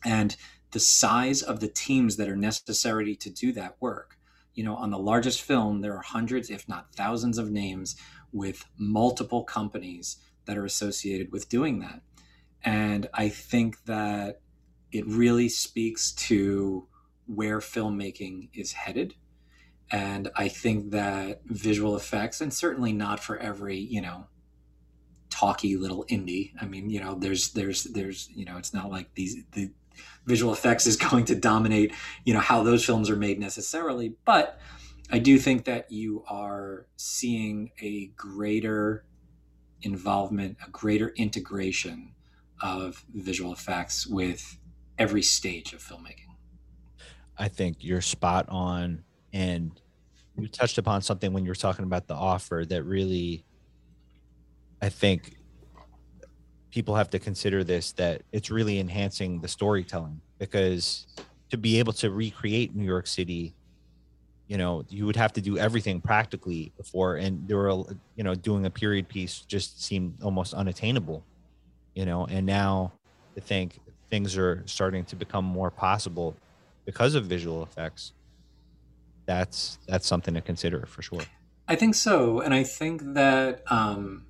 And 0.03 0.35
the 0.71 0.79
size 0.79 1.41
of 1.41 1.59
the 1.59 1.67
teams 1.67 2.17
that 2.17 2.27
are 2.27 2.35
necessary 2.35 3.15
to 3.15 3.29
do 3.29 3.51
that 3.53 3.77
work. 3.79 4.17
You 4.53 4.63
know, 4.63 4.75
on 4.75 4.89
the 4.89 4.97
largest 4.97 5.41
film, 5.41 5.81
there 5.81 5.95
are 5.95 6.01
hundreds, 6.01 6.49
if 6.49 6.67
not 6.67 6.93
thousands, 6.95 7.37
of 7.37 7.51
names 7.51 7.95
with 8.31 8.65
multiple 8.77 9.43
companies 9.43 10.17
that 10.45 10.57
are 10.57 10.65
associated 10.65 11.31
with 11.31 11.47
doing 11.49 11.79
that. 11.79 12.01
And 12.63 13.07
I 13.13 13.29
think 13.29 13.83
that 13.85 14.41
it 14.97 15.05
really 15.07 15.49
speaks 15.49 16.11
to 16.11 16.87
where 17.25 17.59
filmmaking 17.59 18.49
is 18.53 18.71
headed. 18.71 19.15
And 19.91 20.29
I 20.35 20.47
think 20.47 20.91
that 20.91 21.41
visual 21.45 21.95
effects, 21.95 22.41
and 22.41 22.53
certainly 22.53 22.93
not 22.93 23.19
for 23.19 23.37
every, 23.37 23.77
you 23.77 24.01
know, 24.01 24.27
talky 25.29 25.77
little 25.77 26.05
indie. 26.09 26.51
I 26.59 26.65
mean, 26.65 26.89
you 26.89 26.99
know, 26.99 27.15
there's, 27.15 27.51
there's, 27.51 27.83
there's, 27.83 28.29
you 28.33 28.43
know, 28.45 28.57
it's 28.57 28.73
not 28.73 28.89
like 28.89 29.13
these, 29.15 29.37
the 29.53 29.71
visual 30.25 30.51
effects 30.51 30.87
is 30.87 30.95
going 31.09 31.25
to 31.25 31.35
dominate, 31.35 31.93
you 32.25 32.33
know, 32.33 32.39
how 32.39 32.63
those 32.63 32.85
films 32.85 33.09
are 33.09 33.15
made 33.15 33.39
necessarily. 33.39 34.15
But 34.25 34.59
I 35.09 35.19
do 35.19 35.37
think 35.37 35.65
that 35.65 35.91
you 35.91 36.23
are 36.27 36.87
seeing 36.97 37.71
a 37.81 38.07
greater 38.17 39.05
involvement, 39.81 40.57
a 40.65 40.69
greater 40.69 41.09
integration 41.09 42.13
of 42.61 43.05
visual 43.13 43.53
effects 43.53 44.07
with 44.07 44.57
every 44.97 45.21
stage 45.21 45.73
of 45.73 45.79
filmmaking. 45.79 46.27
I 47.37 47.47
think 47.47 47.77
you're 47.79 48.01
spot 48.01 48.47
on. 48.49 49.03
And 49.33 49.79
you 50.37 50.47
touched 50.47 50.77
upon 50.77 51.01
something 51.01 51.33
when 51.33 51.43
you 51.43 51.51
were 51.51 51.55
talking 51.55 51.85
about 51.85 52.07
the 52.07 52.15
offer 52.15 52.65
that 52.69 52.83
really, 52.83 53.43
I 54.81 54.89
think 54.89 55.37
people 56.71 56.95
have 56.95 57.09
to 57.09 57.19
consider 57.19 57.63
this 57.63 57.91
that 57.93 58.21
it's 58.31 58.49
really 58.49 58.79
enhancing 58.79 59.41
the 59.41 59.47
storytelling 59.47 60.21
because 60.37 61.07
to 61.49 61.57
be 61.57 61.79
able 61.79 61.93
to 61.93 62.11
recreate 62.11 62.75
New 62.75 62.83
York 62.83 63.07
City 63.07 63.55
you 64.47 64.57
know 64.57 64.83
you 64.89 65.05
would 65.05 65.15
have 65.15 65.33
to 65.33 65.41
do 65.41 65.57
everything 65.57 66.01
practically 66.01 66.71
before 66.77 67.17
and 67.17 67.47
there 67.47 67.57
were 67.57 67.83
you 68.15 68.23
know 68.23 68.33
doing 68.33 68.65
a 68.65 68.69
period 68.69 69.07
piece 69.07 69.41
just 69.41 69.83
seemed 69.83 70.15
almost 70.23 70.53
unattainable 70.53 71.23
you 71.93 72.05
know 72.05 72.25
and 72.27 72.45
now 72.45 72.91
i 73.35 73.39
think 73.39 73.79
things 74.09 74.37
are 74.37 74.63
starting 74.65 75.03
to 75.05 75.15
become 75.15 75.45
more 75.45 75.71
possible 75.71 76.35
because 76.85 77.15
of 77.15 77.25
visual 77.25 77.63
effects 77.63 78.13
that's 79.27 79.77
that's 79.87 80.07
something 80.07 80.33
to 80.33 80.41
consider 80.41 80.87
for 80.87 81.03
sure. 81.03 81.21
I 81.67 81.75
think 81.75 81.93
so. 81.93 82.39
And 82.39 82.53
i 82.53 82.63
think 82.63 83.13
that 83.13 83.61
um 83.69 84.25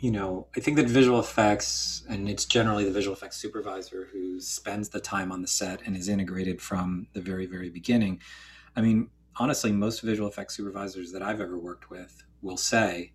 you 0.00 0.10
know 0.10 0.46
i 0.56 0.60
think 0.60 0.76
that 0.76 0.86
visual 0.86 1.18
effects 1.18 2.04
and 2.08 2.28
it's 2.28 2.44
generally 2.44 2.84
the 2.84 2.90
visual 2.90 3.16
effects 3.16 3.36
supervisor 3.36 4.08
who 4.12 4.40
spends 4.40 4.90
the 4.90 5.00
time 5.00 5.32
on 5.32 5.40
the 5.40 5.48
set 5.48 5.80
and 5.86 5.96
is 5.96 6.08
integrated 6.08 6.60
from 6.60 7.06
the 7.14 7.20
very 7.20 7.46
very 7.46 7.70
beginning. 7.70 8.20
I 8.76 8.82
mean 8.82 9.10
honestly, 9.40 9.70
most 9.70 10.02
visual 10.02 10.28
effects 10.28 10.56
supervisors 10.56 11.12
that 11.12 11.22
I've 11.22 11.40
ever 11.40 11.56
worked 11.56 11.90
with 11.90 12.24
will 12.42 12.56
say, 12.56 13.12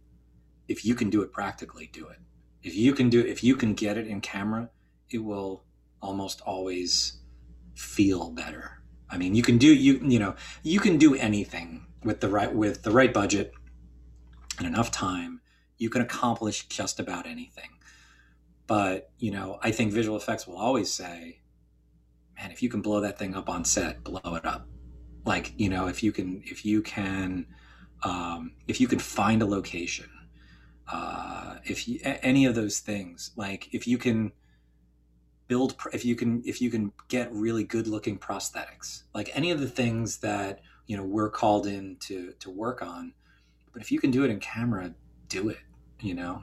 if 0.70 0.86
you 0.86 0.96
can 0.96 1.10
do 1.10 1.22
it 1.22 1.34
practically, 1.34 1.90
do 1.92 2.08
it. 2.08 2.20
If 2.64 2.76
you 2.76 2.94
can 2.94 3.10
do 3.10 3.20
if 3.20 3.44
you 3.44 3.58
can 3.58 3.74
get 3.74 3.98
it 3.98 4.08
in 4.08 4.22
camera, 4.22 4.70
it 5.10 5.18
will 5.18 5.66
almost 6.04 6.42
always 6.42 7.20
feel 7.76 8.32
better. 8.32 8.84
I 9.10 9.18
mean, 9.18 9.36
you 9.36 9.44
can 9.44 9.58
do 9.58 9.68
you 9.74 10.00
you 10.04 10.20
know, 10.20 10.36
you 10.62 10.80
can 10.80 10.98
do 10.98 11.16
anything 11.16 11.86
with 12.04 12.22
the 12.22 12.30
right 12.30 12.54
with 12.54 12.84
the 12.84 12.92
right 12.92 13.14
budget 13.14 13.54
and 14.58 14.68
enough 14.68 14.92
time, 14.92 15.42
you 15.78 15.90
can 15.90 16.02
accomplish 16.02 16.68
just 16.68 17.00
about 17.00 17.26
anything. 17.26 17.70
But, 18.68 19.12
you 19.18 19.32
know, 19.32 19.60
I 19.62 19.72
think 19.72 19.92
visual 19.92 20.16
effects 20.16 20.48
will 20.48 20.58
always 20.58 20.94
say, 20.94 21.42
man, 22.38 22.52
if 22.52 22.62
you 22.62 22.70
can 22.70 22.82
blow 22.82 23.02
that 23.02 23.18
thing 23.18 23.36
up 23.36 23.50
on 23.50 23.66
set, 23.66 24.04
blow 24.04 24.36
it 24.36 24.46
up 24.46 24.68
like 25.26 25.54
you 25.58 25.70
know 25.70 25.88
if 25.88 26.04
you 26.04 26.12
can 26.12 26.42
if 26.46 26.66
you 26.66 26.82
can 26.82 27.46
um, 28.04 28.54
if 28.68 28.82
you 28.82 28.88
can 28.88 29.00
find 29.00 29.42
a 29.42 29.46
location 29.46 30.10
uh, 30.92 31.56
if 31.64 31.88
you 31.88 32.00
any 32.04 32.46
of 32.46 32.56
those 32.56 32.80
things 32.80 33.32
like 33.36 33.70
if 33.74 33.88
you 33.88 33.98
can 33.98 34.32
build 35.48 35.76
if 35.92 36.06
you 36.06 36.16
can 36.16 36.42
if 36.46 36.62
you 36.62 36.70
can 36.70 36.92
get 37.08 37.32
really 37.34 37.64
good 37.64 37.88
looking 37.88 38.18
prosthetics 38.18 39.04
like 39.14 39.30
any 39.34 39.52
of 39.52 39.60
the 39.60 39.68
things 39.68 40.18
that 40.18 40.62
you 40.88 40.96
know 40.96 41.04
we're 41.04 41.30
called 41.30 41.68
in 41.68 41.96
to 42.00 42.34
to 42.40 42.50
work 42.50 42.82
on 42.82 43.14
but 43.72 43.82
if 43.82 43.92
you 43.92 44.00
can 44.00 44.12
do 44.12 44.24
it 44.24 44.30
in 44.30 44.40
camera 44.40 44.94
do 45.28 45.50
it 45.50 45.60
you 46.00 46.14
know 46.14 46.42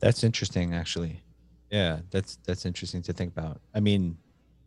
that's 0.00 0.24
interesting 0.24 0.74
actually 0.74 1.22
yeah 1.70 2.00
that's 2.10 2.38
that's 2.46 2.64
interesting 2.64 3.02
to 3.02 3.12
think 3.12 3.30
about 3.36 3.60
i 3.74 3.80
mean 3.80 4.16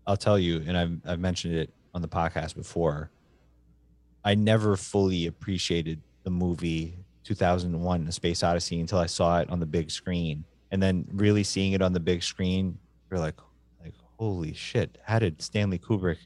i'll 0.08 0.18
tell 0.18 0.38
you 0.38 0.64
and 0.68 0.78
i've, 0.78 0.98
I've 1.06 1.20
mentioned 1.20 1.56
it 1.56 1.74
on 1.96 2.02
the 2.02 2.08
podcast 2.10 2.56
before, 2.56 3.10
I 4.24 4.36
never 4.36 4.76
fully 4.76 5.28
appreciated 5.28 6.02
the 6.24 6.30
movie 6.30 6.98
2001 7.24 8.08
A 8.08 8.12
Space 8.12 8.44
Odyssey 8.44 8.82
until 8.82 9.00
I 9.00 9.06
saw 9.06 9.40
it 9.40 9.50
on 9.50 9.60
the 9.60 9.66
big 9.66 9.90
screen. 9.90 10.44
And 10.72 10.84
then 10.84 11.08
really 11.14 11.44
seeing 11.44 11.72
it 11.72 11.82
on 11.82 11.94
the 11.94 12.00
big 12.00 12.22
screen, 12.22 12.78
you're 13.16 13.24
like, 13.24 13.40
like 13.82 13.94
holy 14.20 14.54
shit, 14.54 14.98
how 15.04 15.20
did 15.20 15.42
Stanley 15.42 15.80
Kubrick 15.80 16.18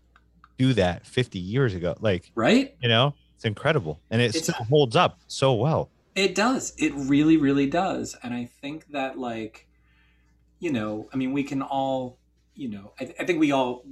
do 0.58 0.74
that 0.74 1.06
50 1.06 1.40
years 1.40 1.76
ago? 1.76 1.96
Like, 2.00 2.32
right? 2.36 2.76
You 2.82 2.90
know, 2.90 3.14
it's 3.36 3.46
incredible. 3.46 4.00
And 4.10 4.22
it 4.22 4.36
it's, 4.36 4.44
still 4.44 4.66
holds 4.66 4.96
up 4.96 5.20
so 5.28 5.54
well. 5.54 5.90
It 6.16 6.36
does. 6.36 6.74
It 6.78 6.94
really, 6.96 7.38
really 7.38 7.68
does. 7.68 8.16
And 8.24 8.34
I 8.34 8.46
think 8.46 8.88
that, 8.92 9.18
like, 9.20 9.68
you 10.60 10.72
know, 10.72 11.08
I 11.14 11.18
mean, 11.18 11.32
we 11.32 11.44
can 11.44 11.62
all, 11.62 12.18
you 12.56 12.70
know, 12.70 12.94
I, 13.00 13.14
I 13.20 13.26
think 13.26 13.40
we 13.40 13.52
all 13.52 13.86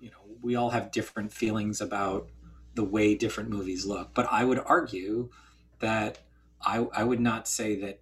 you 0.00 0.10
know 0.10 0.36
we 0.42 0.56
all 0.56 0.70
have 0.70 0.90
different 0.90 1.32
feelings 1.32 1.80
about 1.80 2.28
the 2.74 2.84
way 2.84 3.14
different 3.14 3.48
movies 3.48 3.86
look. 3.86 4.12
But 4.12 4.26
I 4.30 4.44
would 4.44 4.60
argue 4.66 5.30
that 5.78 6.18
I, 6.60 6.86
I 6.92 7.04
would 7.04 7.20
not 7.20 7.46
say 7.46 7.76
that 7.76 8.00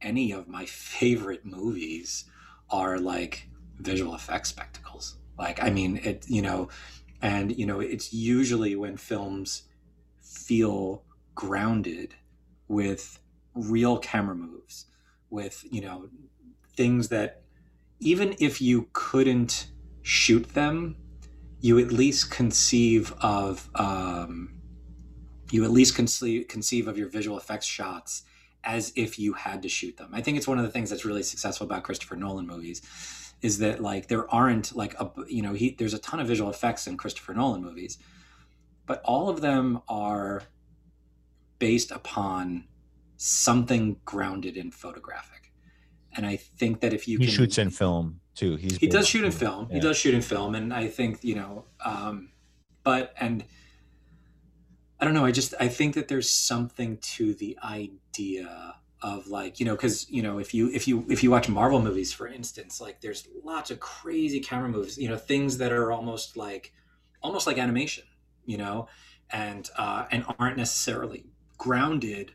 any 0.00 0.30
of 0.30 0.46
my 0.46 0.64
favorite 1.00 1.44
movies 1.44 2.24
are 2.70 2.98
like 2.98 3.48
visual 3.78 4.14
effects 4.14 4.48
spectacles. 4.48 5.16
Like, 5.38 5.62
I 5.62 5.70
mean, 5.70 5.98
it, 6.02 6.24
you 6.28 6.42
know, 6.42 6.68
and, 7.22 7.56
you 7.56 7.66
know, 7.66 7.80
it's 7.80 8.12
usually 8.12 8.76
when 8.76 8.96
films 8.96 9.62
feel 10.22 11.04
grounded 11.34 12.14
with 12.68 13.20
real 13.54 13.98
camera 13.98 14.34
moves, 14.34 14.86
with, 15.30 15.64
you 15.70 15.80
know, 15.80 16.08
things 16.74 17.08
that 17.08 17.42
even 18.00 18.34
if 18.38 18.60
you 18.60 18.88
couldn't 18.92 19.70
shoot 20.02 20.54
them 20.54 20.96
you 21.60 21.78
at 21.78 21.90
least 21.90 22.30
conceive 22.30 23.12
of 23.20 23.68
um, 23.74 24.54
you 25.50 25.64
at 25.64 25.70
least 25.70 25.94
conceive, 25.94 26.48
conceive 26.48 26.88
of 26.88 26.98
your 26.98 27.08
visual 27.08 27.36
effects 27.38 27.66
shots 27.66 28.22
as 28.64 28.92
if 28.96 29.18
you 29.18 29.32
had 29.32 29.62
to 29.62 29.68
shoot 29.68 29.96
them. 29.96 30.10
I 30.12 30.20
think 30.20 30.36
it's 30.36 30.48
one 30.48 30.58
of 30.58 30.64
the 30.64 30.70
things 30.70 30.90
that's 30.90 31.04
really 31.04 31.22
successful 31.22 31.66
about 31.66 31.84
Christopher 31.84 32.16
Nolan 32.16 32.46
movies 32.46 32.82
is 33.42 33.58
that 33.58 33.80
like 33.80 34.08
there 34.08 34.32
aren't 34.32 34.74
like 34.74 34.98
a 35.00 35.10
you 35.28 35.42
know 35.42 35.52
he 35.52 35.74
there's 35.78 35.94
a 35.94 35.98
ton 35.98 36.20
of 36.20 36.26
visual 36.26 36.50
effects 36.50 36.86
in 36.86 36.96
Christopher 36.96 37.34
Nolan 37.34 37.62
movies, 37.62 37.98
but 38.86 39.02
all 39.04 39.28
of 39.28 39.40
them 39.40 39.80
are 39.88 40.42
based 41.58 41.90
upon 41.90 42.64
something 43.16 43.96
grounded 44.04 44.56
in 44.56 44.70
photographic. 44.70 45.52
And 46.12 46.26
I 46.26 46.36
think 46.36 46.80
that 46.80 46.92
if 46.92 47.06
you 47.06 47.18
he 47.18 47.26
can, 47.26 47.34
shoots 47.34 47.58
in 47.58 47.70
film 47.70 48.20
too. 48.34 48.56
He's 48.56 48.78
he 48.78 48.86
does 48.86 49.06
shoot 49.06 49.24
in 49.24 49.32
film. 49.32 49.68
He 49.70 49.80
does 49.80 49.96
shoot 49.96 50.14
in 50.14 50.22
film, 50.22 50.54
and 50.54 50.72
I 50.72 50.88
think 50.88 51.22
you 51.22 51.34
know, 51.34 51.64
um, 51.84 52.30
but 52.84 53.12
and 53.18 53.44
I 54.98 55.04
don't 55.04 55.14
know. 55.14 55.26
I 55.26 55.30
just 55.30 55.52
I 55.60 55.68
think 55.68 55.94
that 55.94 56.08
there's 56.08 56.30
something 56.30 56.96
to 56.98 57.34
the 57.34 57.58
idea 57.62 58.76
of 59.02 59.26
like 59.26 59.60
you 59.60 59.66
know 59.66 59.74
because 59.74 60.08
you 60.10 60.22
know 60.22 60.38
if 60.38 60.54
you 60.54 60.70
if 60.70 60.88
you 60.88 61.04
if 61.08 61.22
you 61.22 61.30
watch 61.30 61.48
Marvel 61.48 61.80
movies 61.80 62.12
for 62.12 62.26
instance, 62.26 62.80
like 62.80 63.00
there's 63.00 63.28
lots 63.44 63.70
of 63.70 63.80
crazy 63.80 64.40
camera 64.40 64.68
moves, 64.68 64.96
you 64.96 65.08
know, 65.08 65.16
things 65.16 65.58
that 65.58 65.72
are 65.72 65.92
almost 65.92 66.36
like 66.36 66.72
almost 67.22 67.46
like 67.46 67.58
animation, 67.58 68.04
you 68.44 68.56
know, 68.56 68.88
and 69.30 69.68
uh, 69.76 70.06
and 70.10 70.24
aren't 70.38 70.56
necessarily 70.56 71.26
grounded 71.58 72.32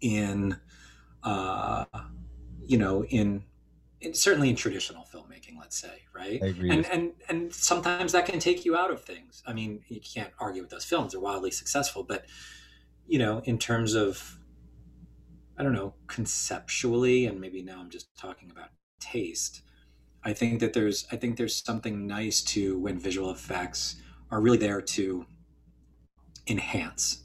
in 0.00 0.58
uh, 1.22 1.84
you 2.64 2.78
know 2.78 3.04
in, 3.04 3.44
in 4.00 4.14
certainly 4.14 4.50
in 4.50 4.56
traditional 4.56 5.04
filmmaking 5.04 5.58
let's 5.58 5.78
say 5.78 6.02
right? 6.12 6.40
And 6.72 6.86
and 6.86 7.12
and 7.28 7.54
sometimes 7.54 8.12
that 8.12 8.26
can 8.26 8.40
take 8.40 8.64
you 8.64 8.76
out 8.76 8.90
of 8.90 9.02
things. 9.04 9.42
I 9.46 9.52
mean 9.52 9.82
you 9.86 10.00
can't 10.00 10.32
argue 10.40 10.62
with 10.62 10.70
those 10.70 10.84
films. 10.84 11.12
They're 11.12 11.20
wildly 11.20 11.52
successful 11.52 12.02
but 12.02 12.26
you 13.06 13.20
know 13.20 13.42
in 13.44 13.58
terms 13.58 13.94
of 13.94 14.40
i 15.58 15.62
don't 15.62 15.72
know 15.72 15.94
conceptually 16.06 17.26
and 17.26 17.40
maybe 17.40 17.62
now 17.62 17.78
i'm 17.80 17.90
just 17.90 18.08
talking 18.16 18.50
about 18.50 18.68
taste 19.00 19.62
i 20.24 20.32
think 20.32 20.60
that 20.60 20.72
there's 20.72 21.06
i 21.12 21.16
think 21.16 21.36
there's 21.36 21.62
something 21.64 22.06
nice 22.06 22.42
to 22.42 22.78
when 22.78 22.98
visual 22.98 23.30
effects 23.30 23.96
are 24.30 24.40
really 24.40 24.58
there 24.58 24.80
to 24.80 25.26
enhance 26.46 27.22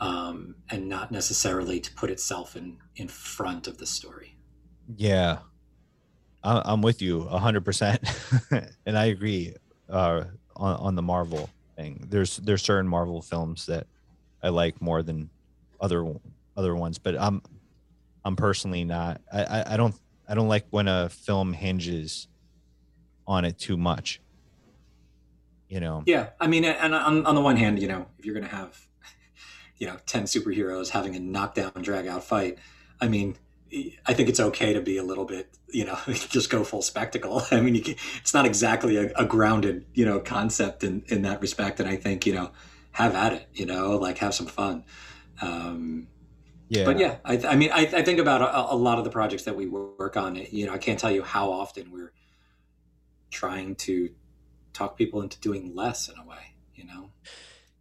um, 0.00 0.54
and 0.70 0.88
not 0.88 1.12
necessarily 1.12 1.78
to 1.78 1.92
put 1.92 2.10
itself 2.10 2.56
in 2.56 2.78
in 2.96 3.06
front 3.08 3.66
of 3.66 3.78
the 3.78 3.86
story 3.86 4.36
Yeah, 4.96 5.38
I'm 6.42 6.82
with 6.82 7.02
you 7.02 7.22
hundred 7.24 7.64
percent, 7.64 8.02
and 8.86 8.96
I 8.98 9.06
agree 9.06 9.54
uh, 9.88 10.24
on 10.56 10.76
on 10.76 10.94
the 10.94 11.02
Marvel 11.02 11.50
thing. 11.76 12.06
There's 12.08 12.38
there's 12.38 12.62
certain 12.62 12.88
Marvel 12.88 13.20
films 13.22 13.66
that 13.66 13.86
I 14.42 14.48
like 14.48 14.80
more 14.80 15.02
than 15.02 15.30
other 15.80 16.04
other 16.56 16.74
ones, 16.74 16.98
but 16.98 17.18
I'm 17.18 17.42
I'm 18.24 18.36
personally 18.36 18.84
not. 18.84 19.20
I 19.32 19.44
I, 19.44 19.74
I 19.74 19.76
don't 19.76 19.94
I 20.28 20.34
don't 20.34 20.48
like 20.48 20.66
when 20.70 20.88
a 20.88 21.08
film 21.08 21.52
hinges 21.52 22.28
on 23.26 23.44
it 23.44 23.58
too 23.58 23.76
much. 23.76 24.20
You 25.68 25.80
know. 25.80 26.02
Yeah, 26.04 26.30
I 26.40 26.48
mean, 26.48 26.64
and 26.64 26.94
on, 26.94 27.24
on 27.26 27.34
the 27.36 27.40
one 27.40 27.56
hand, 27.56 27.80
you 27.80 27.86
know, 27.86 28.06
if 28.18 28.26
you're 28.26 28.34
to 28.40 28.48
have, 28.48 28.88
you 29.78 29.86
know, 29.86 29.96
ten 30.06 30.24
superheroes 30.24 30.90
having 30.90 31.14
a 31.14 31.20
knockdown, 31.20 31.72
drag 31.80 32.08
out 32.08 32.24
fight, 32.24 32.58
I 33.00 33.06
mean, 33.06 33.36
I 34.04 34.14
think 34.14 34.28
it's 34.28 34.40
okay 34.40 34.72
to 34.72 34.80
be 34.80 34.96
a 34.96 35.02
little 35.04 35.24
bit, 35.24 35.56
you 35.68 35.84
know, 35.84 35.98
just 36.06 36.50
go 36.50 36.64
full 36.64 36.82
spectacle. 36.82 37.42
I 37.50 37.60
mean, 37.60 37.80
can, 37.82 37.94
it's 38.20 38.34
not 38.34 38.46
exactly 38.46 38.96
a, 38.96 39.12
a 39.16 39.24
grounded, 39.24 39.86
you 39.94 40.04
know, 40.04 40.20
concept 40.20 40.82
in 40.82 41.04
in 41.06 41.22
that 41.22 41.40
respect. 41.40 41.80
And 41.80 41.88
I 41.88 41.96
think, 41.96 42.26
you 42.26 42.34
know, 42.34 42.50
have 42.92 43.14
at 43.14 43.32
it, 43.32 43.48
you 43.52 43.66
know, 43.66 43.96
like 43.96 44.18
have 44.18 44.34
some 44.34 44.46
fun. 44.46 44.84
Um, 45.40 46.08
Yeah. 46.70 46.84
But 46.84 47.00
yeah, 47.00 47.16
I, 47.24 47.36
I 47.48 47.56
mean, 47.56 47.70
I, 47.72 47.80
I 47.80 48.02
think 48.02 48.20
about 48.20 48.42
a, 48.42 48.72
a 48.72 48.76
lot 48.76 48.98
of 48.98 49.04
the 49.04 49.10
projects 49.10 49.42
that 49.42 49.56
we 49.56 49.66
work 49.66 50.16
on. 50.16 50.36
You 50.36 50.66
know, 50.66 50.72
I 50.72 50.78
can't 50.78 51.00
tell 51.00 51.10
you 51.10 51.24
how 51.24 51.50
often 51.50 51.90
we're 51.90 52.12
trying 53.32 53.74
to 53.74 54.10
talk 54.72 54.96
people 54.96 55.20
into 55.20 55.38
doing 55.40 55.74
less 55.74 56.08
in 56.08 56.14
a 56.16 56.24
way. 56.24 56.54
You 56.76 56.84
know. 56.86 57.10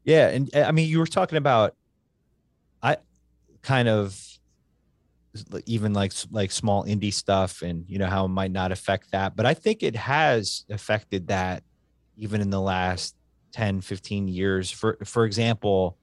Yeah, 0.03 0.29
and 0.29 0.53
uh, 0.55 0.61
I 0.61 0.71
mean, 0.71 0.89
you 0.89 0.97
were 0.97 1.05
talking 1.05 1.37
about, 1.37 1.75
I 2.81 2.97
kind 3.61 3.87
of 3.87 4.19
even 5.67 5.93
like 5.93 6.11
like 6.31 6.49
small 6.49 6.83
indie 6.83 7.13
stuff, 7.13 7.61
and 7.61 7.85
you 7.87 7.99
know 7.99 8.07
how 8.07 8.25
it 8.25 8.29
might 8.29 8.51
not 8.51 8.71
affect 8.71 9.11
that, 9.11 9.35
but 9.35 9.45
I 9.45 9.53
think 9.53 9.83
it 9.83 9.95
has 9.95 10.65
affected 10.67 11.27
that 11.27 11.61
even 12.17 12.41
in 12.41 12.49
the 12.49 12.59
last 12.59 13.15
10, 13.51 13.81
15 13.81 14.27
years. 14.27 14.71
For 14.71 14.97
for 15.05 15.25
example, 15.25 15.95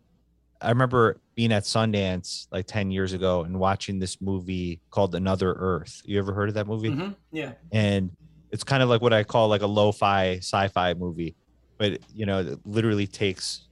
I 0.60 0.68
remember 0.68 1.20
being 1.36 1.52
at 1.52 1.64
Sundance 1.64 2.46
like 2.50 2.66
10 2.66 2.90
years 2.90 3.12
ago 3.12 3.42
and 3.44 3.58
watching 3.60 3.98
this 3.98 4.20
movie 4.22 4.80
called 4.90 5.14
Another 5.14 5.52
Earth. 5.52 6.00
You 6.04 6.18
ever 6.18 6.32
heard 6.32 6.48
of 6.48 6.54
that 6.54 6.66
movie? 6.66 6.90
hmm 6.90 7.10
Yeah. 7.30 7.52
and 7.72 8.10
it's 8.50 8.64
kind 8.64 8.82
of 8.82 8.88
like 8.88 9.02
what 9.02 9.12
I 9.12 9.22
call 9.22 9.48
like 9.48 9.60
a 9.62 9.66
lo-fi 9.66 10.36
sci-fi 10.38 10.94
movie, 10.94 11.36
but 11.78 12.00
you 12.14 12.24
know, 12.26 12.40
it 12.40 12.58
literally 12.64 13.06
takes 13.06 13.68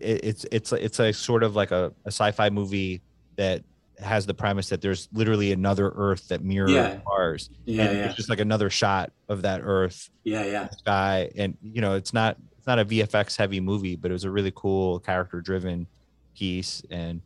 it, 0.00 0.20
it's 0.24 0.46
it's 0.50 0.72
it's 0.72 0.98
a 0.98 1.12
sort 1.12 1.44
of 1.44 1.54
like 1.54 1.70
a, 1.70 1.92
a 2.04 2.08
sci-fi 2.10 2.50
movie 2.50 3.02
that 3.36 3.62
has 4.00 4.26
the 4.26 4.34
premise 4.34 4.70
that 4.70 4.80
there's 4.80 5.08
literally 5.12 5.52
another 5.52 5.92
Earth 5.94 6.26
that 6.28 6.42
mirrors 6.42 6.72
Yeah. 6.72 6.98
ours, 7.06 7.50
Yeah. 7.66 7.84
and 7.84 7.98
Yeah. 7.98 8.04
it's 8.06 8.16
just 8.16 8.28
like 8.30 8.40
another 8.40 8.68
shot 8.70 9.12
of 9.28 9.42
that 9.42 9.60
Earth 9.62 10.08
Yeah. 10.24 10.44
Yeah. 10.44 10.68
sky, 10.78 11.30
and 11.36 11.56
you 11.62 11.80
know, 11.82 11.94
it's 11.94 12.12
not 12.12 12.36
it's 12.64 12.66
not 12.66 12.78
a 12.78 12.84
VFX 12.86 13.36
heavy 13.36 13.60
movie, 13.60 13.94
but 13.94 14.10
it 14.10 14.14
was 14.14 14.24
a 14.24 14.30
really 14.30 14.50
cool 14.54 14.98
character 15.00 15.42
driven 15.42 15.86
piece, 16.34 16.82
and 16.90 17.20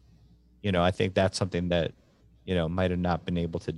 you 0.62 0.72
know, 0.72 0.82
I 0.82 0.90
think 0.90 1.14
that's 1.14 1.38
something 1.38 1.68
that 1.68 1.92
you 2.44 2.56
know 2.56 2.68
might 2.68 2.90
have 2.90 2.98
not 2.98 3.24
been 3.24 3.38
able 3.38 3.60
to 3.60 3.76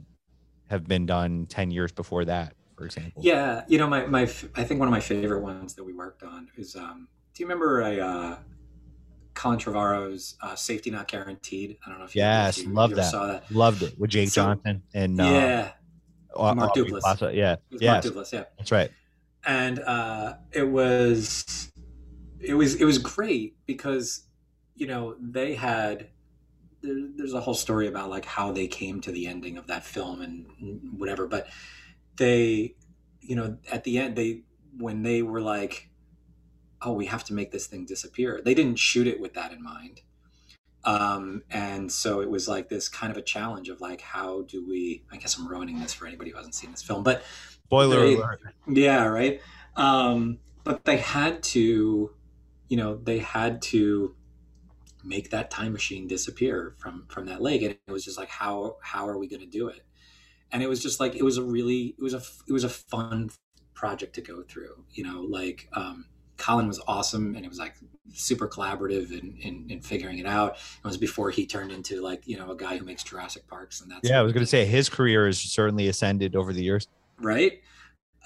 have 0.70 0.86
been 0.88 1.04
done 1.04 1.44
10 1.50 1.70
years 1.72 1.90
before 1.92 2.24
that 2.24 2.54
for 2.76 2.84
example 2.86 3.20
Yeah. 3.24 3.64
You 3.66 3.76
know, 3.78 3.88
my, 3.88 4.06
my, 4.06 4.20
I 4.22 4.62
think 4.62 4.78
one 4.78 4.86
of 4.86 4.92
my 4.92 5.00
favorite 5.00 5.40
ones 5.42 5.74
that 5.74 5.82
we 5.82 5.92
worked 5.92 6.22
on 6.22 6.48
is, 6.56 6.76
um, 6.76 7.08
do 7.34 7.42
you 7.42 7.46
remember 7.48 7.80
a, 7.80 7.98
uh, 8.00 8.36
Colin 9.34 9.58
Trevorrow's 9.58 10.36
uh, 10.42 10.54
Safety 10.54 10.90
Not 10.92 11.08
Guaranteed? 11.08 11.76
I 11.84 11.90
don't 11.90 11.98
know 11.98 12.04
if 12.04 12.14
you, 12.14 12.20
Yes, 12.22 12.58
if 12.58 12.66
you, 12.66 12.72
love 12.72 12.94
that. 12.94 13.10
saw 13.10 13.26
that. 13.26 13.50
loved 13.50 13.82
it 13.82 13.98
with 13.98 14.10
jake 14.10 14.28
So- 14.28 14.44
johnson 14.44 14.82
and 14.94 15.20
uh, 15.20 15.24
yeah. 15.24 15.72
Mark 16.36 16.58
Aubrey 16.70 16.84
Duplass. 16.84 17.00
Plaza. 17.00 17.32
yeah 17.34 17.56
yes 17.70 18.04
Mark 18.04 18.16
Duplass, 18.16 18.32
yeah. 18.32 18.44
that's 18.56 18.70
right 18.70 18.90
and 19.44 19.78
uh, 19.80 20.34
it 20.52 20.68
was 20.68 21.70
it 22.40 22.54
was 22.54 22.74
it 22.74 22.84
was 22.84 22.98
great 22.98 23.56
because 23.66 24.24
you 24.74 24.86
know 24.86 25.14
they 25.20 25.54
had 25.54 26.08
there, 26.82 26.96
there's 27.16 27.34
a 27.34 27.40
whole 27.40 27.54
story 27.54 27.86
about 27.86 28.10
like 28.10 28.24
how 28.24 28.52
they 28.52 28.66
came 28.66 29.00
to 29.02 29.12
the 29.12 29.26
ending 29.26 29.56
of 29.58 29.66
that 29.66 29.84
film 29.84 30.22
and 30.22 30.46
whatever 30.98 31.26
but 31.26 31.48
they 32.16 32.74
you 33.20 33.36
know 33.36 33.58
at 33.70 33.84
the 33.84 33.98
end 33.98 34.16
they 34.16 34.42
when 34.78 35.02
they 35.02 35.22
were 35.22 35.40
like 35.40 35.90
oh 36.82 36.92
we 36.92 37.06
have 37.06 37.24
to 37.24 37.34
make 37.34 37.50
this 37.52 37.66
thing 37.66 37.84
disappear 37.84 38.40
they 38.44 38.54
didn't 38.54 38.78
shoot 38.78 39.06
it 39.06 39.20
with 39.20 39.34
that 39.34 39.52
in 39.52 39.62
mind. 39.62 40.02
Um, 40.84 41.42
and 41.50 41.92
so 41.92 42.22
it 42.22 42.30
was 42.30 42.48
like 42.48 42.70
this 42.70 42.88
kind 42.88 43.10
of 43.10 43.18
a 43.18 43.22
challenge 43.22 43.68
of 43.68 43.82
like 43.82 44.00
how 44.00 44.42
do 44.42 44.66
we 44.66 45.04
i 45.12 45.18
guess 45.18 45.36
i'm 45.36 45.46
ruining 45.46 45.78
this 45.78 45.92
for 45.92 46.06
anybody 46.06 46.30
who 46.30 46.38
hasn't 46.38 46.54
seen 46.54 46.70
this 46.70 46.82
film 46.82 47.02
but 47.02 47.22
spoiler 47.70 48.00
They- 48.00 48.14
alert 48.16 48.40
yeah, 48.68 49.04
right. 49.04 49.40
Um, 49.76 50.38
but 50.64 50.84
they 50.84 50.98
had 50.98 51.42
to, 51.42 52.10
you 52.68 52.76
know, 52.76 52.96
they 52.96 53.18
had 53.18 53.62
to 53.62 54.14
make 55.02 55.30
that 55.30 55.50
time 55.50 55.72
machine 55.72 56.06
disappear 56.06 56.74
from 56.78 57.06
from 57.08 57.26
that 57.26 57.40
lake, 57.40 57.62
and 57.62 57.70
it 57.86 57.92
was 57.92 58.04
just 58.04 58.18
like, 58.18 58.28
how 58.28 58.76
how 58.82 59.08
are 59.08 59.18
we 59.18 59.28
going 59.28 59.40
to 59.40 59.46
do 59.46 59.68
it? 59.68 59.82
And 60.52 60.62
it 60.62 60.68
was 60.68 60.82
just 60.82 61.00
like 61.00 61.14
it 61.14 61.22
was 61.22 61.38
a 61.38 61.42
really 61.42 61.94
it 61.98 62.02
was 62.02 62.14
a 62.14 62.22
it 62.48 62.52
was 62.52 62.64
a 62.64 62.68
fun 62.68 63.30
project 63.74 64.14
to 64.16 64.20
go 64.20 64.42
through. 64.42 64.84
You 64.90 65.04
know, 65.04 65.20
like 65.22 65.68
um, 65.72 66.06
Colin 66.36 66.66
was 66.68 66.80
awesome, 66.86 67.34
and 67.36 67.44
it 67.44 67.48
was 67.48 67.58
like 67.58 67.76
super 68.12 68.48
collaborative 68.48 69.10
in, 69.12 69.36
in 69.40 69.66
in 69.70 69.80
figuring 69.80 70.18
it 70.18 70.26
out. 70.26 70.56
It 70.56 70.86
was 70.86 70.98
before 70.98 71.30
he 71.30 71.46
turned 71.46 71.72
into 71.72 72.02
like 72.02 72.26
you 72.26 72.36
know 72.36 72.50
a 72.50 72.56
guy 72.56 72.76
who 72.76 72.84
makes 72.84 73.02
Jurassic 73.02 73.46
Parks, 73.46 73.80
and 73.80 73.90
that's 73.90 74.08
yeah 74.08 74.18
i 74.18 74.22
was 74.22 74.32
going 74.32 74.44
to 74.44 74.50
say 74.50 74.66
his 74.66 74.88
career 74.88 75.26
has 75.26 75.38
certainly 75.38 75.88
ascended 75.88 76.36
over 76.36 76.52
the 76.52 76.62
years 76.62 76.86
right? 77.20 77.60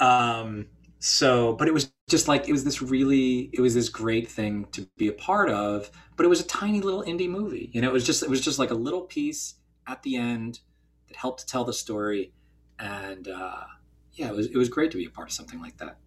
Um 0.01 0.67
so 0.99 1.53
but 1.55 1.69
it 1.69 1.75
was 1.75 1.93
just 2.09 2.29
like 2.29 2.49
it 2.49 2.53
was 2.53 2.65
this 2.65 2.81
really 2.81 3.51
it 3.53 3.61
was 3.61 3.75
this 3.75 3.89
great 3.89 4.29
thing 4.29 4.67
to 4.73 4.89
be 4.97 5.09
a 5.09 5.13
part 5.13 5.51
of 5.51 5.91
but 6.17 6.25
it 6.25 6.29
was 6.29 6.41
a 6.41 6.47
tiny 6.47 6.81
little 6.81 7.03
indie 7.03 7.29
movie. 7.29 7.71
You 7.73 7.83
know 7.83 7.89
it 7.89 7.93
was 7.93 8.07
just 8.07 8.23
it 8.23 8.31
was 8.31 8.41
just 8.41 8.59
like 8.59 8.71
a 8.71 8.75
little 8.75 9.03
piece 9.03 9.55
at 9.87 10.03
the 10.03 10.17
end 10.17 10.61
that 11.09 11.17
helped 11.17 11.41
to 11.41 11.47
tell 11.47 11.65
the 11.65 11.73
story. 11.73 12.33
And 12.79 13.29
uh 13.29 13.65
yeah 14.13 14.29
it 14.29 14.37
was 14.37 14.47
it 14.47 14.57
was 14.57 14.69
great 14.69 14.91
to 14.93 14.97
be 14.97 15.07
a 15.07 15.11
part 15.11 15.29
of 15.29 15.33
something 15.33 15.61
like 15.61 15.77
that. 15.79 15.99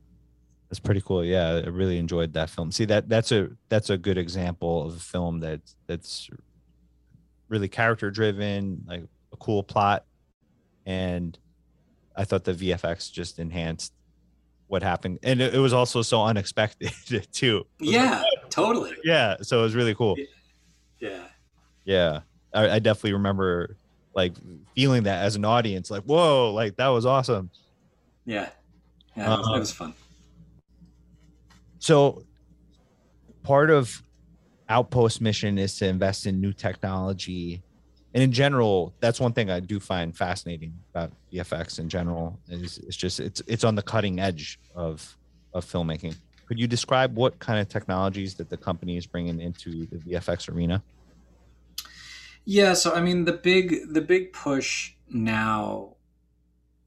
That's 0.70 0.80
pretty 0.80 1.02
cool. 1.02 1.24
Yeah 1.24 1.62
i 1.66 1.70
really 1.70 1.98
enjoyed 1.98 2.34
that 2.34 2.50
film. 2.50 2.72
See 2.72 2.86
that 2.86 3.08
that's 3.10 3.32
a 3.32 3.50
that's 3.70 3.90
a 3.90 3.98
good 3.98 4.18
example 4.18 4.86
of 4.86 4.96
a 4.96 5.00
film 5.00 5.40
that 5.40 5.62
that's 5.88 6.30
really 7.50 7.68
character 7.68 8.12
driven 8.12 8.84
like 8.88 9.04
a 9.32 9.38
cool 9.38 9.64
plot. 9.64 10.06
And 10.86 11.38
i 12.18 12.24
thought 12.26 12.44
the 12.44 12.54
vfx 12.54 13.12
just 13.12 13.40
enhanced 13.40 13.94
what 14.68 14.84
happened 14.84 15.18
and 15.24 15.40
it, 15.40 15.54
it 15.54 15.60
was 15.60 15.72
also 15.72 16.02
so 16.02 16.22
unexpected 16.24 16.92
too 17.32 17.66
was 17.80 17.90
like, 17.90 17.96
yeah 17.96 18.24
totally 18.50 18.94
yeah 19.04 19.36
so 19.42 19.60
it 19.60 19.64
was 19.64 19.76
really 19.76 19.96
cool 19.96 20.18
yeah 21.00 21.24
yeah 21.86 22.20
I, 22.54 22.72
I 22.72 22.80
definitely 22.80 23.14
remember 23.14 23.78
like 24.18 24.34
feeling 24.76 25.04
that 25.04 25.24
as 25.24 25.36
an 25.36 25.46
audience, 25.46 25.92
like, 25.92 26.04
whoa, 26.04 26.52
like 26.52 26.76
that 26.78 26.88
was 26.88 27.06
awesome. 27.06 27.52
Yeah. 28.26 28.50
Yeah, 29.16 29.36
it 29.36 29.40
it 29.40 29.60
was 29.60 29.72
um, 29.80 29.88
fun. 29.88 29.94
So 31.80 32.24
part 33.44 33.70
of 33.70 34.02
Outpost 34.70 35.22
mission 35.22 35.58
is 35.58 35.78
to 35.78 35.88
invest 35.88 36.26
in 36.26 36.42
new 36.42 36.52
technology. 36.52 37.62
And 38.14 38.24
in 38.24 38.32
general, 38.32 38.94
that's 39.00 39.20
one 39.20 39.34
thing 39.34 39.50
I 39.50 39.60
do 39.60 39.80
find 39.80 40.16
fascinating 40.16 40.74
about 40.92 41.12
VFX 41.32 41.80
in 41.80 41.90
general 41.90 42.40
is 42.50 42.78
it's 42.80 42.96
just 42.96 43.20
it's 43.20 43.42
it's 43.48 43.64
on 43.64 43.76
the 43.76 43.82
cutting 43.82 44.20
edge 44.20 44.60
of 44.76 45.16
of 45.54 45.66
filmmaking. 45.66 46.16
Could 46.48 46.60
you 46.60 46.68
describe 46.68 47.16
what 47.16 47.38
kind 47.40 47.60
of 47.60 47.68
technologies 47.68 48.36
that 48.36 48.50
the 48.50 48.58
company 48.58 48.96
is 48.96 49.06
bringing 49.06 49.42
into 49.42 49.86
the 49.88 49.98
VFX 49.98 50.50
arena? 50.50 50.82
Yeah, 52.46 52.74
so 52.74 52.94
I 52.94 53.02
mean 53.02 53.26
the 53.26 53.34
big 53.34 53.94
the 53.94 54.02
big 54.02 54.32
push 54.32 54.94
now 55.10 55.96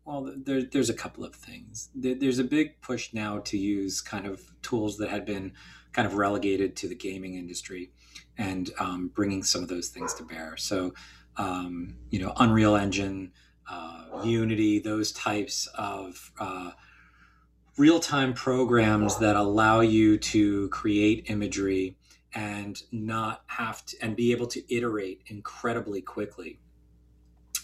well 0.07 0.33
there, 0.35 0.63
there's 0.63 0.89
a 0.91 0.95
couple 0.95 1.25
of 1.25 1.35
things. 1.35 1.91
There, 1.95 2.15
there's 2.15 2.39
a 2.39 2.45
big 2.45 2.81
push 2.81 3.13
now 3.13 3.41
to 3.41 3.59
use 3.59 4.01
kind 4.01 4.27
of 4.27 4.41
tools 4.63 4.97
that 4.99 5.11
had 5.11 5.27
been 5.27 5.53
kind 5.93 6.07
of 6.07 6.15
relegated 6.15 6.77
to 6.77 6.89
the 6.89 6.95
gaming 6.95 7.35
industry 7.35 7.91
and 8.41 8.71
um, 8.81 9.11
bringing 9.15 9.43
some 9.43 9.63
of 9.63 9.69
those 9.69 9.89
things 9.89 10.15
to 10.15 10.25
bear. 10.25 10.57
So 10.57 10.95
um, 11.37 11.97
you 12.11 12.19
know 12.19 12.33
Unreal 12.37 12.75
Engine, 12.75 13.33
uh, 13.71 14.23
Unity, 14.25 14.81
those 14.81 15.13
types 15.13 15.69
of 15.75 16.33
uh, 16.41 16.73
real-time 17.77 18.33
programs 18.35 19.19
that 19.19 19.37
allow 19.37 19.81
you 19.81 20.19
to 20.19 20.69
create 20.71 21.27
imagery 21.31 21.97
and 22.35 22.83
not 22.91 23.43
have 23.47 23.85
to 23.87 23.97
and 24.03 24.17
be 24.17 24.33
able 24.33 24.47
to 24.47 24.75
iterate 24.75 25.23
incredibly 25.27 26.01
quickly 26.01 26.59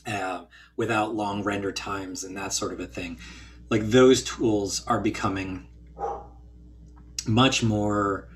uh, 0.06 0.44
without 0.76 1.14
long 1.14 1.42
render 1.42 1.72
times 1.72 2.24
and 2.24 2.36
that 2.36 2.52
sort 2.52 2.72
of 2.72 2.80
a 2.80 2.86
thing 2.86 3.18
like 3.70 3.82
those 3.82 4.22
tools 4.22 4.84
are 4.86 5.00
becoming 5.00 5.68
much 7.26 7.62
more 7.62 8.28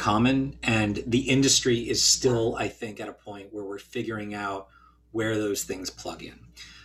common 0.00 0.58
and 0.62 1.04
the 1.06 1.28
industry 1.28 1.78
is 1.90 2.02
still 2.02 2.56
i 2.56 2.66
think 2.66 3.00
at 3.00 3.08
a 3.08 3.12
point 3.12 3.52
where 3.52 3.64
we're 3.64 3.78
figuring 3.78 4.34
out 4.34 4.68
where 5.12 5.36
those 5.36 5.64
things 5.64 5.90
plug 5.90 6.22
in. 6.22 6.38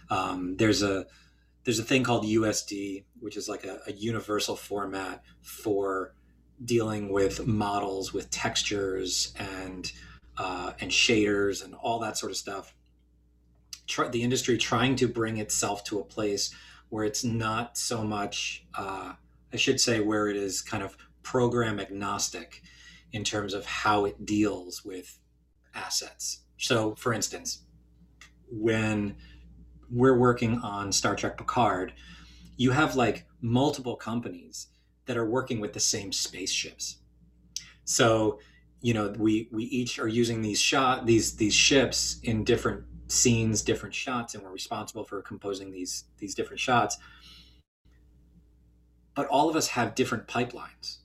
Um, 0.09 0.57
there's 0.57 0.83
a 0.83 1.05
there's 1.63 1.79
a 1.79 1.83
thing 1.83 2.03
called 2.03 2.25
usd 2.25 3.03
which 3.19 3.37
is 3.37 3.47
like 3.49 3.63
a, 3.63 3.79
a 3.87 3.93
universal 3.93 4.55
format 4.55 5.23
for 5.41 6.13
dealing 6.63 7.09
with 7.09 7.47
models 7.47 8.13
with 8.13 8.29
textures 8.29 9.33
and 9.37 9.91
uh, 10.37 10.73
and 10.81 10.91
shaders 10.91 11.63
and 11.63 11.73
all 11.75 11.99
that 11.99 12.17
sort 12.17 12.31
of 12.31 12.37
stuff. 12.37 12.75
Try, 13.87 14.09
the 14.09 14.23
industry 14.23 14.57
trying 14.57 14.97
to 14.97 15.07
bring 15.07 15.37
itself 15.37 15.85
to 15.85 15.99
a 15.99 16.03
place 16.03 16.53
where 16.89 17.05
it's 17.05 17.23
not 17.23 17.77
so 17.77 18.03
much 18.03 18.65
uh, 18.77 19.13
i 19.53 19.55
should 19.55 19.79
say 19.79 20.01
where 20.01 20.27
it 20.27 20.35
is 20.35 20.61
kind 20.61 20.83
of 20.83 20.97
program 21.23 21.79
agnostic 21.79 22.61
in 23.15 23.23
terms 23.23 23.53
of 23.53 23.65
how 23.65 24.05
it 24.05 24.25
deals 24.25 24.83
with 24.85 25.19
assets 25.73 26.43
so 26.57 26.95
for 26.95 27.13
instance 27.13 27.63
when 28.49 29.15
we're 29.89 30.17
working 30.17 30.59
on 30.59 30.91
star 30.91 31.15
trek 31.15 31.37
picard 31.37 31.93
you 32.57 32.71
have 32.71 32.95
like 32.95 33.25
multiple 33.41 33.95
companies 33.95 34.67
that 35.05 35.17
are 35.17 35.29
working 35.29 35.59
with 35.59 35.73
the 35.73 35.79
same 35.79 36.11
spaceships. 36.11 36.97
So, 37.83 38.39
you 38.81 38.93
know, 38.93 39.13
we 39.17 39.47
we 39.51 39.65
each 39.65 39.99
are 39.99 40.07
using 40.07 40.41
these 40.41 40.59
shot 40.59 41.05
these 41.05 41.35
these 41.35 41.53
ships 41.53 42.19
in 42.23 42.43
different 42.43 42.83
scenes, 43.07 43.61
different 43.61 43.93
shots, 43.93 44.33
and 44.33 44.43
we're 44.43 44.51
responsible 44.51 45.03
for 45.03 45.21
composing 45.21 45.71
these 45.71 46.05
these 46.17 46.35
different 46.35 46.59
shots. 46.59 46.97
But 49.15 49.27
all 49.27 49.49
of 49.49 49.55
us 49.55 49.67
have 49.69 49.95
different 49.95 50.27
pipelines. 50.27 50.97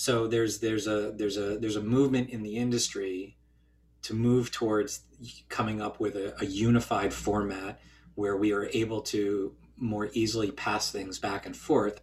So 0.00 0.28
there's 0.28 0.60
there's 0.60 0.86
a 0.86 1.10
there's 1.10 1.36
a 1.36 1.58
there's 1.58 1.74
a 1.74 1.82
movement 1.82 2.30
in 2.30 2.44
the 2.44 2.56
industry 2.56 3.36
to 4.02 4.14
move 4.14 4.52
towards 4.52 5.00
coming 5.48 5.82
up 5.82 5.98
with 5.98 6.14
a, 6.14 6.40
a 6.40 6.46
unified 6.46 7.12
format 7.12 7.80
where 8.14 8.36
we 8.36 8.52
are 8.52 8.70
able 8.72 9.00
to 9.00 9.56
more 9.76 10.08
easily 10.12 10.52
pass 10.52 10.92
things 10.92 11.18
back 11.18 11.46
and 11.46 11.56
forth. 11.56 12.00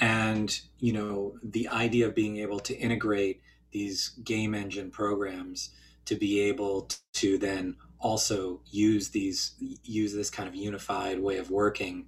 And 0.00 0.58
you 0.78 0.94
know 0.94 1.34
the 1.42 1.68
idea 1.68 2.06
of 2.06 2.14
being 2.14 2.38
able 2.38 2.60
to 2.60 2.74
integrate 2.74 3.42
these 3.70 4.18
game 4.24 4.54
engine 4.54 4.90
programs 4.90 5.74
to 6.06 6.14
be 6.14 6.40
able 6.40 6.88
to 7.12 7.36
then 7.36 7.76
also 8.00 8.62
use 8.64 9.10
these 9.10 9.56
use 9.58 10.14
this 10.14 10.30
kind 10.30 10.48
of 10.48 10.54
unified 10.54 11.20
way 11.20 11.36
of 11.36 11.50
working 11.50 12.06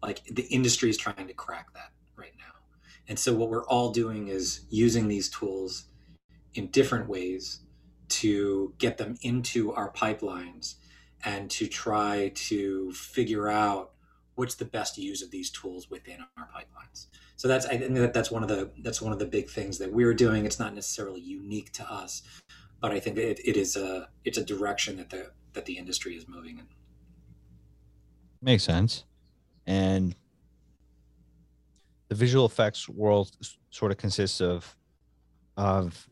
like 0.00 0.22
the 0.26 0.44
industry 0.44 0.88
is 0.90 0.96
trying 0.96 1.26
to 1.26 1.34
crack 1.34 1.74
that 1.74 1.90
and 3.08 3.18
so 3.18 3.34
what 3.34 3.48
we're 3.48 3.66
all 3.66 3.90
doing 3.90 4.28
is 4.28 4.60
using 4.68 5.08
these 5.08 5.28
tools 5.28 5.84
in 6.54 6.68
different 6.68 7.08
ways 7.08 7.60
to 8.08 8.74
get 8.78 8.98
them 8.98 9.16
into 9.22 9.72
our 9.72 9.90
pipelines 9.92 10.74
and 11.24 11.50
to 11.50 11.66
try 11.66 12.32
to 12.34 12.92
figure 12.92 13.48
out 13.48 13.92
what's 14.34 14.54
the 14.54 14.64
best 14.64 14.98
use 14.98 15.22
of 15.22 15.30
these 15.30 15.50
tools 15.50 15.90
within 15.90 16.18
our 16.36 16.48
pipelines. 16.54 17.06
So 17.36 17.48
that's 17.48 17.66
I 17.66 17.76
think 17.76 17.94
that 17.94 18.12
that's 18.12 18.30
one 18.30 18.42
of 18.42 18.48
the 18.48 18.70
that's 18.82 19.02
one 19.02 19.12
of 19.12 19.18
the 19.18 19.26
big 19.26 19.48
things 19.48 19.78
that 19.78 19.92
we're 19.92 20.14
doing. 20.14 20.44
It's 20.44 20.58
not 20.58 20.74
necessarily 20.74 21.20
unique 21.20 21.72
to 21.72 21.90
us, 21.90 22.22
but 22.80 22.92
I 22.92 23.00
think 23.00 23.16
it, 23.16 23.40
it 23.44 23.56
is 23.56 23.76
a 23.76 24.08
it's 24.24 24.38
a 24.38 24.44
direction 24.44 24.96
that 24.96 25.10
the 25.10 25.32
that 25.54 25.64
the 25.64 25.78
industry 25.78 26.14
is 26.14 26.28
moving 26.28 26.58
in. 26.58 26.66
Makes 28.40 28.64
sense. 28.64 29.04
And 29.66 30.14
the 32.08 32.14
visual 32.14 32.46
effects 32.46 32.88
world 32.88 33.30
sort 33.70 33.92
of 33.92 33.98
consists 33.98 34.40
of 34.40 34.76
of 35.56 36.08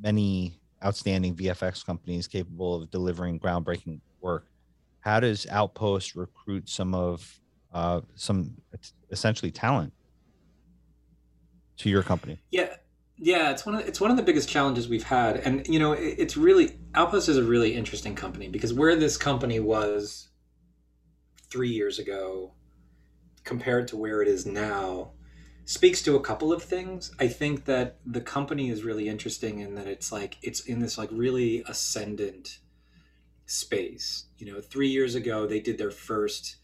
many 0.00 0.58
outstanding 0.84 1.34
VFX 1.34 1.84
companies 1.84 2.26
capable 2.26 2.82
of 2.82 2.90
delivering 2.90 3.38
groundbreaking 3.38 4.00
work. 4.20 4.46
How 5.00 5.20
does 5.20 5.46
Outpost 5.50 6.16
recruit 6.16 6.68
some 6.68 6.94
of 6.94 7.40
uh, 7.72 8.00
some 8.14 8.56
essentially 9.10 9.50
talent 9.50 9.92
to 11.78 11.90
your 11.90 12.02
company? 12.02 12.40
Yeah, 12.50 12.74
yeah, 13.16 13.50
it's 13.50 13.64
one 13.64 13.76
of 13.76 13.86
it's 13.86 14.00
one 14.00 14.10
of 14.10 14.16
the 14.16 14.22
biggest 14.22 14.48
challenges 14.48 14.88
we've 14.88 15.04
had, 15.04 15.36
and 15.36 15.66
you 15.66 15.78
know, 15.78 15.92
it, 15.92 16.16
it's 16.18 16.36
really 16.36 16.78
Outpost 16.94 17.28
is 17.28 17.36
a 17.36 17.44
really 17.44 17.74
interesting 17.74 18.14
company 18.14 18.48
because 18.48 18.74
where 18.74 18.96
this 18.96 19.16
company 19.16 19.60
was 19.60 20.28
three 21.50 21.70
years 21.70 21.98
ago 21.98 22.52
compared 23.46 23.88
to 23.88 23.96
where 23.96 24.20
it 24.20 24.28
is 24.28 24.44
now 24.44 25.12
speaks 25.64 26.02
to 26.02 26.14
a 26.16 26.20
couple 26.20 26.52
of 26.52 26.62
things. 26.62 27.10
I 27.18 27.28
think 27.28 27.64
that 27.64 27.96
the 28.04 28.20
company 28.20 28.68
is 28.68 28.84
really 28.84 29.08
interesting 29.08 29.60
in 29.60 29.74
that 29.76 29.86
it's 29.86 30.12
like 30.12 30.36
it's 30.42 30.60
in 30.60 30.80
this 30.80 30.98
like 30.98 31.08
really 31.10 31.64
ascendant 31.66 32.58
space. 33.46 34.26
You 34.36 34.52
know, 34.52 34.60
three 34.60 34.88
years 34.88 35.14
ago 35.14 35.46
they 35.46 35.60
did 35.60 35.78
their 35.78 35.90
first 35.90 36.56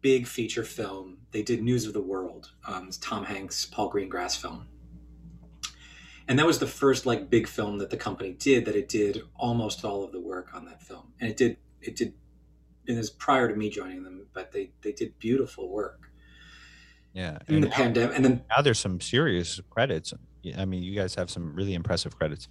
big 0.00 0.28
feature 0.28 0.64
film. 0.64 1.18
They 1.32 1.42
did 1.42 1.62
News 1.62 1.84
of 1.84 1.92
the 1.92 2.00
World, 2.00 2.52
um, 2.68 2.90
Tom 3.00 3.24
Hanks, 3.24 3.66
Paul 3.66 3.90
Greengrass 3.90 4.40
film 4.40 4.68
and 6.28 6.38
that 6.38 6.46
was 6.46 6.58
the 6.58 6.66
first 6.66 7.06
like 7.06 7.30
big 7.30 7.46
film 7.46 7.78
that 7.78 7.90
the 7.90 7.96
company 7.96 8.32
did 8.32 8.64
that 8.64 8.76
it 8.76 8.88
did 8.88 9.22
almost 9.36 9.84
all 9.84 10.04
of 10.04 10.12
the 10.12 10.20
work 10.20 10.54
on 10.54 10.64
that 10.64 10.82
film 10.82 11.12
and 11.20 11.30
it 11.30 11.36
did 11.36 11.56
it 11.80 11.96
did 11.96 12.14
it 12.88 12.96
was 12.96 13.10
prior 13.10 13.48
to 13.48 13.54
me 13.54 13.70
joining 13.70 14.02
them 14.04 14.26
but 14.32 14.52
they 14.52 14.70
they 14.82 14.92
did 14.92 15.18
beautiful 15.18 15.68
work 15.70 16.10
Yeah, 17.12 17.38
in 17.48 17.56
and 17.56 17.64
the 17.64 17.68
now, 17.68 17.74
pandemic 17.74 18.16
and 18.16 18.24
then 18.24 18.42
now 18.50 18.62
there's 18.62 18.78
some 18.78 19.00
serious 19.00 19.60
credits. 19.70 20.12
I 20.56 20.64
mean, 20.64 20.82
you 20.82 20.94
guys 20.94 21.14
have 21.16 21.30
some 21.30 21.54
really 21.54 21.74
impressive 21.74 22.16
credits. 22.16 22.48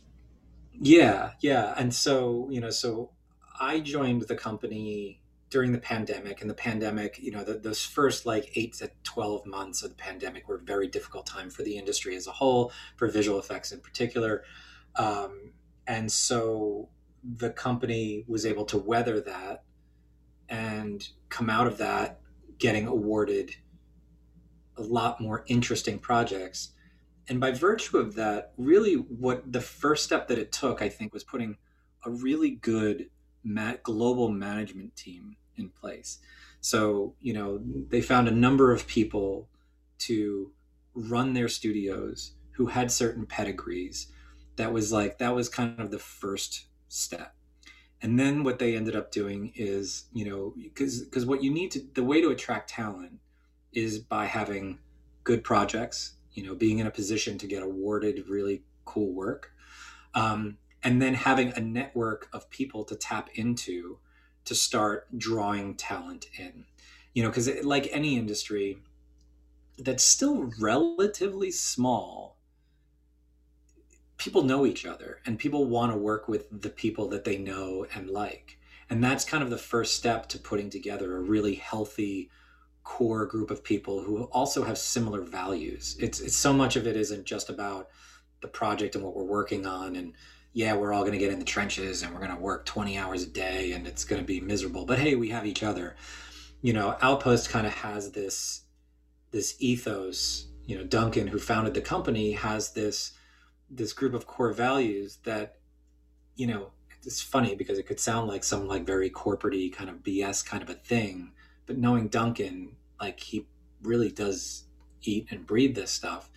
yeah 0.74 1.32
yeah 1.42 1.74
and 1.78 1.94
so 1.94 2.48
you 2.52 2.60
know 2.60 2.70
so 2.70 3.12
i 3.60 3.80
joined 3.80 4.24
the 4.24 4.36
company 4.36 5.22
during 5.50 5.72
the 5.72 5.78
pandemic 5.80 6.42
and 6.42 6.50
the 6.50 6.54
pandemic 6.56 7.18
you 7.20 7.32
know 7.32 7.44
the, 7.44 7.54
those 7.54 7.84
first 7.86 8.26
like 8.26 8.52
8 8.56 8.74
to 8.74 8.92
12 9.04 9.46
months 9.46 9.84
of 9.84 9.92
the 9.92 9.96
pandemic 9.96 10.48
were 10.50 10.58
a 10.58 10.62
very 10.64 10.88
difficult 10.88 11.26
time 11.26 11.50
for 11.50 11.64
the 11.64 11.78
industry 11.78 12.16
as 12.16 12.28
a 12.28 12.32
whole 12.32 12.74
for 12.98 13.08
visual 13.08 13.40
effects 13.40 13.72
in 13.72 13.80
particular 13.80 14.44
um, 14.98 15.54
and 15.88 16.12
so 16.12 16.90
the 17.24 17.50
company 17.52 18.26
was 18.28 18.46
able 18.46 18.66
to 18.66 18.78
weather 18.78 19.22
that 19.22 19.64
and 20.50 21.10
come 21.30 21.50
out 21.50 21.68
of 21.68 21.78
that 21.78 22.20
getting 22.58 22.88
awarded 22.88 23.56
a 24.78 24.82
lot 24.82 25.22
more 25.22 25.44
interesting 25.48 26.00
projects. 26.00 26.72
And 27.28 27.40
by 27.40 27.52
virtue 27.52 27.98
of 27.98 28.16
that 28.16 28.54
really 28.58 28.94
what 28.94 29.52
the 29.52 29.62
first 29.62 30.04
step 30.04 30.28
that 30.28 30.38
it 30.38 30.52
took 30.52 30.82
i 30.82 30.90
think 30.90 31.14
was 31.14 31.24
putting 31.24 31.58
a 32.06 32.12
really 32.12 32.52
good 32.52 33.10
ma- 33.44 33.78
global 33.82 34.30
management 34.30 34.96
team 34.96 35.38
in 35.58 35.70
place. 35.70 36.20
So 36.62 37.16
you 37.22 37.34
know 37.34 37.60
they 37.90 38.02
found 38.02 38.28
a 38.28 38.32
number 38.32 38.72
of 38.72 38.88
people 38.88 39.50
to 40.00 40.52
run 40.94 41.34
their 41.34 41.50
studios 41.50 42.34
who 42.52 42.68
had 42.68 42.92
certain 42.92 43.26
pedigrees. 43.26 44.08
That 44.56 44.72
was 44.72 44.92
like 44.92 45.18
that 45.18 45.36
was 45.36 45.50
kind 45.50 45.80
of 45.80 45.92
the 45.92 46.00
first 46.00 46.66
step 46.88 47.36
And 48.02 48.20
then 48.20 48.44
what 48.44 48.60
they 48.60 48.76
ended 48.76 48.96
up 48.96 49.12
doing 49.12 49.52
is, 49.56 50.06
you 50.14 50.30
know, 50.30 50.54
because 50.62 51.02
because 51.02 51.26
what 51.26 51.44
you 51.44 51.52
need 51.52 51.72
to 51.72 51.82
the 51.94 52.04
way 52.04 52.22
to 52.22 52.30
attract 52.30 52.70
talent 52.70 53.20
is 53.74 54.00
by 54.00 54.26
having 54.26 54.80
good 55.24 55.44
projects, 55.44 56.14
you 56.34 56.44
know, 56.44 56.56
being 56.56 56.80
in 56.80 56.88
a 56.88 56.92
position 56.92 57.38
to 57.38 57.48
get 57.48 57.64
awarded 57.64 58.28
really 58.28 58.64
cool 58.86 59.14
work, 59.14 59.52
um, 60.14 60.58
and 60.84 61.02
then 61.02 61.14
having 61.14 61.52
a 61.54 61.60
network 61.60 62.28
of 62.32 62.50
people 62.50 62.84
to 62.86 62.96
tap 62.96 63.30
into 63.34 63.98
to 64.46 64.54
start 64.54 65.08
drawing 65.18 65.76
talent 65.76 66.28
in. 66.38 66.66
You 67.14 67.24
know, 67.24 67.30
because 67.30 67.50
like 67.64 67.88
any 67.92 68.18
industry 68.18 68.78
that's 69.78 70.04
still 70.04 70.52
relatively 70.60 71.52
small, 71.52 72.35
people 74.18 74.44
know 74.44 74.66
each 74.66 74.86
other 74.86 75.20
and 75.26 75.40
people 75.40 75.66
want 75.66 75.92
to 75.92 75.98
work 75.98 76.28
with 76.28 76.48
the 76.62 76.70
people 76.70 77.08
that 77.10 77.26
they 77.26 77.38
know 77.38 77.86
and 77.94 78.10
like. 78.10 78.58
And 78.90 79.04
that's 79.04 79.26
kind 79.26 79.44
of 79.44 79.50
the 79.50 79.58
first 79.58 79.96
step 79.96 80.28
to 80.30 80.40
putting 80.40 80.70
together 80.70 81.16
a 81.16 81.22
really 81.22 81.56
healthy 81.56 82.30
core 82.84 83.26
group 83.26 83.50
of 83.50 83.64
people 83.64 84.04
who 84.04 84.24
also 84.26 84.64
have 84.64 84.78
similar 84.78 85.22
values. 85.22 85.98
It's, 86.00 86.20
it's 86.20 86.36
so 86.36 86.54
much 86.54 86.76
of 86.76 86.86
it 86.86 86.96
isn't 86.96 87.26
just 87.26 87.50
about 87.50 87.90
the 88.42 88.48
project 88.48 88.96
and 88.96 89.04
what 89.04 89.16
we're 89.16 89.24
working 89.24 89.66
on 89.66 89.96
and 89.96 90.14
yeah, 90.54 90.74
we're 90.74 90.94
all 90.94 91.02
going 91.02 91.12
to 91.12 91.20
get 91.20 91.34
in 91.34 91.40
the 91.40 91.46
trenches 91.46 92.02
and 92.02 92.14
we're 92.14 92.22
going 92.22 92.34
to 92.34 92.42
work 92.42 92.66
20 92.66 92.98
hours 92.98 93.24
a 93.24 93.28
day 93.28 93.74
and 93.74 93.86
it's 93.86 94.06
going 94.06 94.22
to 94.22 94.26
be 94.26 94.40
miserable. 94.40 94.86
But 94.86 95.00
hey, 95.00 95.16
we 95.16 95.30
have 95.30 95.46
each 95.46 95.64
other. 95.64 95.98
You 96.62 96.72
know, 96.72 96.96
Outpost 97.02 97.50
kind 97.50 97.68
of 97.68 97.74
has 97.74 98.12
this 98.12 98.62
this 99.32 99.56
ethos. 99.60 100.48
You 100.66 100.78
know, 100.78 100.86
Duncan, 100.86 101.28
who 101.28 101.40
founded 101.40 101.74
the 101.74 101.82
company, 101.82 102.32
has 102.32 102.72
this 102.72 103.12
this 103.76 103.94
group 103.94 104.14
of 104.14 104.28
core 104.28 104.54
values 104.54 105.20
that, 105.24 105.58
you 106.36 106.48
know, 106.48 106.72
it's 107.04 107.22
funny 107.22 107.56
because 107.56 107.78
it 107.78 107.86
could 107.86 108.00
sound 108.00 108.28
like 108.28 108.44
some 108.44 108.68
like 108.68 108.86
very 108.86 109.10
corporatey 109.10 109.72
kind 109.72 109.90
of 109.90 109.98
BS 109.98 110.46
kind 110.46 110.64
of 110.64 110.70
a 110.70 110.74
thing, 110.74 111.34
but 111.66 111.78
knowing 111.78 112.08
Duncan, 112.08 112.76
like 113.00 113.20
he 113.20 113.46
really 113.82 114.10
does 114.10 114.66
eat 115.04 115.28
and 115.30 115.46
breathe 115.46 115.76
this 115.76 115.92
stuff. 115.92 116.30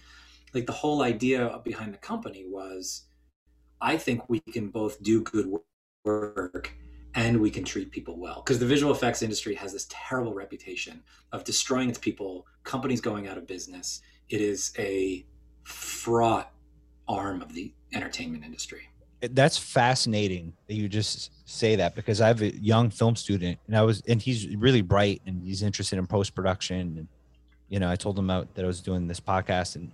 Like 0.53 0.67
the 0.67 0.73
whole 0.73 1.03
idea 1.03 1.61
behind 1.65 1.95
the 1.95 1.99
company 1.99 2.45
was 2.47 3.05
I 3.81 3.97
think 3.97 4.29
we 4.29 4.41
can 4.41 4.69
both 4.69 5.03
do 5.03 5.23
good 5.23 5.51
work 6.05 6.75
and 7.15 7.41
we 7.41 7.51
can 7.51 7.65
treat 7.65 7.91
people 7.91 8.19
well. 8.19 8.43
Because 8.45 8.59
the 8.59 8.67
visual 8.67 8.93
effects 8.93 9.23
industry 9.23 9.55
has 9.55 9.73
this 9.73 9.87
terrible 9.89 10.35
reputation 10.35 11.03
of 11.33 11.45
destroying 11.45 11.89
its 11.89 11.99
people, 11.99 12.47
companies 12.65 13.01
going 13.01 13.27
out 13.27 13.39
of 13.39 13.47
business. 13.47 14.03
It 14.29 14.41
is 14.41 14.73
a 14.79 15.27
fraught 15.65 16.53
arm 17.09 17.43
of 17.43 17.55
the 17.55 17.73
entertainment 17.93 18.45
industry. 18.45 18.89
That's 19.21 19.59
fascinating 19.59 20.53
that 20.69 20.75
you 20.75 20.89
just 20.89 21.33
say 21.49 21.77
that 21.77 21.97
because 21.97 22.21
I 22.21 22.29
have 22.29 22.41
a 22.41 22.55
young 22.57 22.91
film 22.91 23.17
student 23.17 23.59
and 23.67 23.77
I 23.77 23.83
was 23.83 24.01
and 24.07 24.23
he's 24.23 24.47
really 24.57 24.83
bright 24.83 25.23
and 25.27 25.43
he's 25.43 25.63
interested 25.63 25.99
in 25.99 26.07
post 26.07 26.37
production 26.37 26.99
and 26.99 27.09
you 27.69 27.81
know 27.81 27.91
I 27.91 27.97
told 27.97 28.17
him 28.17 28.31
out 28.31 28.55
that 28.55 28.65
I 28.65 28.69
was 28.69 28.81
doing 28.81 29.09
this 29.09 29.19
podcast 29.19 29.75
and 29.75 29.91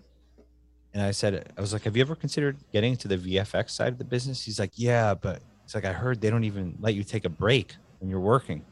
and 0.94 1.02
I 1.02 1.10
said, 1.10 1.52
I 1.58 1.60
was 1.60 1.72
like, 1.72 1.82
have 1.82 1.96
you 1.96 2.02
ever 2.02 2.14
considered 2.14 2.56
getting 2.72 2.96
to 2.98 3.08
the 3.08 3.18
VFX 3.18 3.70
side 3.70 3.88
of 3.88 3.98
the 3.98 4.04
business? 4.04 4.44
He's 4.44 4.60
like, 4.60 4.70
yeah, 4.76 5.12
but 5.14 5.42
it's 5.64 5.74
like 5.74 5.84
I 5.84 5.92
heard 5.92 6.20
they 6.20 6.30
don't 6.30 6.44
even 6.44 6.76
let 6.78 6.94
you 6.94 7.02
take 7.02 7.24
a 7.24 7.28
break 7.28 7.74
when 7.98 8.08
you're 8.08 8.20
working. 8.20 8.64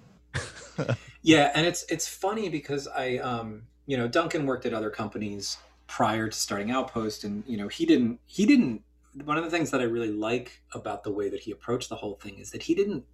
yeah, 1.22 1.51
and 1.55 1.66
it's 1.66 1.84
it's 1.90 2.07
funny 2.07 2.49
because 2.49 2.86
I, 2.86 3.16
um, 3.18 3.62
you 3.86 3.97
know, 3.97 4.07
Duncan 4.07 4.47
worked 4.47 4.66
at 4.66 4.72
other 4.72 4.88
companies 4.88 5.57
prior 5.93 6.28
to 6.28 6.36
starting 6.36 6.70
Outpost, 6.70 7.22
and 7.22 7.45
you 7.47 7.59
know, 7.59 7.68
he 7.68 7.84
didn't 7.84 8.18
he 8.24 8.47
didn't. 8.47 8.82
One 9.24 9.36
of 9.36 9.45
the 9.45 9.51
things 9.51 9.70
that 9.72 9.82
I 9.82 9.84
really 9.84 10.11
like 10.11 10.62
about 10.72 11.05
the 11.05 11.12
way 11.12 11.28
that 11.28 11.40
he 11.40 11.51
approached 11.51 11.90
the 11.90 11.97
whole 11.97 12.14
thing 12.14 12.38
is 12.38 12.51
that 12.53 12.62
he 12.62 12.74
didn't 12.74 13.05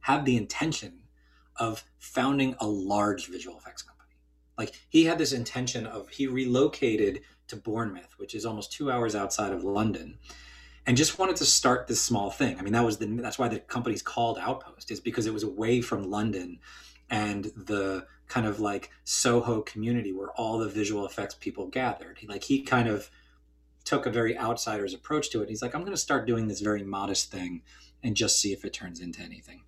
have 0.00 0.24
the 0.24 0.38
intention 0.38 1.00
of 1.56 1.84
founding 1.98 2.56
a 2.58 2.66
large 2.66 3.28
visual 3.28 3.58
effects 3.58 3.82
company. 3.82 4.16
Like 4.56 4.72
he 4.88 5.04
had 5.04 5.18
this 5.18 5.34
intention 5.34 5.86
of 5.86 6.08
he 6.08 6.26
relocated 6.26 7.20
to 7.48 7.56
Bournemouth, 7.56 8.14
which 8.16 8.34
is 8.34 8.46
almost 8.46 8.72
two 8.72 8.90
hours 8.90 9.14
outside 9.14 9.52
of 9.52 9.62
London, 9.62 10.16
and 10.86 10.96
just 10.96 11.18
wanted 11.18 11.36
to 11.36 11.44
start 11.44 11.86
this 11.86 12.00
small 12.00 12.30
thing. 12.30 12.58
I 12.58 12.62
mean, 12.62 12.72
that 12.72 12.84
was 12.84 12.96
the 12.96 13.06
that's 13.06 13.38
why 13.38 13.48
the 13.48 13.60
company's 13.60 14.02
called 14.02 14.38
Outpost 14.38 14.90
is 14.90 15.00
because 15.00 15.26
it 15.26 15.34
was 15.34 15.42
away 15.42 15.82
from 15.82 16.10
London 16.10 16.60
and 17.10 17.44
the 17.56 18.06
kind 18.28 18.46
of 18.46 18.60
like 18.60 18.90
Soho 19.04 19.62
community 19.62 20.12
where 20.12 20.30
all 20.30 20.58
the 20.58 20.68
visual 20.68 21.04
effects 21.06 21.34
people 21.34 21.68
gathered. 21.68 22.18
He, 22.18 22.26
like 22.26 22.44
he 22.44 22.62
kind 22.62 22.88
of 22.88 23.10
took 23.84 24.06
a 24.06 24.10
very 24.10 24.38
outsider's 24.38 24.94
approach 24.94 25.30
to 25.30 25.42
it. 25.42 25.48
He's 25.48 25.62
like, 25.62 25.74
I'm 25.74 25.82
going 25.82 25.92
to 25.92 25.98
start 25.98 26.26
doing 26.26 26.48
this 26.48 26.60
very 26.60 26.82
modest 26.82 27.30
thing 27.30 27.62
and 28.02 28.16
just 28.16 28.40
see 28.40 28.52
if 28.52 28.64
it 28.64 28.72
turns 28.72 29.00
into 29.00 29.20
anything. 29.22 29.64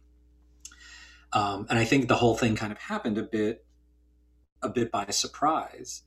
Um, 1.32 1.66
and 1.68 1.78
I 1.78 1.84
think 1.84 2.08
the 2.08 2.16
whole 2.16 2.36
thing 2.36 2.54
kind 2.54 2.72
of 2.72 2.78
happened 2.78 3.18
a 3.18 3.22
bit, 3.22 3.64
a 4.62 4.68
bit 4.68 4.90
by 4.90 5.06
surprise 5.06 6.02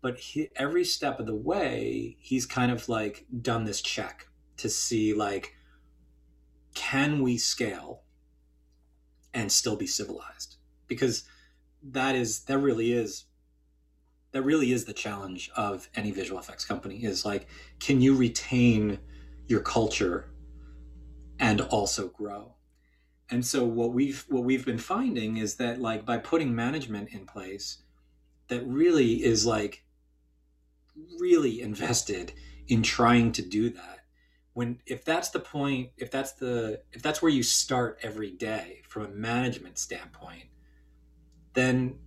but 0.00 0.18
he, 0.18 0.48
every 0.56 0.84
step 0.84 1.18
of 1.18 1.26
the 1.26 1.34
way 1.34 2.16
he's 2.20 2.46
kind 2.46 2.70
of 2.70 2.88
like 2.88 3.26
done 3.40 3.64
this 3.64 3.80
check 3.80 4.28
to 4.56 4.68
see 4.68 5.12
like 5.12 5.54
can 6.74 7.22
we 7.22 7.36
scale 7.36 8.02
and 9.34 9.50
still 9.50 9.76
be 9.76 9.86
civilized 9.86 10.56
because 10.86 11.24
that 11.82 12.14
is 12.14 12.40
that 12.44 12.58
really 12.58 12.92
is 12.92 13.24
that 14.32 14.42
really 14.42 14.72
is 14.72 14.84
the 14.84 14.92
challenge 14.92 15.50
of 15.56 15.88
any 15.94 16.10
visual 16.10 16.38
effects 16.38 16.64
company 16.64 17.04
is 17.04 17.24
like 17.24 17.46
can 17.80 18.00
you 18.00 18.14
retain 18.14 18.98
your 19.46 19.60
culture 19.60 20.30
and 21.38 21.60
also 21.62 22.08
grow? 22.08 22.54
And 23.30 23.44
so 23.44 23.64
what 23.64 23.92
we've 23.92 24.24
what 24.28 24.44
we've 24.44 24.64
been 24.64 24.78
finding 24.78 25.36
is 25.36 25.56
that 25.56 25.80
like 25.80 26.04
by 26.04 26.18
putting 26.18 26.54
management 26.54 27.10
in 27.10 27.26
place 27.26 27.78
that 28.48 28.66
really 28.66 29.22
is 29.22 29.44
like 29.44 29.84
really 31.18 31.60
invested 31.60 32.32
in 32.66 32.82
trying 32.82 33.32
to 33.32 33.42
do 33.42 33.70
that. 33.70 34.00
When 34.54 34.80
if 34.86 35.04
that's 35.04 35.30
the 35.30 35.40
point 35.40 35.90
if 35.96 36.10
that's 36.10 36.32
the 36.32 36.82
if 36.92 37.02
that's 37.02 37.20
where 37.20 37.30
you 37.30 37.42
start 37.42 37.98
every 38.02 38.30
day 38.30 38.82
from 38.88 39.04
a 39.04 39.08
management 39.08 39.78
standpoint 39.78 40.44
then 41.58 41.98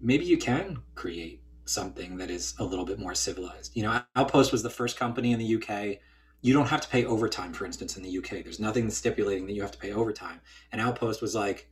maybe 0.00 0.24
you 0.24 0.38
can 0.38 0.78
create 0.94 1.42
something 1.64 2.16
that 2.16 2.30
is 2.30 2.54
a 2.58 2.64
little 2.64 2.84
bit 2.84 2.98
more 2.98 3.14
civilized 3.14 3.76
you 3.76 3.82
know 3.82 4.00
outpost 4.16 4.50
was 4.52 4.62
the 4.62 4.70
first 4.70 4.98
company 4.98 5.32
in 5.32 5.38
the 5.38 5.56
uk 5.56 5.98
you 6.42 6.54
don't 6.54 6.68
have 6.68 6.80
to 6.80 6.88
pay 6.88 7.04
overtime 7.04 7.52
for 7.52 7.64
instance 7.66 7.96
in 7.96 8.02
the 8.02 8.18
uk 8.18 8.30
there's 8.30 8.60
nothing 8.60 8.90
stipulating 8.90 9.46
that 9.46 9.52
you 9.52 9.62
have 9.62 9.70
to 9.70 9.78
pay 9.78 9.92
overtime 9.92 10.40
and 10.72 10.80
outpost 10.80 11.20
was 11.20 11.34
like 11.34 11.68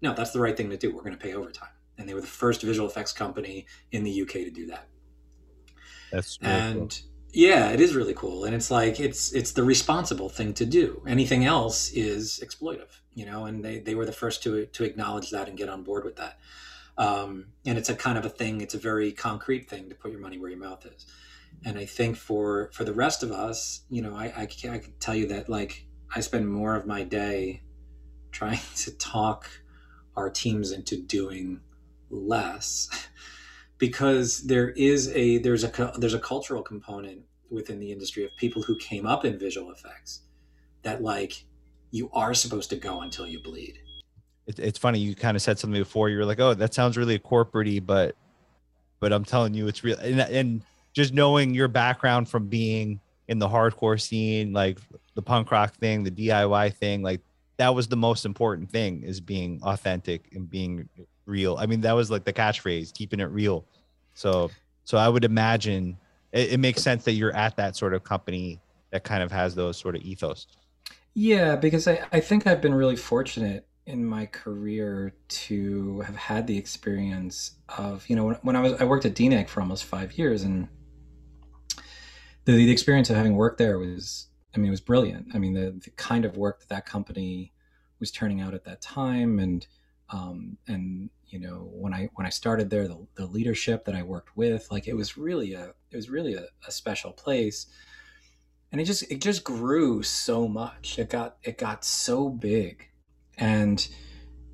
no 0.00 0.14
that's 0.14 0.30
the 0.30 0.40
right 0.40 0.56
thing 0.56 0.70
to 0.70 0.76
do 0.76 0.94
we're 0.94 1.02
going 1.02 1.16
to 1.16 1.22
pay 1.22 1.34
overtime 1.34 1.74
and 1.98 2.08
they 2.08 2.14
were 2.14 2.20
the 2.20 2.26
first 2.26 2.62
visual 2.62 2.88
effects 2.88 3.12
company 3.12 3.66
in 3.90 4.04
the 4.04 4.22
uk 4.22 4.30
to 4.30 4.50
do 4.50 4.66
that 4.66 4.88
that's 6.12 6.38
really 6.42 6.52
and 6.52 6.90
cool. 6.90 7.10
yeah, 7.32 7.70
it 7.70 7.80
is 7.80 7.96
really 7.96 8.14
cool. 8.14 8.44
And 8.44 8.54
it's 8.54 8.70
like 8.70 9.00
it's 9.00 9.32
it's 9.32 9.52
the 9.52 9.64
responsible 9.64 10.28
thing 10.28 10.52
to 10.54 10.66
do. 10.66 11.02
Anything 11.08 11.44
else 11.44 11.90
is 11.92 12.40
exploitive, 12.44 13.00
you 13.14 13.26
know. 13.26 13.46
And 13.46 13.64
they 13.64 13.78
they 13.80 13.94
were 13.94 14.06
the 14.06 14.12
first 14.12 14.42
to 14.44 14.66
to 14.66 14.84
acknowledge 14.84 15.30
that 15.30 15.48
and 15.48 15.56
get 15.56 15.70
on 15.70 15.82
board 15.82 16.04
with 16.04 16.16
that. 16.16 16.38
Um, 16.98 17.46
and 17.64 17.78
it's 17.78 17.88
a 17.88 17.94
kind 17.94 18.18
of 18.18 18.24
a 18.24 18.28
thing. 18.28 18.60
It's 18.60 18.74
a 18.74 18.78
very 18.78 19.12
concrete 19.12 19.68
thing 19.68 19.88
to 19.88 19.94
put 19.94 20.10
your 20.10 20.20
money 20.20 20.38
where 20.38 20.50
your 20.50 20.58
mouth 20.58 20.84
is. 20.86 21.06
And 21.64 21.78
I 21.78 21.84
think 21.84 22.16
for 22.16 22.70
for 22.72 22.84
the 22.84 22.92
rest 22.92 23.22
of 23.22 23.30
us, 23.30 23.82
you 23.88 24.02
know, 24.02 24.14
I 24.14 24.26
I, 24.26 24.42
I 24.42 24.78
can 24.78 24.92
tell 25.00 25.14
you 25.14 25.26
that 25.28 25.48
like 25.48 25.86
I 26.14 26.20
spend 26.20 26.48
more 26.48 26.74
of 26.74 26.86
my 26.86 27.04
day 27.04 27.62
trying 28.30 28.60
to 28.76 28.96
talk 28.96 29.48
our 30.16 30.30
teams 30.30 30.72
into 30.72 31.00
doing 31.00 31.60
less 32.10 32.88
because 33.78 34.46
there 34.46 34.70
is 34.70 35.10
a 35.14 35.38
there's 35.38 35.64
a 35.64 35.92
there's 35.98 36.14
a 36.14 36.18
cultural 36.18 36.62
component 36.62 37.22
within 37.50 37.78
the 37.78 37.92
industry 37.92 38.24
of 38.24 38.30
people 38.36 38.62
who 38.62 38.76
came 38.76 39.06
up 39.06 39.24
in 39.24 39.38
visual 39.38 39.70
effects 39.70 40.22
that 40.82 41.02
like 41.02 41.44
you 41.90 42.10
are 42.12 42.32
supposed 42.32 42.70
to 42.70 42.76
go 42.76 43.02
until 43.02 43.26
you 43.26 43.40
bleed. 43.40 43.78
It, 44.46 44.58
it's 44.58 44.78
funny 44.78 44.98
you 44.98 45.14
kind 45.14 45.36
of 45.36 45.42
said 45.42 45.58
something 45.58 45.80
before. 45.80 46.08
You 46.08 46.18
were 46.18 46.24
like, 46.24 46.40
"Oh, 46.40 46.54
that 46.54 46.74
sounds 46.74 46.96
really 46.96 47.18
corporatey," 47.18 47.84
but 47.84 48.16
but 49.00 49.12
I'm 49.12 49.24
telling 49.24 49.54
you, 49.54 49.66
it's 49.66 49.82
real. 49.82 49.98
And, 49.98 50.20
and 50.20 50.62
just 50.92 51.12
knowing 51.12 51.54
your 51.54 51.68
background 51.68 52.28
from 52.28 52.46
being 52.46 53.00
in 53.28 53.38
the 53.38 53.48
hardcore 53.48 54.00
scene, 54.00 54.52
like 54.52 54.78
the 55.14 55.22
punk 55.22 55.50
rock 55.50 55.74
thing, 55.74 56.04
the 56.04 56.10
DIY 56.10 56.74
thing, 56.74 57.02
like 57.02 57.20
that 57.56 57.74
was 57.74 57.88
the 57.88 57.96
most 57.96 58.24
important 58.24 58.70
thing 58.70 59.02
is 59.02 59.20
being 59.20 59.60
authentic 59.62 60.28
and 60.34 60.48
being 60.48 60.88
real. 61.26 61.56
I 61.56 61.66
mean, 61.66 61.80
that 61.82 61.92
was 61.92 62.10
like 62.10 62.24
the 62.24 62.32
catchphrase, 62.32 62.92
keeping 62.92 63.20
it 63.20 63.30
real. 63.30 63.64
So, 64.14 64.50
so 64.84 64.98
I 64.98 65.08
would 65.08 65.24
imagine 65.24 65.96
it, 66.32 66.54
it 66.54 66.60
makes 66.60 66.82
sense 66.82 67.04
that 67.04 67.12
you're 67.12 67.34
at 67.34 67.56
that 67.56 67.76
sort 67.76 67.94
of 67.94 68.04
company 68.04 68.60
that 68.90 69.04
kind 69.04 69.22
of 69.22 69.32
has 69.32 69.54
those 69.54 69.76
sort 69.76 69.96
of 69.96 70.02
ethos. 70.02 70.46
Yeah, 71.14 71.56
because 71.56 71.88
I, 71.88 72.06
I 72.12 72.20
think 72.20 72.46
I've 72.46 72.60
been 72.60 72.74
really 72.74 72.96
fortunate 72.96 73.66
in 73.86 74.04
my 74.04 74.26
career 74.26 75.14
to 75.28 76.00
have 76.00 76.14
had 76.14 76.46
the 76.46 76.56
experience 76.56 77.52
of, 77.68 78.08
you 78.08 78.14
know, 78.14 78.24
when, 78.24 78.36
when 78.42 78.56
I 78.56 78.60
was, 78.60 78.74
I 78.74 78.84
worked 78.84 79.04
at 79.04 79.14
DNEG 79.14 79.48
for 79.48 79.60
almost 79.60 79.84
five 79.84 80.12
years 80.18 80.42
and 80.42 80.68
the, 82.44 82.52
the 82.52 82.70
experience 82.70 83.10
of 83.10 83.16
having 83.16 83.34
worked 83.34 83.58
there 83.58 83.78
was, 83.78 84.28
I 84.54 84.58
mean, 84.58 84.68
it 84.68 84.70
was 84.70 84.80
brilliant. 84.80 85.28
I 85.34 85.38
mean, 85.38 85.54
the, 85.54 85.80
the 85.82 85.90
kind 85.90 86.24
of 86.24 86.36
work 86.36 86.60
that 86.60 86.68
that 86.68 86.86
company 86.86 87.52
was 88.02 88.10
turning 88.10 88.40
out 88.40 88.52
at 88.52 88.64
that 88.64 88.82
time, 88.82 89.38
and 89.38 89.66
um, 90.10 90.58
and 90.66 91.08
you 91.28 91.38
know 91.38 91.70
when 91.72 91.94
I 91.94 92.10
when 92.14 92.26
I 92.26 92.30
started 92.30 92.68
there, 92.68 92.88
the, 92.88 93.06
the 93.14 93.26
leadership 93.26 93.84
that 93.84 93.94
I 93.94 94.02
worked 94.02 94.36
with, 94.36 94.70
like 94.70 94.88
it 94.88 94.94
was 94.94 95.16
really 95.16 95.54
a 95.54 95.72
it 95.90 95.96
was 95.96 96.10
really 96.10 96.34
a, 96.34 96.46
a 96.66 96.72
special 96.72 97.12
place, 97.12 97.68
and 98.72 98.80
it 98.80 98.84
just 98.84 99.10
it 99.10 99.20
just 99.20 99.44
grew 99.44 100.02
so 100.02 100.48
much. 100.48 100.98
It 100.98 101.08
got 101.10 101.36
it 101.44 101.56
got 101.58 101.84
so 101.84 102.28
big, 102.28 102.88
and 103.38 103.86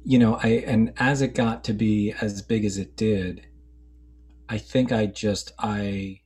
you 0.05 0.19
know 0.19 0.39
I 0.43 0.49
and 0.67 0.93
as 0.97 1.23
it 1.23 1.35
got 1.35 1.65
to 1.65 1.73
be 1.73 2.13
as 2.21 2.43
big 2.43 2.65
as 2.65 2.79
it 2.79 2.97
did, 2.97 3.47
I 4.49 4.59
think 4.59 4.93
I 4.93 5.07
just 5.07 5.53
I 5.59 6.21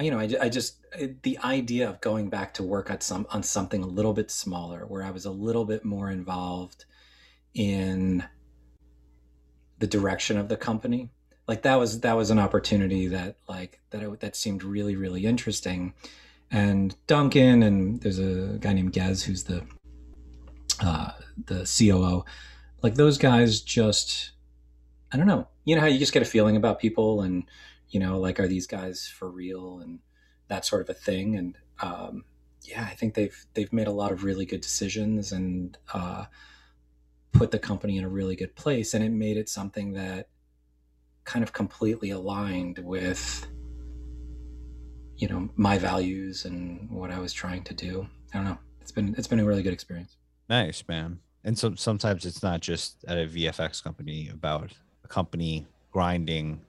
you 0.00 0.10
know, 0.10 0.18
I, 0.18 0.28
I 0.40 0.48
just 0.48 0.78
the 1.22 1.38
idea 1.44 1.88
of 1.88 2.00
going 2.00 2.28
back 2.28 2.54
to 2.54 2.62
work 2.62 2.90
at 2.90 3.02
some 3.02 3.26
on 3.30 3.42
something 3.42 3.82
a 3.82 3.86
little 3.86 4.14
bit 4.14 4.30
smaller, 4.30 4.86
where 4.86 5.02
I 5.02 5.10
was 5.10 5.24
a 5.24 5.30
little 5.30 5.64
bit 5.64 5.84
more 5.84 6.10
involved 6.10 6.84
in 7.54 8.24
the 9.78 9.86
direction 9.86 10.38
of 10.38 10.48
the 10.48 10.56
company, 10.56 11.10
like 11.46 11.62
that 11.62 11.78
was 11.78 12.00
that 12.00 12.16
was 12.16 12.30
an 12.30 12.38
opportunity 12.38 13.06
that 13.08 13.36
like 13.48 13.80
that 13.90 14.20
that 14.20 14.36
seemed 14.36 14.64
really 14.64 14.96
really 14.96 15.26
interesting. 15.26 15.92
And 16.50 16.94
Duncan 17.06 17.62
and 17.62 18.00
there's 18.00 18.18
a 18.18 18.58
guy 18.60 18.72
named 18.72 18.92
Gez 18.92 19.24
who's 19.24 19.44
the 19.44 19.64
uh, 20.80 21.12
the 21.46 21.64
COO. 21.64 22.24
Like 22.82 22.94
those 22.94 23.18
guys 23.18 23.60
just 23.60 24.32
I 25.12 25.16
don't 25.16 25.26
know. 25.26 25.48
You 25.64 25.74
know 25.74 25.82
how 25.82 25.88
you 25.88 25.98
just 25.98 26.12
get 26.12 26.22
a 26.22 26.26
feeling 26.26 26.56
about 26.56 26.80
people 26.80 27.20
and 27.22 27.44
you 27.92 28.00
know 28.00 28.18
like 28.18 28.40
are 28.40 28.48
these 28.48 28.66
guys 28.66 29.06
for 29.06 29.30
real 29.30 29.78
and 29.78 30.00
that 30.48 30.64
sort 30.64 30.82
of 30.82 30.90
a 30.90 30.94
thing 30.94 31.36
and 31.36 31.56
um, 31.80 32.24
yeah 32.62 32.82
i 32.90 32.94
think 32.94 33.14
they've 33.14 33.46
they've 33.54 33.72
made 33.72 33.86
a 33.86 33.92
lot 33.92 34.10
of 34.10 34.24
really 34.24 34.44
good 34.44 34.60
decisions 34.60 35.30
and 35.30 35.78
uh, 35.94 36.24
put 37.32 37.50
the 37.50 37.58
company 37.58 37.96
in 37.96 38.04
a 38.04 38.08
really 38.08 38.34
good 38.34 38.54
place 38.56 38.94
and 38.94 39.04
it 39.04 39.10
made 39.10 39.36
it 39.36 39.48
something 39.48 39.92
that 39.92 40.28
kind 41.24 41.42
of 41.44 41.52
completely 41.52 42.10
aligned 42.10 42.78
with 42.78 43.46
you 45.16 45.28
know 45.28 45.48
my 45.54 45.78
values 45.78 46.44
and 46.44 46.90
what 46.90 47.10
i 47.10 47.18
was 47.18 47.32
trying 47.32 47.62
to 47.62 47.74
do 47.74 48.06
i 48.32 48.36
don't 48.36 48.44
know 48.44 48.58
it's 48.80 48.90
been 48.90 49.14
it's 49.16 49.28
been 49.28 49.38
a 49.38 49.44
really 49.44 49.62
good 49.62 49.72
experience 49.72 50.16
nice 50.48 50.84
man 50.88 51.18
and 51.44 51.58
so 51.58 51.74
sometimes 51.74 52.24
it's 52.24 52.42
not 52.42 52.60
just 52.60 53.04
at 53.06 53.18
a 53.18 53.26
vfx 53.26 53.82
company 53.82 54.28
about 54.32 54.72
a 55.04 55.08
company 55.08 55.66
grinding 55.90 56.60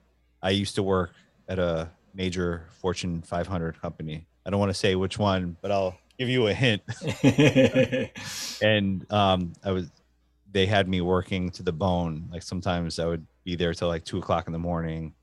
I 0.43 0.49
used 0.49 0.75
to 0.75 0.83
work 0.83 1.13
at 1.47 1.57
a 1.57 1.89
major 2.13 2.67
Fortune 2.69 3.21
500 3.21 3.81
company. 3.81 4.27
I 4.45 4.49
don't 4.49 4.59
want 4.59 4.71
to 4.71 4.77
say 4.77 4.95
which 4.95 5.17
one, 5.17 5.55
but 5.61 5.71
I'll 5.71 5.97
give 6.19 6.27
you 6.27 6.47
a 6.47 6.53
hint. 6.53 6.83
and 8.61 9.11
um, 9.11 9.53
I 9.63 9.71
was, 9.71 9.89
they 10.51 10.65
had 10.65 10.89
me 10.89 10.99
working 10.99 11.49
to 11.51 11.63
the 11.63 11.71
bone. 11.71 12.27
Like 12.29 12.43
sometimes 12.43 12.99
I 12.99 13.05
would 13.05 13.25
be 13.45 13.55
there 13.55 13.73
till 13.73 13.87
like 13.87 14.03
two 14.03 14.17
o'clock 14.17 14.47
in 14.47 14.53
the 14.53 14.59
morning. 14.59 15.13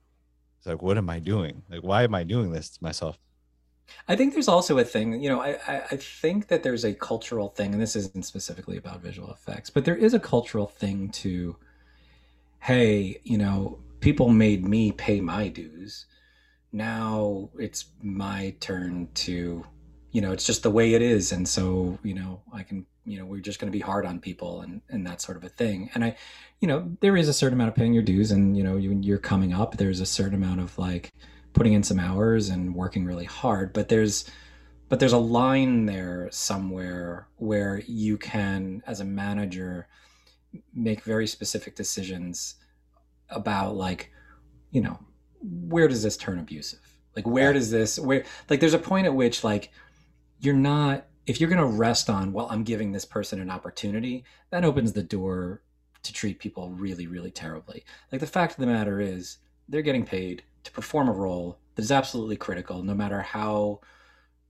It's 0.59 0.66
like, 0.66 0.80
what 0.80 0.96
am 0.96 1.11
I 1.11 1.18
doing? 1.18 1.62
Like, 1.70 1.82
why 1.82 2.03
am 2.03 2.14
I 2.14 2.24
doing 2.24 2.51
this 2.51 2.70
to 2.70 2.82
myself? 2.82 3.18
I 4.09 4.16
think 4.16 4.32
there's 4.32 4.49
also 4.49 4.78
a 4.78 4.84
thing, 4.84 5.22
you 5.22 5.28
know, 5.28 5.41
I, 5.41 5.59
I 5.91 5.97
think 5.97 6.49
that 6.49 6.62
there's 6.62 6.84
a 6.84 6.95
cultural 6.95 7.49
thing, 7.49 7.72
and 7.72 7.80
this 7.80 7.97
isn't 7.97 8.24
specifically 8.24 8.76
about 8.76 9.01
visual 9.01 9.30
effects, 9.30 9.70
but 9.70 9.84
there 9.84 9.97
is 9.97 10.14
a 10.14 10.20
cultural 10.20 10.66
thing 10.66 11.11
to, 11.11 11.57
hey, 12.61 13.20
you 13.24 13.38
know, 13.38 13.78
people 14.01 14.28
made 14.28 14.64
me 14.64 14.93
pay 14.93 15.20
my 15.20 15.49
dues. 15.49 16.07
Now 16.72 17.51
it's 17.59 17.86
my 18.03 18.55
turn 18.61 19.09
to, 19.14 19.64
you 20.12 20.20
know, 20.20 20.32
it's 20.32 20.47
just 20.47 20.62
the 20.62 20.70
way 20.70 20.95
it 20.95 21.03
is. 21.03 21.32
And 21.32 21.49
so, 21.49 21.99
you 22.03 22.14
know, 22.14 22.43
I 22.53 22.62
can, 22.62 22.86
you 23.05 23.18
know, 23.18 23.24
we're 23.24 23.41
just 23.41 23.59
going 23.59 23.70
to 23.72 23.76
be 23.76 23.82
hard 23.82 24.07
on 24.07 24.20
people 24.20 24.61
and, 24.61 24.80
and 24.88 25.07
that 25.07 25.20
sort 25.20 25.36
of 25.36 25.45
a 25.45 25.49
thing. 25.49 25.91
And 25.95 26.05
I, 26.05 26.16
you 26.61 26.68
know, 26.68 26.91
there 27.01 27.16
is 27.16 27.28
a 27.28 27.32
certain 27.32 27.55
amount 27.55 27.68
of 27.70 27.74
paying 27.74 27.93
your 27.93 28.03
dues 28.03 28.30
and, 28.30 28.57
you 28.57 28.62
know, 28.62 28.76
you, 28.76 28.99
you're 29.03 29.18
coming 29.18 29.53
up, 29.53 29.76
there's 29.76 30.01
a 30.01 30.07
certain 30.07 30.34
amount 30.34 30.61
of 30.61 30.78
like 30.78 31.12
putting 31.53 31.72
in 31.72 31.82
some 31.82 31.98
hours 31.98 32.48
and 32.48 32.74
working 32.74 33.05
really 33.05 33.24
hard, 33.24 33.72
but 33.72 33.88
there's, 33.88 34.30
but 34.88 34.98
there's 34.98 35.12
a 35.12 35.18
line 35.18 35.86
there 35.86 36.28
somewhere 36.32 37.28
where 37.36 37.82
you 37.86 38.18
can, 38.18 38.82
as 38.86 39.01
a 39.01 39.05
manager, 39.05 39.88
make 40.74 41.03
very 41.03 41.26
specific 41.26 41.76
decisions 41.76 42.57
about 43.30 43.76
like 43.76 44.11
you 44.70 44.80
know 44.80 44.98
where 45.42 45.88
does 45.88 46.03
this 46.03 46.16
turn 46.16 46.38
abusive? 46.38 46.80
Like 47.16 47.26
where 47.26 47.53
does 47.53 47.70
this 47.70 47.98
where 47.98 48.24
like 48.48 48.61
there's 48.61 48.74
a 48.74 48.78
point 48.78 49.07
at 49.07 49.14
which 49.14 49.42
like 49.42 49.70
you're 50.38 50.55
not 50.55 51.07
if 51.26 51.40
you're 51.40 51.51
going 51.51 51.61
to 51.61 51.76
rest 51.76 52.09
on 52.09 52.32
well 52.32 52.48
i'm 52.51 52.64
giving 52.64 52.92
this 52.92 53.05
person 53.05 53.40
an 53.40 53.51
opportunity 53.51 54.24
that 54.51 54.64
opens 54.64 54.92
the 54.92 55.03
door 55.03 55.62
to 56.03 56.12
treat 56.12 56.38
people 56.38 56.70
really 56.70 57.07
really 57.07 57.30
terribly. 57.30 57.84
Like 58.11 58.20
the 58.20 58.26
fact 58.26 58.53
of 58.53 58.59
the 58.59 58.66
matter 58.66 59.01
is 59.01 59.38
they're 59.68 59.82
getting 59.82 60.05
paid 60.05 60.42
to 60.64 60.72
perform 60.72 61.08
a 61.08 61.12
role 61.12 61.58
that 61.74 61.82
is 61.82 61.92
absolutely 61.92 62.36
critical 62.36 62.82
no 62.82 62.94
matter 62.94 63.20
how 63.20 63.80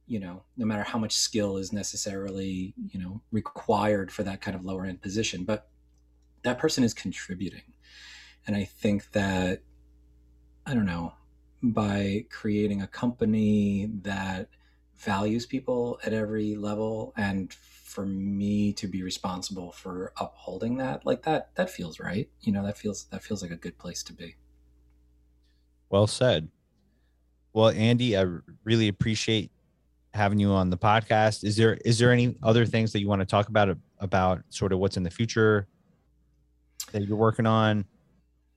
you 0.06 0.18
know 0.18 0.42
no 0.56 0.66
matter 0.66 0.82
how 0.82 0.98
much 0.98 1.16
skill 1.16 1.56
is 1.56 1.72
necessarily 1.72 2.74
you 2.76 3.00
know 3.00 3.20
required 3.30 4.11
for 4.11 4.22
that 4.22 4.40
kind 4.40 4.56
of 4.56 4.64
lower 4.64 4.84
end 4.84 5.00
position 5.00 5.44
but 5.44 5.70
that 6.42 6.58
person 6.58 6.84
is 6.84 6.94
contributing. 6.94 7.72
And 8.46 8.56
I 8.56 8.64
think 8.64 9.11
that, 9.12 9.62
I 10.66 10.74
don't 10.74 10.86
know, 10.86 11.14
by 11.62 12.24
creating 12.30 12.82
a 12.82 12.86
company 12.86 13.90
that 14.02 14.48
values 14.96 15.46
people 15.46 15.98
at 16.04 16.12
every 16.12 16.56
level 16.56 17.12
and 17.16 17.52
for 17.52 18.06
me 18.06 18.72
to 18.74 18.86
be 18.86 19.02
responsible 19.02 19.72
for 19.72 20.12
upholding 20.18 20.76
that 20.76 21.04
like 21.04 21.22
that 21.22 21.50
that 21.56 21.70
feels 21.70 21.98
right. 21.98 22.30
You 22.40 22.52
know 22.52 22.64
that 22.64 22.78
feels 22.78 23.04
that 23.06 23.22
feels 23.22 23.42
like 23.42 23.50
a 23.50 23.56
good 23.56 23.78
place 23.78 24.02
to 24.04 24.12
be 24.12 24.36
well 25.91 26.07
said. 26.07 26.49
Well 27.53 27.70
andy 27.70 28.16
i 28.16 28.24
really 28.64 28.88
appreciate 28.88 29.51
having 30.14 30.38
you 30.38 30.51
on 30.51 30.70
the 30.70 30.78
podcast. 30.78 31.45
Is 31.45 31.57
there 31.57 31.74
is 31.84 31.99
there 31.99 32.12
any 32.12 32.36
other 32.43 32.66
things 32.66 32.93
that 32.93 33.01
you 33.01 33.09
want 33.09 33.20
to 33.20 33.26
talk 33.26 33.49
about 33.49 33.76
about 33.99 34.43
sort 34.49 34.72
of 34.72 34.78
what's 34.78 34.97
in 34.97 35.03
the 35.03 35.11
future 35.11 35.66
that 36.93 37.05
you're 37.05 37.16
working 37.16 37.47
on? 37.47 37.84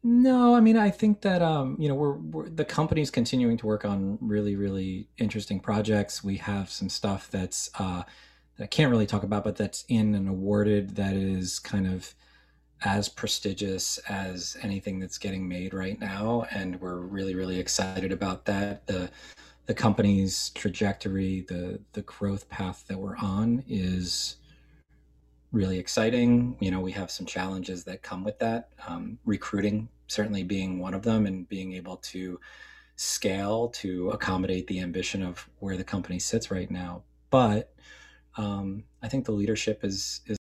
No, 0.03 0.55
I 0.55 0.59
mean 0.59 0.77
I 0.77 0.89
think 0.89 1.21
that 1.21 1.41
um, 1.41 1.77
you 1.79 1.87
know 1.87 1.95
we're, 1.95 2.13
we're 2.13 2.49
the 2.49 2.65
company's 2.65 3.11
continuing 3.11 3.57
to 3.57 3.65
work 3.65 3.85
on 3.85 4.17
really 4.21 4.55
really 4.55 5.07
interesting 5.17 5.59
projects. 5.59 6.23
We 6.23 6.37
have 6.37 6.69
some 6.69 6.89
stuff 6.89 7.29
that's 7.31 7.69
uh, 7.79 8.03
that 8.57 8.63
I 8.63 8.67
can't 8.67 8.91
really 8.91 9.07
talk 9.07 9.23
about, 9.23 9.43
but 9.43 9.55
that's 9.55 9.85
in 9.87 10.15
and 10.15 10.27
awarded 10.27 10.95
that 10.95 11.13
is 11.13 11.59
kind 11.59 11.87
of 11.87 12.13
as 12.83 13.07
prestigious 13.07 13.97
as 14.09 14.57
anything 14.61 14.99
that's 14.99 15.17
getting 15.17 15.47
made 15.47 15.73
right 15.73 15.99
now, 15.99 16.45
and 16.51 16.79
we're 16.81 16.99
really 16.99 17.35
really 17.35 17.59
excited 17.59 18.11
about 18.11 18.45
that. 18.45 18.85
The 18.87 19.09
the 19.65 19.73
company's 19.73 20.49
trajectory, 20.49 21.45
the 21.47 21.79
the 21.93 22.01
growth 22.03 22.49
path 22.49 22.85
that 22.87 22.99
we're 22.99 23.17
on 23.17 23.63
is 23.67 24.37
really 25.51 25.79
exciting. 25.79 26.57
You 26.59 26.71
know, 26.71 26.81
we 26.81 26.91
have 26.93 27.11
some 27.11 27.25
challenges 27.25 27.83
that 27.85 28.01
come 28.01 28.23
with 28.23 28.39
that. 28.39 28.69
Um, 28.87 29.19
recruiting 29.25 29.89
certainly 30.07 30.43
being 30.43 30.79
one 30.79 30.93
of 30.93 31.03
them, 31.03 31.25
and 31.25 31.47
being 31.47 31.73
able 31.73 31.97
to 31.97 32.39
scale 32.95 33.69
to 33.69 34.09
accommodate 34.11 34.67
the 34.67 34.79
ambition 34.79 35.23
of 35.23 35.49
where 35.59 35.77
the 35.77 35.83
company 35.83 36.19
sits 36.19 36.51
right 36.51 36.69
now. 36.69 37.03
But 37.29 37.73
um, 38.37 38.83
I 39.01 39.07
think 39.07 39.25
the 39.25 39.31
leadership 39.31 39.83
is 39.83 40.21
is 40.25 40.31